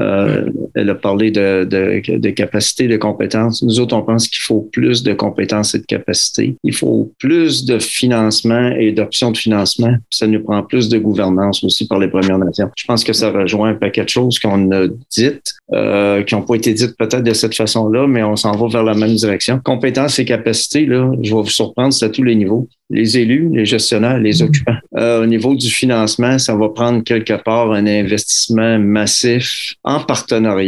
Euh, 0.00 0.50
Elle 0.74 0.90
a 0.90 0.94
parlé 0.94 1.30
de, 1.30 1.64
de, 1.64 2.02
de 2.16 2.30
capacité, 2.30 2.88
de 2.88 2.96
compétences. 2.96 3.62
Nous 3.62 3.80
autres, 3.80 3.96
on 3.96 4.02
pense 4.02 4.28
qu'il 4.28 4.42
faut 4.42 4.68
plus 4.72 5.02
de 5.02 5.12
compétences 5.12 5.74
et 5.74 5.78
de 5.78 5.86
capacités. 5.86 6.56
Il 6.64 6.74
faut 6.74 7.12
plus 7.18 7.64
de 7.64 7.78
financement 7.78 8.70
et 8.78 8.92
d'options 8.92 9.30
de 9.30 9.36
financement. 9.36 9.94
Ça 10.10 10.26
nous 10.26 10.42
prend 10.42 10.62
plus 10.62 10.88
de 10.88 10.98
gouvernance 10.98 11.62
aussi 11.64 11.86
par 11.86 11.98
les 11.98 12.08
Premières 12.08 12.38
Nations. 12.38 12.70
Je 12.76 12.84
pense 12.86 13.04
que 13.04 13.12
ça 13.12 13.30
rejoint 13.30 13.70
un 13.70 13.74
paquet 13.74 14.04
de 14.04 14.08
choses 14.08 14.38
qu'on 14.38 14.70
a 14.72 14.86
dites, 15.10 15.52
euh, 15.72 16.22
qui 16.22 16.34
n'ont 16.34 16.42
pas 16.42 16.54
été 16.54 16.72
dites 16.74 16.96
peut-être 16.96 17.22
de 17.22 17.34
cette 17.34 17.54
façon-là, 17.54 18.06
mais 18.06 18.22
on 18.22 18.36
s'en 18.36 18.52
va 18.52 18.68
vers 18.68 18.84
la 18.84 18.94
même 18.94 19.14
direction. 19.14 19.60
Compétences 19.62 20.18
et 20.18 20.24
capacités, 20.24 20.86
là, 20.86 21.10
je 21.22 21.34
vais 21.34 21.42
vous 21.42 21.46
surprendre, 21.48 21.92
c'est 21.92 22.06
à 22.06 22.08
tous 22.08 22.22
les 22.22 22.34
niveaux 22.34 22.68
les 22.90 23.18
élus, 23.18 23.50
les 23.52 23.64
gestionnaires, 23.64 24.18
les 24.18 24.34
mm-hmm. 24.34 24.44
occupants. 24.44 24.76
Euh, 24.96 25.22
au 25.22 25.26
niveau 25.26 25.54
du 25.54 25.70
financement, 25.70 26.38
ça 26.38 26.54
va 26.54 26.68
prendre 26.68 27.02
quelque 27.02 27.34
part 27.42 27.72
un 27.72 27.86
investissement 27.86 28.78
massif 28.78 29.74
en 29.84 30.00
partenariat. 30.00 30.63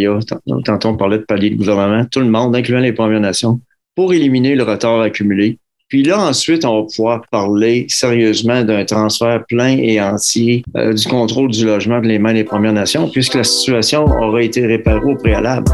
Tantôt, 0.64 0.88
on 0.88 0.96
parlait 0.96 1.18
de 1.18 1.24
palier 1.24 1.50
de 1.50 1.56
gouvernement, 1.56 2.04
tout 2.10 2.20
le 2.20 2.28
monde, 2.28 2.54
incluant 2.54 2.80
les 2.80 2.92
Premières 2.92 3.20
Nations, 3.20 3.60
pour 3.94 4.12
éliminer 4.12 4.54
le 4.54 4.62
retard 4.62 5.00
accumulé. 5.00 5.58
Puis 5.88 6.02
là, 6.02 6.20
ensuite, 6.20 6.64
on 6.64 6.80
va 6.80 6.86
pouvoir 6.88 7.22
parler 7.30 7.86
sérieusement 7.88 8.64
d'un 8.64 8.84
transfert 8.84 9.44
plein 9.46 9.76
et 9.78 10.00
entier 10.00 10.64
euh, 10.76 10.92
du 10.92 11.06
contrôle 11.06 11.50
du 11.50 11.64
logement 11.64 12.00
de 12.00 12.08
les 12.08 12.18
mains 12.18 12.34
des 12.34 12.42
Premières 12.42 12.72
Nations, 12.72 13.08
puisque 13.08 13.34
la 13.34 13.44
situation 13.44 14.04
aura 14.04 14.42
été 14.42 14.66
réparée 14.66 15.04
au 15.04 15.14
préalable. 15.14 15.70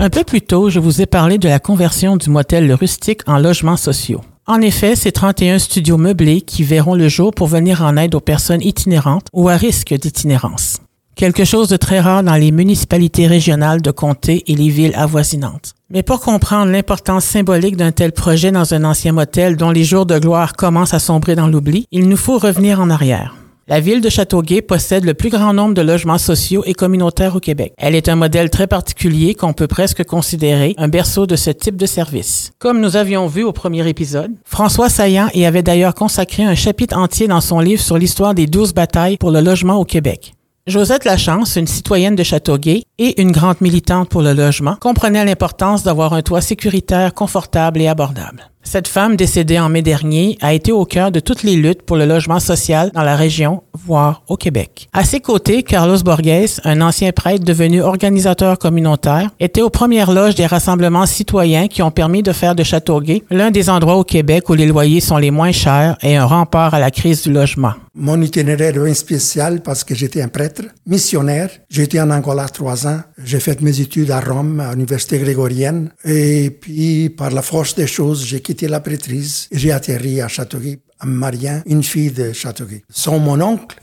Un 0.00 0.10
peu 0.10 0.22
plus 0.22 0.42
tôt, 0.42 0.70
je 0.70 0.78
vous 0.78 1.02
ai 1.02 1.06
parlé 1.06 1.38
de 1.38 1.48
la 1.48 1.58
conversion 1.58 2.16
du 2.16 2.30
motel 2.30 2.72
Rustique 2.72 3.22
en 3.26 3.38
logements 3.38 3.76
sociaux. 3.76 4.20
En 4.50 4.62
effet, 4.62 4.96
c'est 4.96 5.12
31 5.12 5.58
studios 5.58 5.98
meublés 5.98 6.40
qui 6.40 6.64
verront 6.64 6.94
le 6.94 7.08
jour 7.08 7.34
pour 7.34 7.48
venir 7.48 7.82
en 7.82 7.98
aide 7.98 8.14
aux 8.14 8.20
personnes 8.20 8.62
itinérantes 8.62 9.26
ou 9.34 9.50
à 9.50 9.56
risque 9.56 9.92
d'itinérance. 9.92 10.78
Quelque 11.16 11.44
chose 11.44 11.68
de 11.68 11.76
très 11.76 12.00
rare 12.00 12.22
dans 12.22 12.34
les 12.34 12.50
municipalités 12.50 13.26
régionales 13.26 13.82
de 13.82 13.90
comté 13.90 14.44
et 14.50 14.54
les 14.54 14.70
villes 14.70 14.94
avoisinantes. 14.96 15.74
Mais 15.90 16.02
pour 16.02 16.20
comprendre 16.20 16.72
l'importance 16.72 17.26
symbolique 17.26 17.76
d'un 17.76 17.92
tel 17.92 18.12
projet 18.12 18.50
dans 18.50 18.72
un 18.72 18.84
ancien 18.84 19.12
motel 19.12 19.56
dont 19.56 19.70
les 19.70 19.84
jours 19.84 20.06
de 20.06 20.18
gloire 20.18 20.54
commencent 20.54 20.94
à 20.94 20.98
sombrer 20.98 21.34
dans 21.34 21.48
l'oubli, 21.48 21.86
il 21.92 22.08
nous 22.08 22.16
faut 22.16 22.38
revenir 22.38 22.80
en 22.80 22.88
arrière. 22.88 23.37
La 23.70 23.80
ville 23.80 24.00
de 24.00 24.08
Châteauguay 24.08 24.62
possède 24.62 25.04
le 25.04 25.12
plus 25.12 25.28
grand 25.28 25.52
nombre 25.52 25.74
de 25.74 25.82
logements 25.82 26.16
sociaux 26.16 26.62
et 26.64 26.72
communautaires 26.72 27.36
au 27.36 27.38
Québec. 27.38 27.74
Elle 27.76 27.94
est 27.94 28.08
un 28.08 28.16
modèle 28.16 28.48
très 28.48 28.66
particulier 28.66 29.34
qu'on 29.34 29.52
peut 29.52 29.66
presque 29.66 30.04
considérer 30.04 30.74
un 30.78 30.88
berceau 30.88 31.26
de 31.26 31.36
ce 31.36 31.50
type 31.50 31.76
de 31.76 31.84
service. 31.84 32.52
Comme 32.58 32.80
nous 32.80 32.96
avions 32.96 33.26
vu 33.26 33.44
au 33.44 33.52
premier 33.52 33.86
épisode, 33.86 34.32
François 34.46 34.88
Saillant 34.88 35.28
y 35.34 35.44
avait 35.44 35.62
d'ailleurs 35.62 35.94
consacré 35.94 36.44
un 36.44 36.54
chapitre 36.54 36.96
entier 36.96 37.28
dans 37.28 37.42
son 37.42 37.60
livre 37.60 37.82
sur 37.82 37.98
l'histoire 37.98 38.32
des 38.32 38.46
douze 38.46 38.72
batailles 38.72 39.18
pour 39.18 39.32
le 39.32 39.42
logement 39.42 39.76
au 39.76 39.84
Québec. 39.84 40.32
Josette 40.66 41.04
Lachance, 41.04 41.56
une 41.56 41.66
citoyenne 41.66 42.16
de 42.16 42.22
Châteauguay 42.22 42.84
et 42.96 43.20
une 43.20 43.32
grande 43.32 43.60
militante 43.60 44.08
pour 44.08 44.22
le 44.22 44.32
logement, 44.32 44.76
comprenait 44.80 45.26
l'importance 45.26 45.82
d'avoir 45.82 46.14
un 46.14 46.22
toit 46.22 46.40
sécuritaire, 46.40 47.12
confortable 47.12 47.82
et 47.82 47.88
abordable. 47.88 48.48
Cette 48.70 48.86
femme 48.86 49.16
décédée 49.16 49.58
en 49.58 49.70
mai 49.70 49.80
dernier 49.80 50.36
a 50.42 50.52
été 50.52 50.72
au 50.72 50.84
cœur 50.84 51.10
de 51.10 51.20
toutes 51.20 51.42
les 51.42 51.56
luttes 51.56 51.80
pour 51.80 51.96
le 51.96 52.04
logement 52.04 52.38
social 52.38 52.90
dans 52.92 53.02
la 53.02 53.16
région, 53.16 53.62
voire 53.72 54.22
au 54.28 54.36
Québec. 54.36 54.90
À 54.92 55.04
ses 55.04 55.20
côtés, 55.20 55.62
Carlos 55.62 56.02
Borges, 56.02 56.60
un 56.64 56.82
ancien 56.82 57.12
prêtre 57.12 57.42
devenu 57.42 57.80
organisateur 57.80 58.58
communautaire, 58.58 59.30
était 59.40 59.62
aux 59.62 59.70
premières 59.70 60.12
loges 60.12 60.34
des 60.34 60.44
rassemblements 60.44 61.06
citoyens 61.06 61.66
qui 61.66 61.80
ont 61.80 61.90
permis 61.90 62.22
de 62.22 62.32
faire 62.32 62.54
de 62.54 62.62
Châteauguay 62.62 63.22
l'un 63.30 63.50
des 63.50 63.70
endroits 63.70 63.96
au 63.96 64.04
Québec 64.04 64.50
où 64.50 64.54
les 64.54 64.66
loyers 64.66 65.00
sont 65.00 65.16
les 65.16 65.30
moins 65.30 65.52
chers 65.52 65.96
et 66.02 66.16
un 66.16 66.26
rempart 66.26 66.74
à 66.74 66.78
la 66.78 66.90
crise 66.90 67.22
du 67.22 67.32
logement. 67.32 67.72
Mon 67.94 68.20
itinéraire 68.20 68.84
est 68.86 68.94
spécial 68.94 69.60
parce 69.62 69.82
que 69.82 69.94
j'étais 69.94 70.20
un 70.20 70.28
prêtre, 70.28 70.62
missionnaire. 70.86 71.50
J'ai 71.70 71.84
été 71.84 72.00
en 72.00 72.10
Angola 72.10 72.48
trois 72.48 72.86
ans. 72.86 73.00
J'ai 73.24 73.40
fait 73.40 73.60
mes 73.60 73.80
études 73.80 74.10
à 74.10 74.20
Rome, 74.20 74.60
à 74.60 74.72
l'université 74.72 75.18
grégorienne. 75.18 75.90
Et 76.04 76.50
puis, 76.50 77.08
par 77.08 77.30
la 77.30 77.42
force 77.42 77.74
des 77.74 77.88
choses, 77.88 78.24
j'ai 78.24 78.40
quitté 78.40 78.57
la 78.66 78.80
prêtrise 78.80 79.48
j'ai 79.52 79.70
atterri 79.70 80.20
à 80.20 80.28
Châteauguay, 80.28 80.80
à 80.98 81.06
Marien, 81.06 81.62
une 81.66 81.82
fille 81.82 82.10
de 82.10 82.32
Châteauguay. 82.32 82.82
Son 82.90 83.18
mon 83.18 83.40
oncle, 83.40 83.80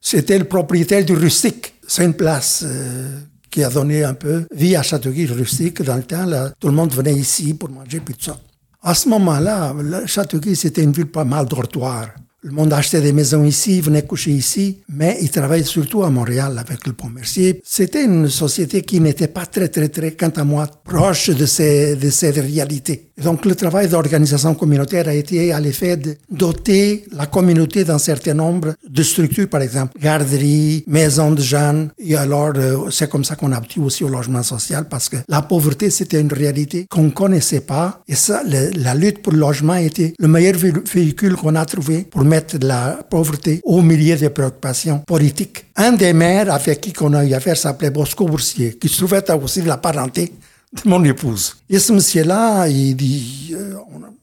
c'était 0.00 0.38
le 0.38 0.44
propriétaire 0.44 1.04
du 1.04 1.12
rustique. 1.12 1.74
C'est 1.86 2.04
une 2.04 2.14
place 2.14 2.64
euh, 2.66 3.20
qui 3.50 3.62
a 3.62 3.70
donné 3.70 4.04
un 4.04 4.14
peu 4.14 4.46
vie 4.52 4.76
à 4.76 4.82
Châteauguay 4.82 5.26
rustique. 5.26 5.82
Dans 5.82 5.96
le 5.96 6.02
temps, 6.02 6.26
là, 6.26 6.52
tout 6.58 6.68
le 6.68 6.74
monde 6.74 6.92
venait 6.92 7.14
ici 7.14 7.54
pour 7.54 7.70
manger, 7.70 8.00
puis 8.00 8.14
tout 8.14 8.24
ça. 8.24 8.38
À 8.82 8.94
ce 8.94 9.08
moment-là, 9.08 9.74
Châteauguay, 10.06 10.54
c'était 10.54 10.82
une 10.82 10.92
ville 10.92 11.06
pas 11.06 11.24
mal 11.24 11.46
dortoir. 11.46 12.08
Le 12.48 12.54
monde 12.54 12.72
achetait 12.72 13.02
des 13.02 13.12
maisons 13.12 13.44
ici, 13.44 13.82
venait 13.82 14.06
coucher 14.06 14.30
ici, 14.30 14.78
mais 14.88 15.18
il 15.20 15.30
travaillait 15.30 15.66
surtout 15.66 16.02
à 16.02 16.08
Montréal 16.08 16.56
avec 16.58 16.86
le 16.86 16.94
pont 16.94 17.10
Mercier. 17.10 17.60
C'était 17.62 18.06
une 18.06 18.30
société 18.30 18.80
qui 18.80 19.00
n'était 19.00 19.28
pas 19.28 19.44
très, 19.44 19.68
très, 19.68 19.90
très, 19.90 20.12
quant 20.12 20.32
à 20.34 20.44
moi, 20.44 20.66
proche 20.82 21.28
de 21.28 21.44
ces, 21.44 21.94
de 21.96 22.08
ces 22.08 22.30
réalités. 22.30 23.10
donc, 23.22 23.44
le 23.44 23.54
travail 23.54 23.88
d'organisation 23.88 24.54
communautaire 24.54 25.08
a 25.08 25.12
été 25.14 25.52
à 25.52 25.60
l'effet 25.60 25.98
de 25.98 26.16
doter 26.30 27.04
la 27.12 27.26
communauté 27.26 27.84
d'un 27.84 27.98
certain 27.98 28.32
nombre 28.32 28.72
de 28.88 29.02
structures, 29.02 29.50
par 29.50 29.60
exemple, 29.60 29.92
garderies, 30.00 30.84
maisons 30.86 31.32
de 31.32 31.42
jeunes. 31.42 31.90
Et 31.98 32.16
alors, 32.16 32.52
euh, 32.56 32.88
c'est 32.90 33.10
comme 33.10 33.24
ça 33.24 33.36
qu'on 33.36 33.52
a 33.52 33.56
abouti 33.58 33.78
aussi 33.78 34.04
au 34.04 34.08
logement 34.08 34.42
social 34.42 34.86
parce 34.88 35.10
que 35.10 35.18
la 35.28 35.42
pauvreté, 35.42 35.90
c'était 35.90 36.20
une 36.20 36.32
réalité 36.32 36.86
qu'on 36.88 37.10
connaissait 37.10 37.60
pas. 37.60 38.00
Et 38.08 38.14
ça, 38.14 38.42
la 38.44 38.94
lutte 38.94 39.20
pour 39.20 39.34
le 39.34 39.38
logement 39.40 39.74
était 39.74 40.14
le 40.18 40.28
meilleur 40.28 40.54
véhicule 40.54 41.34
qu'on 41.36 41.54
a 41.54 41.66
trouvé 41.66 42.06
pour 42.10 42.24
mettre 42.24 42.37
la 42.62 42.98
pauvreté 43.08 43.60
au 43.64 43.82
milieu 43.82 44.16
des 44.16 44.30
préoccupations 44.30 45.00
politiques. 45.00 45.66
Un 45.76 45.92
des 45.92 46.12
maires 46.12 46.52
avec 46.52 46.80
qui 46.80 46.92
on 47.00 47.12
a 47.14 47.24
eu 47.24 47.34
affaire 47.34 47.56
s'appelait 47.56 47.90
Bosco 47.90 48.26
Boursier, 48.26 48.76
qui 48.78 48.88
se 48.88 48.98
trouvait 48.98 49.30
aussi 49.32 49.62
de 49.62 49.68
la 49.68 49.76
parenté 49.76 50.32
de 50.72 50.88
mon 50.88 51.02
épouse. 51.04 51.56
Et 51.70 51.78
ce 51.78 51.92
monsieur-là, 51.92 52.68
il 52.68 52.94
dit, 52.94 53.54
euh, 53.54 53.74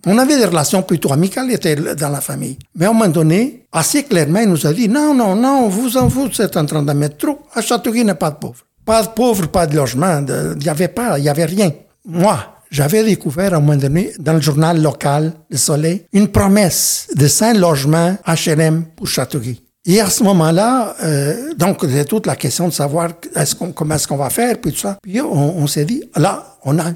on 0.05 0.17
avait 0.17 0.37
des 0.37 0.45
relations 0.45 0.83
plutôt 0.83 1.11
amicales, 1.11 1.47
il 1.49 1.55
était 1.55 1.75
dans 1.75 2.09
la 2.09 2.21
famille. 2.21 2.57
Mais 2.75 2.85
à 2.85 2.89
un 2.89 2.93
moment 2.93 3.07
donné, 3.07 3.65
assez 3.71 4.03
clairement, 4.03 4.39
il 4.39 4.49
nous 4.49 4.67
a 4.67 4.73
dit, 4.73 4.87
non, 4.87 5.13
non, 5.13 5.35
non, 5.35 5.67
vous 5.67 5.97
en 5.97 6.07
vous 6.07 6.29
êtes 6.41 6.55
en 6.57 6.65
train 6.65 6.83
de 6.83 6.93
mettre 6.93 7.17
trop. 7.17 7.39
À 7.53 7.61
Châteauguay, 7.61 8.01
il 8.01 8.05
n'y 8.05 8.11
a 8.11 8.15
pas 8.15 8.31
de 8.31 8.37
pauvres. 8.37 8.63
Pas 8.85 9.01
de 9.01 9.07
pauvres, 9.07 9.47
pas 9.47 9.65
de 9.65 9.75
logement, 9.75 10.23
il 10.27 10.57
n'y 10.59 10.69
avait 10.69 10.87
pas, 10.89 11.17
il 11.17 11.23
n'y 11.23 11.29
avait 11.29 11.45
rien. 11.45 11.71
Moi, 12.05 12.37
j'avais 12.69 13.03
découvert 13.03 13.53
à 13.53 13.57
un 13.57 13.59
moment 13.59 13.77
donné 13.77 14.13
dans 14.19 14.33
le 14.33 14.41
journal 14.41 14.81
local, 14.81 15.33
Le 15.49 15.57
Soleil, 15.57 16.05
une 16.13 16.27
promesse 16.27 17.07
de 17.15 17.27
cinq 17.27 17.55
logements 17.55 18.17
HLM 18.27 18.85
pour 18.95 19.07
Châteauguay. 19.07 19.57
Et 19.87 20.01
à 20.01 20.09
ce 20.09 20.23
moment-là, 20.23 20.95
euh, 21.03 21.53
donc 21.55 21.85
c'est 21.87 22.05
toute 22.05 22.25
la 22.25 22.35
question 22.35 22.67
de 22.67 22.73
savoir 22.73 23.11
comment 23.75 23.95
est-ce 23.95 24.07
qu'on 24.07 24.17
va 24.17 24.31
faire, 24.31 24.59
puis 24.59 24.71
tout 24.71 24.79
ça. 24.79 24.97
Puis 25.01 25.21
on, 25.21 25.57
on 25.59 25.67
s'est 25.67 25.85
dit, 25.85 26.03
là, 26.15 26.57
on 26.63 26.79
a 26.79 26.91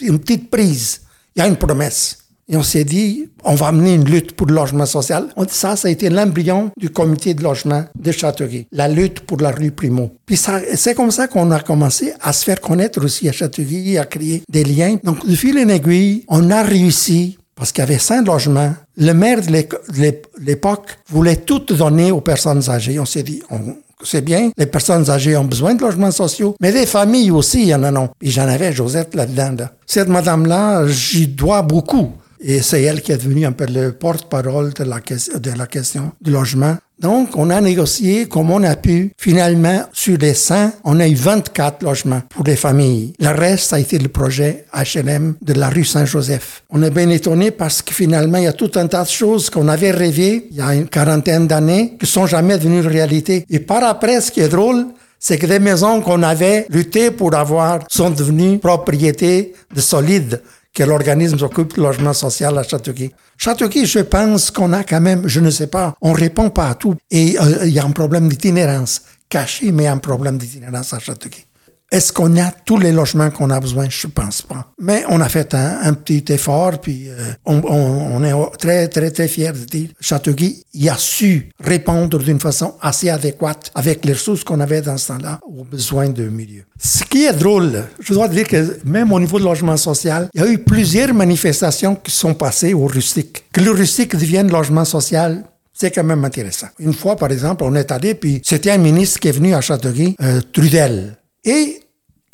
une 0.00 0.18
petite 0.18 0.50
prise, 0.50 1.00
il 1.34 1.40
y 1.40 1.42
a 1.42 1.48
une 1.48 1.56
promesse. 1.56 2.18
Et 2.48 2.56
on 2.56 2.62
s'est 2.62 2.84
dit, 2.84 3.28
on 3.42 3.54
va 3.54 3.68
amener 3.68 3.94
une 3.94 4.04
lutte 4.04 4.32
pour 4.32 4.46
le 4.46 4.54
logement 4.54 4.86
social. 4.86 5.28
Ça, 5.48 5.76
ça 5.76 5.88
a 5.88 5.90
été 5.90 6.10
l'embryon 6.10 6.70
du 6.76 6.90
comité 6.90 7.32
de 7.34 7.42
logement 7.42 7.84
de 7.98 8.12
Châteauguay, 8.12 8.66
la 8.70 8.88
lutte 8.88 9.20
pour 9.20 9.40
la 9.40 9.50
rue 9.50 9.70
Primo. 9.70 10.10
Puis 10.26 10.38
c'est 10.74 10.94
comme 10.94 11.10
ça 11.10 11.26
qu'on 11.26 11.50
a 11.50 11.60
commencé 11.60 12.12
à 12.20 12.32
se 12.32 12.44
faire 12.44 12.60
connaître 12.60 13.02
aussi 13.04 13.28
à 13.28 13.32
Châteauguay, 13.32 13.98
à 13.98 14.04
créer 14.04 14.42
des 14.48 14.64
liens. 14.64 14.98
Donc, 15.02 15.26
de 15.26 15.34
fil 15.34 15.58
en 15.58 15.68
aiguille, 15.68 16.24
on 16.28 16.50
a 16.50 16.62
réussi 16.62 17.38
parce 17.54 17.72
qu'il 17.72 17.82
y 17.82 17.86
avait 17.86 17.98
cinq 17.98 18.26
logements. 18.26 18.74
Le 18.96 19.12
maire 19.12 19.40
de 19.40 20.12
l'époque 20.40 20.98
voulait 21.08 21.36
tout 21.36 21.60
donner 21.60 22.10
aux 22.10 22.20
personnes 22.20 22.68
âgées. 22.68 22.98
On 22.98 23.06
s'est 23.06 23.22
dit, 23.22 23.42
c'est 24.02 24.22
bien, 24.22 24.50
les 24.58 24.66
personnes 24.66 25.08
âgées 25.08 25.36
ont 25.36 25.44
besoin 25.44 25.74
de 25.74 25.80
logements 25.80 26.10
sociaux, 26.10 26.56
mais 26.60 26.72
les 26.72 26.84
familles 26.84 27.30
aussi, 27.30 27.62
il 27.62 27.68
y 27.68 27.74
en 27.74 27.84
a 27.84 27.90
non. 27.90 28.10
Puis 28.18 28.30
j'en 28.30 28.48
avais 28.48 28.72
Josette 28.72 29.14
là-dedans. 29.14 29.54
Là. 29.58 29.72
Cette 29.86 30.08
madame-là, 30.08 30.86
j'y 30.88 31.28
dois 31.28 31.62
beaucoup. 31.62 32.10
Et 32.46 32.60
c'est 32.60 32.82
elle 32.82 33.00
qui 33.00 33.10
est 33.10 33.16
devenue 33.16 33.46
un 33.46 33.52
peu 33.52 33.64
le 33.64 33.92
porte-parole 33.92 34.74
de 34.74 34.84
la, 34.84 35.00
de 35.00 35.50
la 35.58 35.66
question 35.66 36.12
du 36.20 36.30
logement. 36.30 36.76
Donc, 37.00 37.36
on 37.36 37.48
a 37.48 37.58
négocié 37.62 38.26
comme 38.26 38.50
on 38.50 38.62
a 38.62 38.76
pu. 38.76 39.12
Finalement, 39.16 39.84
sur 39.94 40.18
les 40.18 40.34
100, 40.34 40.72
on 40.84 41.00
a 41.00 41.08
eu 41.08 41.14
24 41.14 41.82
logements 41.82 42.20
pour 42.28 42.44
les 42.44 42.56
familles. 42.56 43.14
Le 43.18 43.30
reste, 43.30 43.70
ça 43.70 43.76
a 43.76 43.78
été 43.78 43.98
le 43.98 44.08
projet 44.08 44.66
HLM 44.74 45.36
de 45.40 45.54
la 45.54 45.70
rue 45.70 45.86
Saint-Joseph. 45.86 46.64
On 46.68 46.82
est 46.82 46.90
bien 46.90 47.08
étonné 47.08 47.50
parce 47.50 47.80
que 47.80 47.94
finalement, 47.94 48.36
il 48.36 48.44
y 48.44 48.46
a 48.46 48.52
tout 48.52 48.70
un 48.74 48.88
tas 48.88 49.04
de 49.04 49.08
choses 49.08 49.48
qu'on 49.48 49.66
avait 49.66 49.90
rêvé 49.90 50.46
il 50.50 50.56
y 50.58 50.60
a 50.60 50.74
une 50.74 50.86
quarantaine 50.88 51.46
d'années 51.46 51.96
qui 51.98 52.06
sont 52.06 52.26
jamais 52.26 52.58
devenues 52.58 52.86
réalité. 52.86 53.46
Et 53.48 53.58
par 53.58 53.82
après, 53.84 54.20
ce 54.20 54.30
qui 54.30 54.40
est 54.40 54.48
drôle, 54.48 54.86
c'est 55.18 55.38
que 55.38 55.46
des 55.46 55.58
maisons 55.60 56.02
qu'on 56.02 56.22
avait 56.22 56.66
lutté 56.68 57.10
pour 57.10 57.34
avoir 57.34 57.80
sont 57.88 58.10
devenues 58.10 58.58
propriétés 58.58 59.54
de 59.74 59.80
solides 59.80 60.42
que 60.74 60.82
l'organisme 60.82 61.38
s'occupe 61.38 61.74
du 61.74 61.80
logement 61.80 62.12
social 62.12 62.58
à 62.58 62.64
Châteauguay. 62.64 63.12
Châteauguay, 63.38 63.86
je 63.86 64.00
pense 64.00 64.50
qu'on 64.50 64.72
a 64.72 64.82
quand 64.82 65.00
même, 65.00 65.26
je 65.26 65.40
ne 65.40 65.50
sais 65.50 65.68
pas, 65.68 65.94
on 66.02 66.12
répond 66.12 66.50
pas 66.50 66.68
à 66.68 66.74
tout. 66.74 66.96
Et 67.10 67.38
euh, 67.40 67.64
il 67.64 67.72
y 67.72 67.78
a 67.78 67.84
un 67.84 67.92
problème 67.92 68.28
d'itinérance, 68.28 69.02
caché, 69.28 69.70
mais 69.70 69.86
un 69.86 69.98
problème 69.98 70.36
d'itinérance 70.36 70.92
à 70.92 70.98
Châteauguay. 70.98 71.44
Est-ce 71.90 72.12
qu'on 72.12 72.36
a 72.38 72.50
tous 72.50 72.78
les 72.78 72.92
logements 72.92 73.30
qu'on 73.30 73.50
a 73.50 73.60
besoin? 73.60 73.86
Je 73.88 74.06
pense 74.06 74.42
pas. 74.42 74.72
Mais 74.80 75.04
on 75.08 75.20
a 75.20 75.28
fait 75.28 75.54
un, 75.54 75.94
petit 75.94 76.24
effort, 76.32 76.80
puis 76.80 77.08
euh, 77.08 77.32
on, 77.44 77.62
on, 77.64 78.16
on, 78.16 78.24
est 78.24 78.56
très, 78.58 78.88
très, 78.88 79.10
très 79.10 79.28
fiers 79.28 79.52
de 79.52 79.64
dire 79.64 79.90
Châteauguay, 80.00 80.56
il 80.72 80.88
a 80.88 80.96
su 80.96 81.50
répondre 81.62 82.18
d'une 82.18 82.40
façon 82.40 82.74
assez 82.80 83.10
adéquate 83.10 83.70
avec 83.74 84.04
les 84.04 84.14
ressources 84.14 84.42
qu'on 84.42 84.60
avait 84.60 84.82
dans 84.82 84.96
ce 84.96 85.08
temps-là 85.08 85.38
aux 85.46 85.64
besoins 85.64 86.08
de 86.08 86.24
milieu. 86.24 86.62
Ce 86.78 87.04
qui 87.04 87.26
est 87.26 87.32
drôle, 87.32 87.84
je 88.00 88.12
dois 88.12 88.28
dire 88.28 88.48
que 88.48 88.78
même 88.84 89.12
au 89.12 89.20
niveau 89.20 89.38
de 89.38 89.44
logement 89.44 89.76
social, 89.76 90.28
il 90.34 90.40
y 90.40 90.44
a 90.44 90.50
eu 90.50 90.58
plusieurs 90.58 91.14
manifestations 91.14 91.94
qui 91.94 92.10
sont 92.10 92.34
passées 92.34 92.74
au 92.74 92.86
rustique. 92.86 93.44
Que 93.52 93.60
le 93.60 93.70
rustique 93.70 94.16
devienne 94.16 94.50
logement 94.50 94.84
social, 94.84 95.44
c'est 95.72 95.90
quand 95.90 96.04
même 96.04 96.24
intéressant. 96.24 96.68
Une 96.78 96.94
fois, 96.94 97.16
par 97.16 97.30
exemple, 97.30 97.64
on 97.64 97.74
est 97.74 97.90
allé, 97.90 98.14
puis 98.14 98.40
c'était 98.44 98.70
un 98.70 98.78
ministre 98.78 99.20
qui 99.20 99.28
est 99.28 99.32
venu 99.32 99.54
à 99.54 99.60
Châteauguay, 99.60 100.14
euh, 100.22 100.40
Trudel. 100.52 101.16
Et 101.44 101.80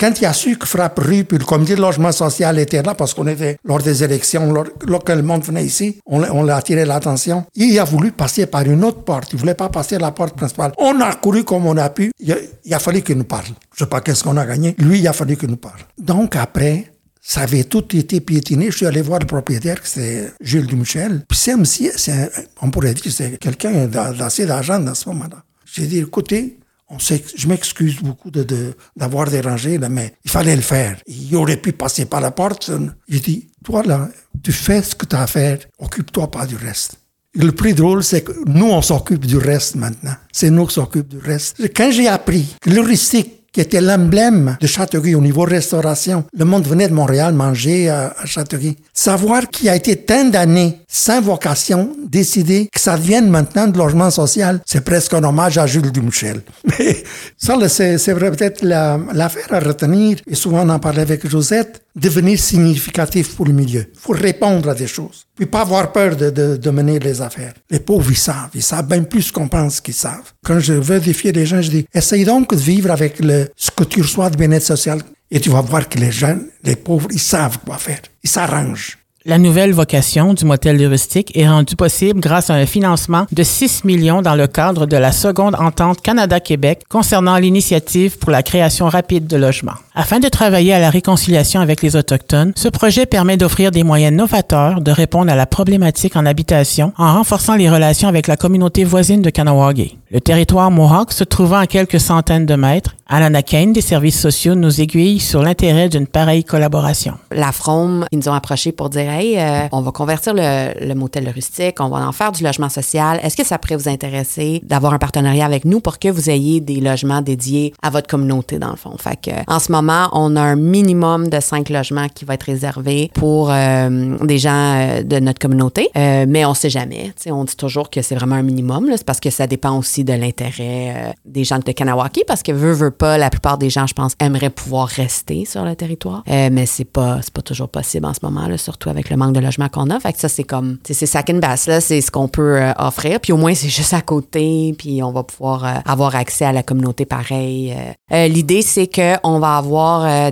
quand 0.00 0.18
il 0.18 0.24
a 0.24 0.32
su 0.32 0.56
que 0.56 0.66
Frappe 0.66 0.98
Rue 0.98 1.24
puis 1.24 1.36
le 1.36 1.44
comité 1.44 1.76
logement 1.76 2.10
social 2.10 2.58
était 2.58 2.82
là, 2.82 2.94
parce 2.94 3.12
qu'on 3.12 3.26
était 3.26 3.58
lors 3.64 3.82
des 3.82 4.02
élections, 4.02 4.50
lors, 4.50 5.04
que 5.04 5.12
le 5.12 5.22
monde 5.22 5.42
venait 5.42 5.64
ici, 5.64 6.00
on, 6.06 6.22
on 6.22 6.48
a 6.48 6.54
attiré 6.54 6.86
l'attention. 6.86 7.44
Il 7.54 7.78
a 7.78 7.84
voulu 7.84 8.10
passer 8.10 8.46
par 8.46 8.62
une 8.62 8.82
autre 8.82 9.02
porte. 9.04 9.30
Il 9.34 9.38
voulait 9.38 9.54
pas 9.54 9.68
passer 9.68 9.98
la 9.98 10.10
porte 10.10 10.34
principale. 10.34 10.72
On 10.78 10.98
a 11.02 11.14
couru 11.16 11.44
comme 11.44 11.66
on 11.66 11.76
a 11.76 11.90
pu. 11.90 12.12
Il 12.18 12.74
a, 12.74 12.78
fallu 12.78 13.02
qu'il 13.02 13.18
nous 13.18 13.24
parle. 13.24 13.44
Je 13.74 13.84
sais 13.84 13.90
pas 13.90 14.00
qu'est-ce 14.00 14.24
qu'on 14.24 14.38
a 14.38 14.46
gagné. 14.46 14.74
Lui, 14.78 15.00
il 15.00 15.06
a 15.06 15.12
fallu 15.12 15.36
qu'il 15.36 15.50
nous 15.50 15.56
parle. 15.56 15.80
Donc 15.98 16.34
après, 16.34 16.92
ça 17.20 17.42
avait 17.42 17.64
tout 17.64 17.94
été 17.94 18.20
piétiné. 18.20 18.70
Je 18.70 18.78
suis 18.78 18.86
allé 18.86 19.02
voir 19.02 19.20
le 19.20 19.26
propriétaire, 19.26 19.80
c'est 19.84 20.32
Gilles 20.40 20.66
Dumichel. 20.66 21.24
Puis 21.28 21.38
c'est 21.38 21.54
c'est, 21.96 22.30
on 22.62 22.70
pourrait 22.70 22.94
dire 22.94 23.12
c'est 23.12 23.36
quelqu'un 23.38 23.86
d'assez 23.86 24.46
d'argent 24.46 24.78
dans 24.78 24.94
ce 24.94 25.10
moment-là. 25.10 25.42
J'ai 25.66 25.86
dit, 25.86 25.98
écoutez, 25.98 26.59
je 26.98 27.46
m'excuse 27.46 28.00
beaucoup 28.00 28.30
de, 28.30 28.74
d'avoir 28.96 29.30
dérangé, 29.30 29.78
mais 29.78 30.14
il 30.24 30.30
fallait 30.30 30.56
le 30.56 30.62
faire. 30.62 30.96
Il 31.06 31.34
aurait 31.36 31.56
pu 31.56 31.72
passer 31.72 32.06
par 32.06 32.20
la 32.20 32.30
porte. 32.30 32.70
J'ai 33.08 33.20
dit, 33.20 33.48
toi 33.64 33.82
là, 33.82 34.08
tu 34.42 34.52
fais 34.52 34.82
ce 34.82 34.94
que 34.94 35.06
tu 35.06 35.16
as 35.16 35.22
à 35.22 35.26
faire, 35.26 35.58
occupe-toi 35.78 36.30
pas 36.30 36.46
du 36.46 36.56
reste. 36.56 36.96
le 37.34 37.52
plus 37.52 37.74
drôle, 37.74 38.02
c'est 38.02 38.22
que 38.22 38.32
nous, 38.46 38.66
on 38.66 38.82
s'occupe 38.82 39.24
du 39.24 39.38
reste 39.38 39.76
maintenant. 39.76 40.16
C'est 40.32 40.50
nous 40.50 40.66
qui 40.66 40.74
s'occupent 40.74 41.08
du 41.08 41.18
reste. 41.18 41.62
Quand 41.74 41.90
j'ai 41.92 42.08
appris 42.08 42.56
que 42.60 42.70
l'heuristique 42.70 43.39
qui 43.52 43.60
était 43.60 43.80
l'emblème 43.80 44.56
de 44.60 44.66
Châteauguay 44.66 45.14
au 45.14 45.20
niveau 45.20 45.42
restauration. 45.42 46.24
Le 46.36 46.44
monde 46.44 46.66
venait 46.66 46.88
de 46.88 46.94
Montréal 46.94 47.34
manger 47.34 47.88
à, 47.88 48.14
Châteauguay. 48.24 48.76
Savoir 48.92 49.48
qu'il 49.48 49.68
a 49.68 49.76
été 49.76 49.96
tant 49.96 50.24
d'années 50.24 50.78
sans 50.88 51.20
vocation, 51.20 51.96
décider 52.06 52.68
que 52.72 52.80
ça 52.80 52.96
devienne 52.96 53.28
maintenant 53.28 53.66
de 53.66 53.78
logement 53.78 54.10
social, 54.10 54.60
c'est 54.66 54.84
presque 54.84 55.14
un 55.14 55.24
hommage 55.24 55.58
à 55.58 55.66
Jules 55.66 55.90
Dumouchel. 55.90 56.42
Mais 56.78 57.02
ça, 57.36 57.56
c'est 57.68 58.12
vrai 58.12 58.30
peut-être 58.30 58.62
l'affaire 58.64 59.52
à 59.52 59.60
retenir, 59.60 60.18
et 60.26 60.34
souvent 60.34 60.66
on 60.66 60.68
en 60.68 60.78
parlait 60.78 61.02
avec 61.02 61.28
Josette, 61.28 61.82
devenir 61.96 62.38
significatif 62.38 63.34
pour 63.34 63.46
le 63.46 63.52
milieu. 63.52 63.86
Il 63.92 63.98
faut 63.98 64.12
répondre 64.12 64.68
à 64.68 64.74
des 64.74 64.86
choses. 64.86 65.26
Puis 65.34 65.46
pas 65.46 65.62
avoir 65.62 65.92
peur 65.92 66.16
de, 66.16 66.30
de, 66.30 66.56
de, 66.56 66.70
mener 66.70 66.98
les 66.98 67.20
affaires. 67.20 67.54
Les 67.70 67.80
pauvres, 67.80 68.10
ils 68.10 68.16
savent. 68.16 68.50
Ils 68.54 68.62
savent 68.62 68.86
bien 68.86 69.02
plus 69.02 69.32
qu'on 69.32 69.48
pense 69.48 69.80
qu'ils 69.80 69.94
savent. 69.94 70.32
Quand 70.44 70.60
je 70.60 70.74
veux 70.74 71.00
défier 71.00 71.32
les 71.32 71.46
gens, 71.46 71.62
je 71.62 71.70
dis, 71.70 71.86
essaye 71.94 72.24
donc 72.24 72.54
de 72.54 72.60
vivre 72.60 72.90
avec 72.90 73.18
le, 73.20 73.39
ce 73.56 73.70
que 73.70 73.84
tu 73.84 74.02
reçois 74.02 74.30
de 74.30 74.36
bien-être 74.36 74.64
social. 74.64 75.00
Et 75.30 75.40
tu 75.40 75.50
vas 75.50 75.60
voir 75.60 75.88
que 75.88 75.98
les 75.98 76.10
gens, 76.10 76.38
les 76.64 76.76
pauvres, 76.76 77.08
ils 77.12 77.20
savent 77.20 77.58
quoi 77.64 77.78
faire. 77.78 78.00
Ils 78.22 78.30
s'arrangent. 78.30 78.98
La 79.26 79.36
nouvelle 79.36 79.74
vocation 79.74 80.32
du 80.32 80.46
motel 80.46 80.82
heuristique 80.82 81.36
est 81.36 81.46
rendue 81.46 81.76
possible 81.76 82.20
grâce 82.20 82.48
à 82.48 82.54
un 82.54 82.64
financement 82.64 83.26
de 83.30 83.42
6 83.42 83.84
millions 83.84 84.22
dans 84.22 84.34
le 84.34 84.46
cadre 84.46 84.86
de 84.86 84.96
la 84.96 85.12
seconde 85.12 85.56
entente 85.56 86.00
Canada-Québec 86.00 86.84
concernant 86.88 87.36
l'initiative 87.36 88.16
pour 88.16 88.30
la 88.30 88.42
création 88.42 88.88
rapide 88.88 89.26
de 89.26 89.36
logements. 89.36 89.74
Afin 90.00 90.18
de 90.18 90.28
travailler 90.28 90.72
à 90.72 90.78
la 90.78 90.88
réconciliation 90.88 91.60
avec 91.60 91.82
les 91.82 91.94
Autochtones, 91.94 92.54
ce 92.56 92.68
projet 92.68 93.04
permet 93.04 93.36
d'offrir 93.36 93.70
des 93.70 93.82
moyens 93.82 94.16
novateurs 94.16 94.80
de 94.80 94.90
répondre 94.90 95.30
à 95.30 95.34
la 95.34 95.44
problématique 95.44 96.16
en 96.16 96.24
habitation 96.24 96.94
en 96.96 97.12
renforçant 97.16 97.54
les 97.54 97.68
relations 97.68 98.08
avec 98.08 98.26
la 98.26 98.38
communauté 98.38 98.82
voisine 98.82 99.20
de 99.20 99.28
Kanawagé. 99.28 99.98
Le 100.10 100.20
territoire 100.20 100.70
Mohawk, 100.70 101.12
se 101.12 101.22
trouvant 101.22 101.58
à 101.58 101.66
quelques 101.66 102.00
centaines 102.00 102.46
de 102.46 102.54
mètres, 102.54 102.96
Alana 103.06 103.42
Kane 103.42 103.72
des 103.72 103.80
services 103.80 104.18
sociaux 104.18 104.54
nous 104.54 104.80
aiguille 104.80 105.20
sur 105.20 105.42
l'intérêt 105.42 105.88
d'une 105.88 106.06
pareille 106.06 106.44
collaboration. 106.44 107.14
La 107.30 107.52
Frome, 107.52 108.06
ils 108.10 108.18
nous 108.18 108.28
ont 108.28 108.32
approchés 108.32 108.72
pour 108.72 108.88
dire 108.88 109.08
Hey, 109.10 109.38
euh, 109.38 109.68
on 109.70 109.82
va 109.82 109.92
convertir 109.92 110.32
le, 110.34 110.72
le, 110.84 110.94
motel 110.94 111.28
rustique, 111.28 111.76
on 111.80 111.88
va 111.88 111.98
en 112.08 112.12
faire 112.12 112.32
du 112.32 112.42
logement 112.42 112.68
social. 112.68 113.20
Est-ce 113.22 113.36
que 113.36 113.44
ça 113.44 113.58
pourrait 113.58 113.76
vous 113.76 113.88
intéresser 113.88 114.60
d'avoir 114.64 114.94
un 114.94 114.98
partenariat 114.98 115.44
avec 115.44 115.64
nous 115.64 115.80
pour 115.80 115.98
que 115.98 116.08
vous 116.08 116.30
ayez 116.30 116.60
des 116.60 116.80
logements 116.80 117.20
dédiés 117.20 117.72
à 117.82 117.90
votre 117.90 118.08
communauté, 118.08 118.58
dans 118.58 118.70
le 118.70 118.76
fond? 118.76 118.96
Fait 118.98 119.18
que, 119.20 119.30
en 119.46 119.58
ce 119.58 119.70
moment, 119.70 119.89
on 120.12 120.36
a 120.36 120.42
un 120.42 120.56
minimum 120.56 121.28
de 121.28 121.40
cinq 121.40 121.68
logements 121.68 122.08
qui 122.08 122.24
va 122.24 122.34
être 122.34 122.44
réservé 122.44 123.10
pour 123.14 123.50
euh, 123.50 124.16
des 124.24 124.38
gens 124.38 124.50
euh, 124.76 125.02
de 125.02 125.18
notre 125.18 125.38
communauté, 125.38 125.88
mais 125.94 126.44
on 126.44 126.54
sait 126.54 126.70
jamais. 126.70 127.12
on 127.26 127.44
dit 127.44 127.56
toujours 127.56 127.90
que 127.90 128.02
c'est 128.02 128.14
vraiment 128.14 128.36
un 128.36 128.42
minimum, 128.42 128.88
c'est 128.96 129.04
parce 129.04 129.20
que 129.20 129.30
ça 129.30 129.46
dépend 129.46 129.76
aussi 129.78 130.04
de 130.04 130.12
l'intérêt 130.12 130.94
euh, 130.96 131.12
des 131.24 131.44
gens 131.44 131.58
de 131.58 131.72
Kanawaki 131.72 132.24
parce 132.26 132.42
que 132.42 132.52
veut, 132.52 132.72
veut 132.72 132.90
pas, 132.90 133.18
la 133.18 133.30
plupart 133.30 133.58
des 133.58 133.70
gens, 133.70 133.86
je 133.86 133.94
pense, 133.94 134.14
aimeraient 134.20 134.50
pouvoir 134.50 134.88
rester 134.88 135.44
sur 135.44 135.64
le 135.64 135.76
territoire. 135.76 136.22
Euh, 136.28 136.48
mais 136.50 136.66
c'est 136.66 136.84
pas, 136.84 137.20
pas 137.32 137.42
toujours 137.42 137.68
possible 137.68 138.06
en 138.06 138.14
ce 138.14 138.20
moment, 138.22 138.46
surtout 138.56 138.88
avec 138.88 139.10
le 139.10 139.16
manque 139.16 139.34
de 139.34 139.40
logement 139.40 139.68
qu'on 139.68 139.90
a. 139.90 140.00
Fait 140.00 140.16
ça, 140.16 140.28
c'est 140.28 140.44
comme, 140.44 140.78
c'est 140.84 141.06
sac 141.06 141.30
and 141.30 141.38
bass, 141.38 141.68
c'est 141.80 142.00
ce 142.00 142.10
qu'on 142.10 142.28
peut 142.28 142.56
euh, 142.56 142.72
offrir. 142.78 143.20
Puis 143.20 143.32
au 143.32 143.36
moins, 143.36 143.54
c'est 143.54 143.68
juste 143.68 143.94
à 143.94 144.00
côté, 144.00 144.74
puis 144.76 145.02
on 145.02 145.12
va 145.12 145.22
pouvoir 145.22 145.82
avoir 145.84 146.16
accès 146.16 146.44
à 146.44 146.52
la 146.52 146.62
communauté 146.62 147.04
pareil. 147.04 147.74
L'idée, 148.10 148.62
c'est 148.62 148.88
qu'on 148.88 149.38
va 149.38 149.56
avoir 149.56 149.69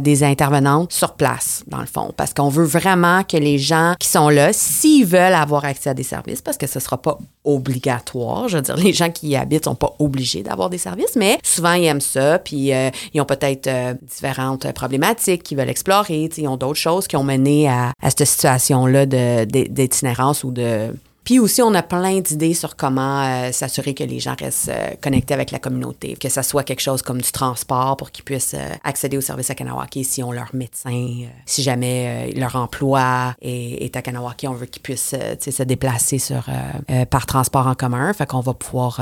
des 0.01 0.25
intervenantes 0.25 0.93
sur 0.93 1.15
place, 1.15 1.65
dans 1.67 1.81
le 1.81 1.87
fond, 1.87 2.13
parce 2.17 2.35
qu'on 2.35 2.49
veut 2.49 2.65
vraiment 2.65 3.23
que 3.25 3.37
les 3.37 3.59
gens 3.59 3.95
qui 3.99 4.09
sont 4.09 4.29
là, 4.29 4.53
s'ils 4.53 5.07
veulent 5.07 5.35
avoir 5.35 5.65
accès 5.65 5.91
à 5.91 5.95
des 5.95 6.03
services, 6.03 6.43
parce 6.43 6.57
que 6.57 6.67
ce 6.67 6.81
sera 6.81 6.97
pas 7.01 7.19
obligatoire, 7.45 8.49
je 8.49 8.57
veux 8.57 8.63
dire, 8.63 8.77
les 8.77 8.93
gens 8.93 9.11
qui 9.11 9.29
y 9.29 9.37
habitent 9.37 9.65
sont 9.65 9.75
pas 9.75 9.95
obligés 9.99 10.43
d'avoir 10.43 10.71
des 10.71 10.79
services, 10.79 11.17
mais 11.17 11.39
souvent 11.43 11.73
ils 11.73 11.87
aiment 11.87 12.01
ça, 12.01 12.39
puis 12.39 12.73
euh, 12.73 12.91
ils 13.15 13.21
ont 13.21 13.25
peut-être 13.25 13.67
euh, 13.67 13.95
différentes 14.03 14.71
problématiques 14.73 15.43
qu'ils 15.43 15.57
veulent 15.57 15.71
explorer, 15.71 16.29
ils 16.37 16.49
ont 16.49 16.57
d'autres 16.57 16.75
choses 16.79 17.07
qui 17.07 17.17
ont 17.17 17.25
mené 17.25 17.69
à, 17.69 17.93
à 18.03 18.11
cette 18.11 18.25
situation-là 18.25 19.07
d'itinérance 19.07 20.45
ou 20.45 20.51
de 20.51 20.93
puis 21.29 21.41
aussi, 21.41 21.61
on 21.61 21.75
a 21.75 21.83
plein 21.83 22.21
d'idées 22.21 22.55
sur 22.55 22.75
comment 22.75 23.23
euh, 23.23 23.53
s'assurer 23.53 23.93
que 23.93 24.03
les 24.03 24.19
gens 24.19 24.35
restent 24.41 24.71
euh, 24.71 24.93
connectés 24.99 25.35
avec 25.35 25.51
la 25.51 25.59
communauté, 25.59 26.17
que 26.19 26.31
ça 26.31 26.43
soit 26.43 26.63
quelque 26.63 26.81
chose 26.81 27.03
comme 27.03 27.21
du 27.21 27.31
transport 27.31 27.99
pour 27.99 28.11
qu'ils 28.11 28.25
puissent 28.25 28.55
euh, 28.55 28.67
accéder 28.83 29.19
aux 29.19 29.21
services 29.21 29.51
à 29.51 29.55
Kanawaki 29.55 30.05
si 30.05 30.23
on 30.23 30.33
leur 30.33 30.49
médecin, 30.55 31.27
si 31.45 31.63
jamais 31.63 32.33
leur 32.35 32.57
emploi 32.57 33.35
est, 33.43 33.95
à 33.95 34.01
Kanawaki, 34.01 34.49
on 34.49 34.55
veut 34.55 34.65
qu'ils 34.65 34.81
puissent 34.81 35.15
se 35.39 35.63
déplacer 35.65 36.19
sur, 36.19 36.47
par 37.11 37.27
transport 37.27 37.67
en 37.67 37.75
commun. 37.75 38.11
Fait 38.15 38.25
qu'on 38.25 38.41
va 38.41 38.55
pouvoir 38.55 38.99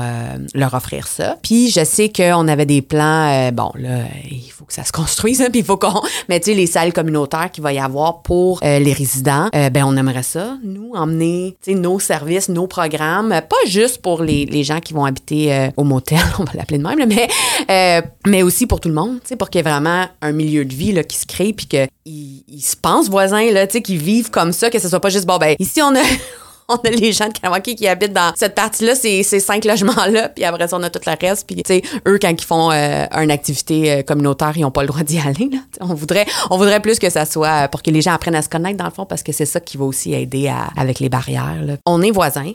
leur 0.53 0.73
offrir 0.73 1.07
ça. 1.07 1.37
Puis 1.41 1.69
je 1.69 1.85
sais 1.85 2.11
qu'on 2.11 2.49
avait 2.49 2.65
des 2.65 2.81
plans, 2.81 3.51
bon, 3.53 3.71
là, 3.75 4.03
il 4.29 4.51
faut 4.51 4.65
que 4.65 4.73
ça 4.73 4.83
se 4.83 4.91
construise, 4.91 5.41
hein, 5.41 5.47
puis 5.51 5.59
il 5.59 5.65
faut 5.65 5.77
qu'on... 5.77 6.01
Mais 6.27 6.41
tu 6.41 6.51
sais, 6.51 6.57
les 6.57 6.67
salles 6.67 6.91
communautaires 6.91 7.51
qu'il 7.51 7.63
va 7.63 7.71
y 7.71 7.79
avoir 7.79 8.21
pour 8.21 8.59
les 8.63 8.93
résidents, 8.93 9.49
ben 9.53 9.83
on 9.85 9.95
aimerait 9.95 10.23
ça, 10.23 10.57
nous, 10.63 10.91
emmener 10.93 11.55
nos 11.67 11.99
services 11.99 12.16
nos 12.49 12.67
programmes, 12.67 13.29
pas 13.29 13.55
juste 13.65 14.01
pour 14.01 14.23
les, 14.23 14.45
les 14.45 14.63
gens 14.63 14.79
qui 14.79 14.93
vont 14.93 15.05
habiter 15.05 15.53
euh, 15.53 15.69
au 15.77 15.83
motel, 15.83 16.19
on 16.39 16.43
va 16.43 16.51
l'appeler 16.53 16.77
de 16.77 16.83
même, 16.83 17.07
mais, 17.07 17.27
euh, 17.69 18.01
mais 18.25 18.43
aussi 18.43 18.67
pour 18.67 18.79
tout 18.79 18.89
le 18.89 18.95
monde, 18.95 19.19
pour 19.37 19.49
qu'il 19.49 19.59
y 19.59 19.61
ait 19.65 19.69
vraiment 19.69 20.05
un 20.21 20.31
milieu 20.31 20.65
de 20.65 20.73
vie 20.73 20.91
là, 20.91 21.03
qui 21.03 21.17
se 21.17 21.25
crée, 21.25 21.53
puis 21.53 21.67
qu'ils 21.67 21.87
ils 22.05 22.61
se 22.61 22.75
pensent 22.75 23.09
voisins, 23.09 23.51
là, 23.51 23.67
qui 23.67 23.97
vivent 23.97 24.31
comme 24.31 24.51
ça, 24.51 24.69
que 24.69 24.79
ce 24.79 24.89
soit 24.89 24.99
pas 24.99 25.09
juste, 25.09 25.25
bon, 25.25 25.37
ben, 25.37 25.55
ici, 25.59 25.81
on 25.81 25.95
a... 25.95 26.01
on 26.69 26.75
a 26.75 26.89
les 26.89 27.13
gens 27.13 27.27
de 27.27 27.33
Kanawaki 27.33 27.75
qui 27.75 27.87
habitent 27.87 28.13
dans 28.13 28.33
cette 28.35 28.55
partie-là, 28.55 28.95
ces, 28.95 29.23
cinq 29.23 29.65
logements-là, 29.65 30.29
puis 30.29 30.43
après 30.43 30.67
ça, 30.67 30.77
on 30.77 30.83
a 30.83 30.89
tout 30.89 30.99
le 31.05 31.27
reste. 31.27 31.47
Puis, 31.47 31.55
tu 31.57 31.63
sais, 31.65 31.81
eux, 32.07 32.19
quand 32.21 32.29
ils 32.29 32.43
font 32.43 32.71
euh, 32.71 33.05
une 33.11 33.31
activité 33.31 34.03
communautaire, 34.03 34.53
ils 34.55 34.61
n'ont 34.61 34.71
pas 34.71 34.81
le 34.81 34.87
droit 34.87 35.03
d'y 35.03 35.19
aller. 35.25 35.49
Là. 35.51 35.59
On 35.79 35.93
voudrait, 35.93 36.25
on 36.49 36.57
voudrait 36.57 36.81
plus 36.81 36.99
que 36.99 37.09
ça 37.09 37.25
soit 37.25 37.67
pour 37.69 37.81
que 37.81 37.91
les 37.91 38.01
gens 38.01 38.13
apprennent 38.13 38.35
à 38.35 38.41
se 38.41 38.49
connaître, 38.49 38.77
dans 38.77 38.85
le 38.85 38.91
fond, 38.91 39.05
parce 39.05 39.23
que 39.23 39.31
c'est 39.31 39.45
ça 39.45 39.59
qui 39.59 39.77
va 39.77 39.85
aussi 39.85 40.13
aider 40.13 40.47
à, 40.47 40.69
avec 40.75 40.99
les 40.99 41.09
barrières. 41.09 41.61
Là. 41.63 41.73
On 41.85 42.01
est 42.01 42.11
voisins, 42.11 42.51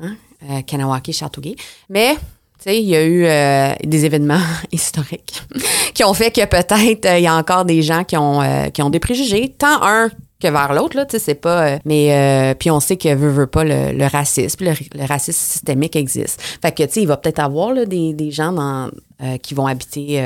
hein, 0.00 0.16
euh, 0.50 0.62
Kanawaki, 0.62 1.12
Châteauguay, 1.12 1.56
mais 1.88 2.16
il 2.66 2.82
y 2.82 2.96
a 2.96 3.04
eu 3.04 3.24
euh, 3.24 3.74
des 3.84 4.04
événements 4.04 4.40
historiques 4.72 5.42
qui 5.94 6.04
ont 6.04 6.14
fait 6.14 6.30
que 6.30 6.44
peut-être 6.44 7.08
il 7.16 7.22
y 7.22 7.26
a 7.26 7.34
encore 7.34 7.64
des 7.64 7.82
gens 7.82 8.04
qui 8.04 8.16
ont, 8.16 8.42
qui 8.72 8.82
ont 8.82 8.90
des 8.90 9.00
préjugés, 9.00 9.54
tant 9.56 9.82
un 9.82 10.10
que 10.40 10.48
vers 10.48 10.72
l'autre 10.72 10.96
là 10.96 11.04
tu 11.04 11.12
sais 11.12 11.18
c'est 11.18 11.34
pas 11.34 11.66
euh, 11.66 11.78
mais 11.84 12.14
euh, 12.14 12.54
puis 12.54 12.70
on 12.70 12.80
sait 12.80 12.96
que 12.96 13.12
veut 13.14 13.30
veut 13.30 13.46
pas 13.46 13.64
le, 13.64 14.06
racisme 14.06 14.64
le, 14.64 15.04
racisme 15.04 15.38
systémique 15.38 15.96
existe. 15.96 16.40
Fait 16.62 16.72
que 16.72 16.82
tu 16.84 16.92
sais 16.92 17.02
il 17.02 17.08
va 17.08 17.16
peut-être 17.16 17.40
avoir 17.40 17.72
là, 17.72 17.84
des, 17.84 18.12
des 18.12 18.30
gens 18.30 18.52
dans 18.52 18.90
euh, 19.20 19.36
qui 19.38 19.54
vont 19.54 19.66
habiter 19.66 20.22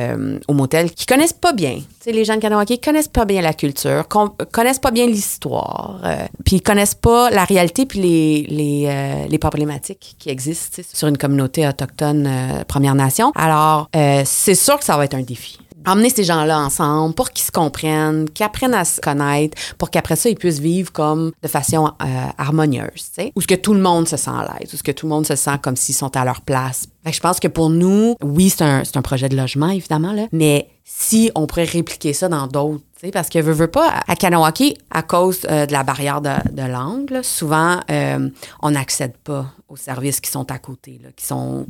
au 0.48 0.52
motel 0.52 0.90
qui 0.90 1.06
connaissent 1.06 1.32
pas 1.32 1.54
bien. 1.54 1.76
Tu 1.76 1.84
sais 2.00 2.12
les 2.12 2.24
gens 2.24 2.34
de 2.36 2.40
Kanawaki 2.40 2.78
connaissent 2.78 3.08
pas 3.08 3.24
bien 3.24 3.40
la 3.40 3.54
culture 3.54 4.06
connaissent 4.52 4.78
pas 4.78 4.90
bien 4.90 5.06
l'histoire 5.06 6.00
puis 6.44 6.56
ils 6.56 6.62
connaissent 6.62 6.94
pas 6.94 7.30
la 7.30 7.44
réalité 7.44 7.86
puis 7.86 8.00
les 8.00 8.46
les, 8.50 9.26
les 9.28 9.38
problématiques 9.38 10.16
qui 10.18 10.28
existent 10.28 10.82
sur 10.92 11.08
une 11.08 11.16
communauté 11.16 11.66
autochtone 11.66 12.28
Première 12.68 12.94
Nation. 12.94 13.32
Alors 13.34 13.88
c'est 14.24 14.54
sûr 14.54 14.78
que 14.78 14.84
ça 14.84 14.96
va 14.96 15.06
être 15.06 15.14
un 15.14 15.22
défi 15.22 15.58
emmener 15.86 16.10
ces 16.10 16.24
gens-là 16.24 16.58
ensemble 16.58 17.14
pour 17.14 17.30
qu'ils 17.30 17.44
se 17.44 17.52
comprennent, 17.52 18.28
qu'ils 18.30 18.44
apprennent 18.44 18.74
à 18.74 18.84
se 18.84 19.00
connaître, 19.00 19.56
pour 19.78 19.90
qu'après 19.90 20.16
ça, 20.16 20.28
ils 20.28 20.36
puissent 20.36 20.60
vivre 20.60 20.92
comme 20.92 21.32
de 21.42 21.48
façon 21.48 21.86
euh, 21.86 22.06
harmonieuse, 22.38 22.90
tu 22.94 23.22
sais, 23.22 23.32
où 23.34 23.40
ce 23.40 23.46
que 23.46 23.54
tout 23.54 23.74
le 23.74 23.80
monde 23.80 24.08
se 24.08 24.16
sent 24.16 24.30
à 24.30 24.58
l'aise, 24.58 24.72
où 24.72 24.76
ce 24.76 24.82
que 24.82 24.92
tout 24.92 25.06
le 25.06 25.10
monde 25.10 25.26
se 25.26 25.36
sent 25.36 25.58
comme 25.62 25.76
s'ils 25.76 25.94
sont 25.94 26.16
à 26.16 26.24
leur 26.24 26.42
place. 26.42 26.86
Fait 27.04 27.10
que 27.10 27.16
je 27.16 27.20
pense 27.20 27.40
que 27.40 27.48
pour 27.48 27.70
nous, 27.70 28.16
oui, 28.22 28.50
c'est 28.50 28.62
un, 28.62 28.82
un 28.94 29.02
projet 29.02 29.28
de 29.28 29.36
logement, 29.36 29.68
évidemment, 29.68 30.12
là, 30.12 30.26
mais 30.32 30.68
si 30.84 31.30
on 31.34 31.46
pourrait 31.46 31.64
répliquer 31.64 32.12
ça 32.12 32.28
dans 32.28 32.46
d'autres, 32.46 32.82
parce 33.12 33.28
que 33.28 33.40
veut, 33.40 33.52
veut 33.52 33.68
pas, 33.70 34.00
à 34.06 34.14
Kanawaki, 34.14 34.76
à 34.90 35.02
cause 35.02 35.40
euh, 35.50 35.66
de 35.66 35.72
la 35.72 35.82
barrière 35.82 36.20
de, 36.20 36.30
de 36.52 36.62
langue, 36.62 37.10
là, 37.10 37.22
souvent, 37.22 37.80
euh, 37.90 38.28
on 38.60 38.70
n'accède 38.70 39.16
pas 39.18 39.46
aux 39.68 39.76
services 39.76 40.20
qui 40.20 40.30
sont 40.30 40.50
à 40.52 40.58
côté, 40.58 41.00
là, 41.02 41.08
qui 41.16 41.24
sont 41.24 41.66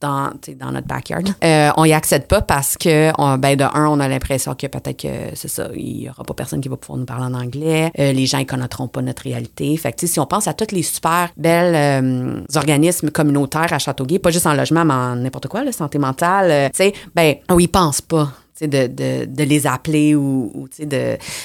dans, 0.00 0.30
notre 0.72 0.86
backyard. 0.86 1.24
Euh, 1.42 1.70
on 1.76 1.84
y 1.84 1.92
accède 1.92 2.26
pas 2.26 2.40
parce 2.40 2.76
que, 2.76 3.10
ben, 3.36 3.56
de 3.56 3.64
un, 3.64 3.86
on 3.86 4.00
a 4.00 4.08
l'impression 4.08 4.54
que 4.54 4.66
peut-être 4.66 5.02
que 5.02 5.34
c'est 5.34 5.48
ça, 5.48 5.68
il 5.74 6.02
y 6.02 6.08
aura 6.08 6.22
pas 6.24 6.34
personne 6.34 6.60
qui 6.60 6.68
va 6.68 6.76
pouvoir 6.76 6.98
nous 6.98 7.04
parler 7.04 7.24
en 7.24 7.34
anglais. 7.34 7.90
Euh, 7.98 8.12
les 8.12 8.26
gens, 8.26 8.38
ils 8.38 8.46
connaîtront 8.46 8.88
pas 8.88 9.02
notre 9.02 9.22
réalité. 9.22 9.76
Fait 9.76 9.92
que, 9.92 10.06
si 10.06 10.20
on 10.20 10.26
pense 10.26 10.46
à 10.46 10.54
tous 10.54 10.72
les 10.72 10.82
super 10.82 11.30
belles 11.36 12.04
euh, 12.04 12.40
organismes 12.54 13.10
communautaires 13.10 13.72
à 13.72 13.78
Châteauguay, 13.78 14.18
pas 14.18 14.30
juste 14.30 14.46
en 14.46 14.54
logement, 14.54 14.84
mais 14.84 14.94
en 14.94 15.16
n'importe 15.16 15.48
quoi, 15.48 15.64
la 15.64 15.72
santé 15.72 15.98
mentale, 15.98 16.70
tu 16.70 16.76
sais, 16.76 16.94
ben, 17.14 17.36
on 17.48 17.58
y 17.58 17.68
pense 17.68 18.00
pas. 18.00 18.32
De, 18.60 18.66
de, 18.66 19.24
de 19.24 19.44
les 19.44 19.68
appeler 19.68 20.16
ou, 20.16 20.50
ou, 20.52 20.68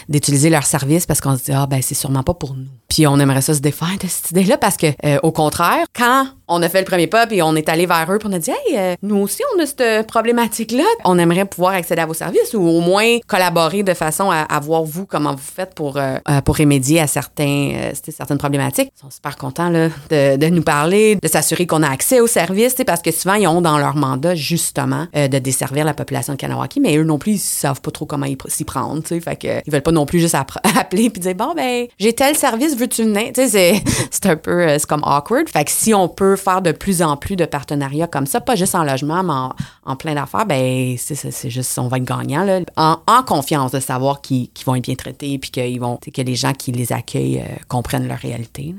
d'utiliser 0.09 0.49
leurs 0.49 0.65
services 0.65 1.05
parce 1.05 1.21
qu'on 1.21 1.37
se 1.37 1.43
dit, 1.43 1.51
ah, 1.51 1.67
ben, 1.67 1.79
c'est 1.79 1.93
sûrement 1.93 2.23
pas 2.23 2.33
pour 2.33 2.55
nous. 2.55 2.65
Puis 2.93 3.07
on 3.07 3.17
aimerait 3.19 3.41
ça 3.41 3.55
se 3.55 3.59
défaire 3.59 3.97
de 3.99 4.07
cette 4.07 4.29
idée-là 4.29 4.59
parce 4.59 4.77
que, 4.77 4.85
euh, 5.03 5.17
au 5.23 5.31
contraire, 5.31 5.85
quand 5.95 6.27
on 6.47 6.61
a 6.61 6.69
fait 6.69 6.79
le 6.79 6.85
premier 6.85 7.07
pas 7.07 7.25
puis 7.25 7.41
on 7.41 7.55
est 7.55 7.67
allé 7.69 7.85
vers 7.85 8.05
eux 8.11 8.19
pour 8.19 8.29
on 8.29 8.33
a 8.33 8.39
dit, 8.39 8.51
hey, 8.51 8.77
euh, 8.77 8.95
nous 9.01 9.17
aussi, 9.17 9.41
on 9.55 9.61
a 9.61 9.65
cette 9.65 10.07
problématique-là. 10.07 10.83
On 11.03 11.19
aimerait 11.19 11.45
pouvoir 11.45 11.73
accéder 11.73 12.01
à 12.01 12.05
vos 12.05 12.13
services 12.13 12.53
ou 12.53 12.61
au 12.61 12.79
moins 12.79 13.17
collaborer 13.27 13.83
de 13.83 13.93
façon 13.93 14.31
à, 14.31 14.41
à 14.41 14.59
voir 14.59 14.83
vous 14.83 15.05
comment 15.05 15.31
vous 15.31 15.37
faites 15.43 15.75
pour, 15.75 15.97
euh, 15.97 16.17
euh, 16.29 16.41
pour 16.41 16.57
remédier 16.57 16.99
à 16.99 17.07
certains, 17.07 17.73
euh, 17.75 17.91
certaines 18.09 18.37
problématiques. 18.37 18.91
Ils 18.97 19.01
sont 19.01 19.11
super 19.11 19.35
contents 19.37 19.69
là, 19.69 19.89
de, 20.09 20.37
de 20.37 20.47
nous 20.47 20.63
parler, 20.63 21.17
de 21.21 21.27
s'assurer 21.27 21.67
qu'on 21.67 21.83
a 21.83 21.89
accès 21.89 22.19
aux 22.19 22.27
services 22.27 22.75
parce 22.85 23.01
que 23.01 23.11
souvent, 23.11 23.35
ils 23.35 23.47
ont 23.47 23.61
dans 23.61 23.77
leur 23.77 23.95
mandat 23.95 24.35
justement 24.35 25.07
euh, 25.15 25.27
de 25.27 25.39
desservir 25.39 25.85
la 25.85 25.93
population 25.93 26.33
de 26.33 26.37
Kanawaki, 26.37 26.79
mais 26.79 26.97
eux 26.97 27.03
non 27.03 27.19
plus, 27.19 27.33
ils 27.33 27.39
savent 27.39 27.81
pas 27.81 27.91
trop 27.91 28.05
comment 28.05 28.27
s'y 28.47 28.63
prendre. 28.63 29.03
Fait 29.03 29.35
que, 29.35 29.61
ils 29.65 29.71
veulent 29.71 29.81
pas 29.81 29.91
non 29.91 30.05
plus 30.05 30.19
juste 30.19 30.35
appeler 30.79 31.09
puis 31.09 31.21
dire, 31.21 31.35
bon, 31.35 31.53
ben, 31.55 31.85
j'ai 31.99 32.13
tel 32.13 32.35
service, 32.35 32.75
veux-tu 32.83 33.03
venir? 33.03 33.31
Tu 33.33 33.47
sais, 33.47 33.81
c'est, 34.11 34.25
un 34.25 34.35
peu, 34.35 34.61
euh, 34.61 34.77
c'est 34.77 34.87
comme 34.87 35.03
awkward. 35.03 35.49
Fait 35.49 35.65
que 35.65 35.71
si 35.71 35.93
on 35.93 36.07
peut 36.07 36.35
faire 36.35 36.61
de 36.61 36.71
plus 36.71 37.01
en 37.01 37.17
plus 37.17 37.35
de 37.35 37.45
partenariats 37.45 38.07
comme 38.07 38.25
ça, 38.25 38.41
pas 38.41 38.55
juste 38.55 38.75
en 38.75 38.83
logement, 38.83 39.23
mais 39.23 39.53
en, 39.85 39.95
plein 39.95 40.15
d'affaires, 40.15 40.45
ben, 40.45 40.95
c'est, 40.97 41.49
juste, 41.49 41.77
on 41.79 41.87
va 41.87 41.97
être 41.97 42.03
gagnant, 42.03 42.43
là. 42.43 42.59
En, 42.75 43.23
confiance 43.23 43.71
de 43.71 43.79
savoir 43.79 44.21
qu'ils, 44.21 44.49
vont 44.65 44.75
être 44.75 44.83
bien 44.83 44.95
traités 44.95 45.37
puis 45.37 45.49
qu'ils 45.49 45.79
vont, 45.79 45.97
tu 46.01 46.11
que 46.11 46.21
les 46.21 46.35
gens 46.35 46.51
qui 46.51 46.71
les 46.71 46.91
accueillent 46.91 47.39
euh, 47.39 47.55
comprennent 47.67 48.07
leur 48.07 48.17
réalité. 48.17 48.75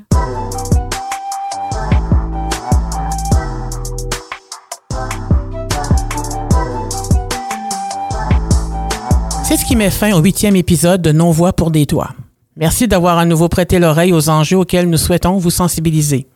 C'est 9.45 9.57
ce 9.57 9.65
qui 9.65 9.77
met 9.77 9.91
fin 9.91 10.13
au 10.13 10.21
huitième 10.21 10.57
épisode 10.57 11.01
de 11.01 11.13
Non-Voix 11.13 11.53
pour 11.53 11.71
des 11.71 11.87
toits. 11.87 12.11
Merci 12.57 12.87
d'avoir 12.87 13.19
à 13.19 13.25
nouveau 13.25 13.49
prêté 13.49 13.79
l'oreille 13.81 14.13
aux 14.13 14.29
enjeux 14.29 14.59
auxquels 14.59 14.89
nous 14.89 14.97
souhaitons 14.97 15.39
vous 15.39 15.51
sensibiliser. 15.51 16.29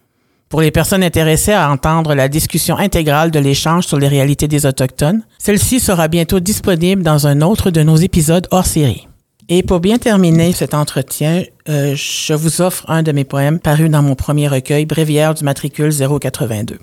Pour 0.48 0.60
les 0.60 0.70
personnes 0.70 1.02
intéressées 1.04 1.52
à 1.52 1.70
entendre 1.70 2.14
la 2.14 2.28
discussion 2.28 2.76
intégrale 2.76 3.30
de 3.30 3.38
l'échange 3.38 3.86
sur 3.86 3.98
les 3.98 4.08
réalités 4.08 4.48
des 4.48 4.66
Autochtones, 4.66 5.22
celle-ci 5.38 5.78
sera 5.78 6.08
bientôt 6.08 6.40
disponible 6.40 7.02
dans 7.02 7.26
un 7.26 7.42
autre 7.42 7.70
de 7.70 7.82
nos 7.82 7.96
épisodes 7.96 8.48
hors 8.50 8.66
série. 8.66 9.06
Et 9.50 9.62
pour 9.62 9.80
bien 9.80 9.98
terminer 9.98 10.52
cet 10.52 10.74
entretien, 10.74 11.44
euh, 11.68 11.94
je 11.94 12.34
vous 12.34 12.60
offre 12.62 12.84
un 12.90 13.02
de 13.02 13.12
mes 13.12 13.24
poèmes 13.24 13.60
paru 13.60 13.88
dans 13.88 14.02
mon 14.02 14.14
premier 14.14 14.48
recueil, 14.48 14.86
Bréviaire 14.86 15.34
du 15.34 15.44
matricule 15.44 15.92
082. 15.94 16.78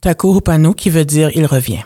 Taku 0.00 0.36
Hupanu, 0.36 0.74
qui 0.74 0.90
veut 0.90 1.04
dire 1.04 1.30
il 1.34 1.46
revient. 1.46 1.82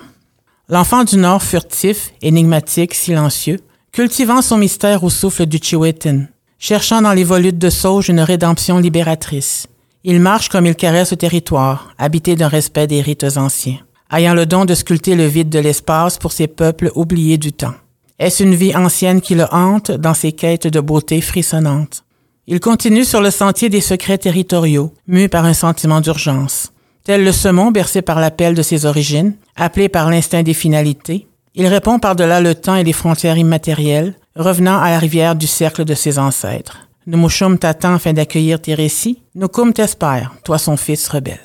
L'enfant 0.69 1.05
du 1.05 1.17
Nord 1.17 1.43
furtif, 1.43 2.13
énigmatique, 2.21 2.95
silencieux, 2.95 3.59
cultivant 3.91 4.43
son 4.43 4.59
mystère 4.59 5.03
au 5.03 5.11
souffle 5.11 5.47
du 5.47 5.59
Chiwetin, 5.63 6.27
cherchant 6.59 7.03
dans 7.03 7.13
les 7.13 7.25
volutes 7.25 7.59
de 7.59 7.71
sauge 7.71 8.09
une 8.09 8.21
rédemption 8.21 8.79
libératrice. 8.79 9.69
Il 10.05 10.21
marche 10.21 10.49
comme 10.49 10.67
il 10.67 10.75
caresse 10.75 11.13
le 11.13 11.17
territoire, 11.17 11.93
habité 11.99 12.37
d'un 12.37 12.49
respect 12.49 12.87
des 12.87 13.01
rites 13.01 13.37
anciens, 13.37 13.79
ayant 14.13 14.35
le 14.35 14.47
don 14.47 14.65
de 14.65 14.75
sculpter 14.75 15.15
le 15.15 15.27
vide 15.27 15.49
de 15.49 15.59
l'espace 15.59 16.19
pour 16.19 16.33
ces 16.33 16.47
peuples 16.49 16.91
oubliés 16.95 17.39
du 17.39 17.53
temps. 17.53 17.75
Est-ce 18.19 18.43
une 18.43 18.55
vie 18.55 18.75
ancienne 18.75 19.21
qui 19.21 19.37
le 19.37 19.47
hante 19.53 19.93
dans 19.93 20.15
ses 20.15 20.33
quêtes 20.33 20.67
de 20.67 20.81
beauté 20.81 21.21
frissonnantes? 21.21 22.05
Il 22.49 22.61
continue 22.61 23.05
sur 23.05 23.21
le 23.21 23.31
sentier 23.31 23.69
des 23.69 23.81
secrets 23.81 24.19
territoriaux, 24.19 24.93
mu 25.07 25.29
par 25.29 25.45
un 25.45 25.55
sentiment 25.55 26.01
d'urgence. 26.01 26.73
Tel 27.05 27.23
le 27.23 27.33
saumon 27.33 27.71
bercé 27.71 28.03
par 28.03 28.21
l'appel 28.21 28.55
de 28.55 28.63
ses 28.63 28.87
origines, 28.87 29.35
appelé 29.55 29.89
par 29.89 30.11
l'instinct 30.11 30.43
des 30.43 30.55
finalités, 30.55 31.27
il 31.55 31.67
répond 31.67 31.99
par-delà 31.99 32.41
le 32.41 32.55
temps 32.55 32.77
et 32.77 32.85
les 32.85 32.93
frontières 32.93 33.37
immatérielles, 33.37 34.15
revenant 34.39 34.81
à 34.81 34.91
la 34.91 34.99
rivière 34.99 35.35
du 35.35 35.47
cercle 35.47 35.85
de 35.85 35.95
ses 35.95 36.19
ancêtres. 36.19 36.79
Nous 37.07 37.19
mouchum 37.19 37.59
t'attend 37.59 37.95
afin 37.95 38.13
d'accueillir 38.13 38.61
tes 38.61 38.75
récits, 38.75 39.23
nous 39.35 39.49
cum 39.49 39.73
t'espère, 39.73 40.35
toi 40.45 40.59
son 40.59 40.77
fils 40.77 41.09
rebelle. 41.09 41.41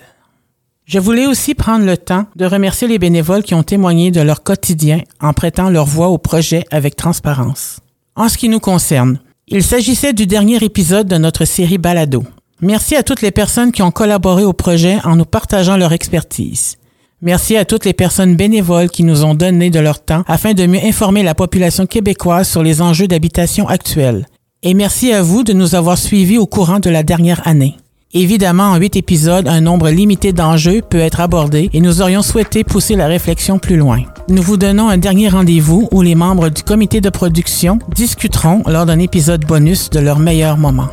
Je 0.85 0.99
voulais 0.99 1.25
aussi 1.25 1.55
prendre 1.55 1.85
le 1.85 1.97
temps 1.97 2.25
de 2.35 2.45
remercier 2.45 2.87
les 2.87 2.99
bénévoles 2.99 3.43
qui 3.43 3.55
ont 3.55 3.63
témoigné 3.63 4.11
de 4.11 4.21
leur 4.21 4.43
quotidien 4.43 5.01
en 5.21 5.33
prêtant 5.33 5.69
leur 5.69 5.85
voix 5.85 6.09
au 6.09 6.17
projet 6.17 6.65
avec 6.71 6.95
transparence. 6.95 7.79
En 8.15 8.29
ce 8.29 8.37
qui 8.37 8.49
nous 8.49 8.59
concerne, 8.59 9.19
il 9.47 9.63
s'agissait 9.63 10.13
du 10.13 10.27
dernier 10.27 10.63
épisode 10.63 11.07
de 11.07 11.17
notre 11.17 11.45
série 11.45 11.77
Balado. 11.77 12.23
Merci 12.61 12.95
à 12.95 13.03
toutes 13.03 13.21
les 13.21 13.31
personnes 13.31 13.71
qui 13.71 13.81
ont 13.81 13.91
collaboré 13.91 14.43
au 14.43 14.53
projet 14.53 14.99
en 15.03 15.15
nous 15.15 15.25
partageant 15.25 15.77
leur 15.77 15.93
expertise. 15.93 16.77
Merci 17.25 17.55
à 17.55 17.63
toutes 17.63 17.85
les 17.85 17.93
personnes 17.93 18.35
bénévoles 18.35 18.89
qui 18.89 19.05
nous 19.05 19.23
ont 19.23 19.33
donné 19.33 19.69
de 19.69 19.79
leur 19.79 20.03
temps 20.03 20.25
afin 20.27 20.53
de 20.53 20.65
mieux 20.65 20.83
informer 20.83 21.23
la 21.23 21.33
population 21.33 21.85
québécoise 21.85 22.49
sur 22.49 22.63
les 22.63 22.81
enjeux 22.81 23.07
d'habitation 23.07 23.65
actuels. 23.69 24.27
Et 24.61 24.73
merci 24.73 25.13
à 25.13 25.21
vous 25.21 25.43
de 25.43 25.53
nous 25.53 25.73
avoir 25.73 25.97
suivis 25.97 26.37
au 26.37 26.47
courant 26.47 26.79
de 26.79 26.89
la 26.89 27.01
dernière 27.01 27.47
année. 27.47 27.77
Évidemment, 28.13 28.71
en 28.71 28.75
huit 28.75 28.97
épisodes, 28.97 29.47
un 29.47 29.61
nombre 29.61 29.89
limité 29.89 30.33
d'enjeux 30.33 30.81
peut 30.81 30.99
être 30.99 31.21
abordé 31.21 31.69
et 31.71 31.79
nous 31.79 32.01
aurions 32.01 32.23
souhaité 32.23 32.65
pousser 32.65 32.97
la 32.97 33.07
réflexion 33.07 33.57
plus 33.57 33.77
loin. 33.77 34.01
Nous 34.27 34.43
vous 34.43 34.57
donnons 34.57 34.89
un 34.89 34.97
dernier 34.97 35.29
rendez-vous 35.29 35.87
où 35.93 36.01
les 36.01 36.15
membres 36.15 36.49
du 36.49 36.61
comité 36.61 36.99
de 36.99 37.09
production 37.09 37.79
discuteront 37.95 38.63
lors 38.67 38.85
d'un 38.85 38.99
épisode 38.99 39.45
bonus 39.45 39.89
de 39.89 40.01
leurs 40.01 40.19
meilleurs 40.19 40.57
moments. 40.57 40.89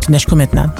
Tinashko 0.00 0.34
maintenant. 0.34 0.70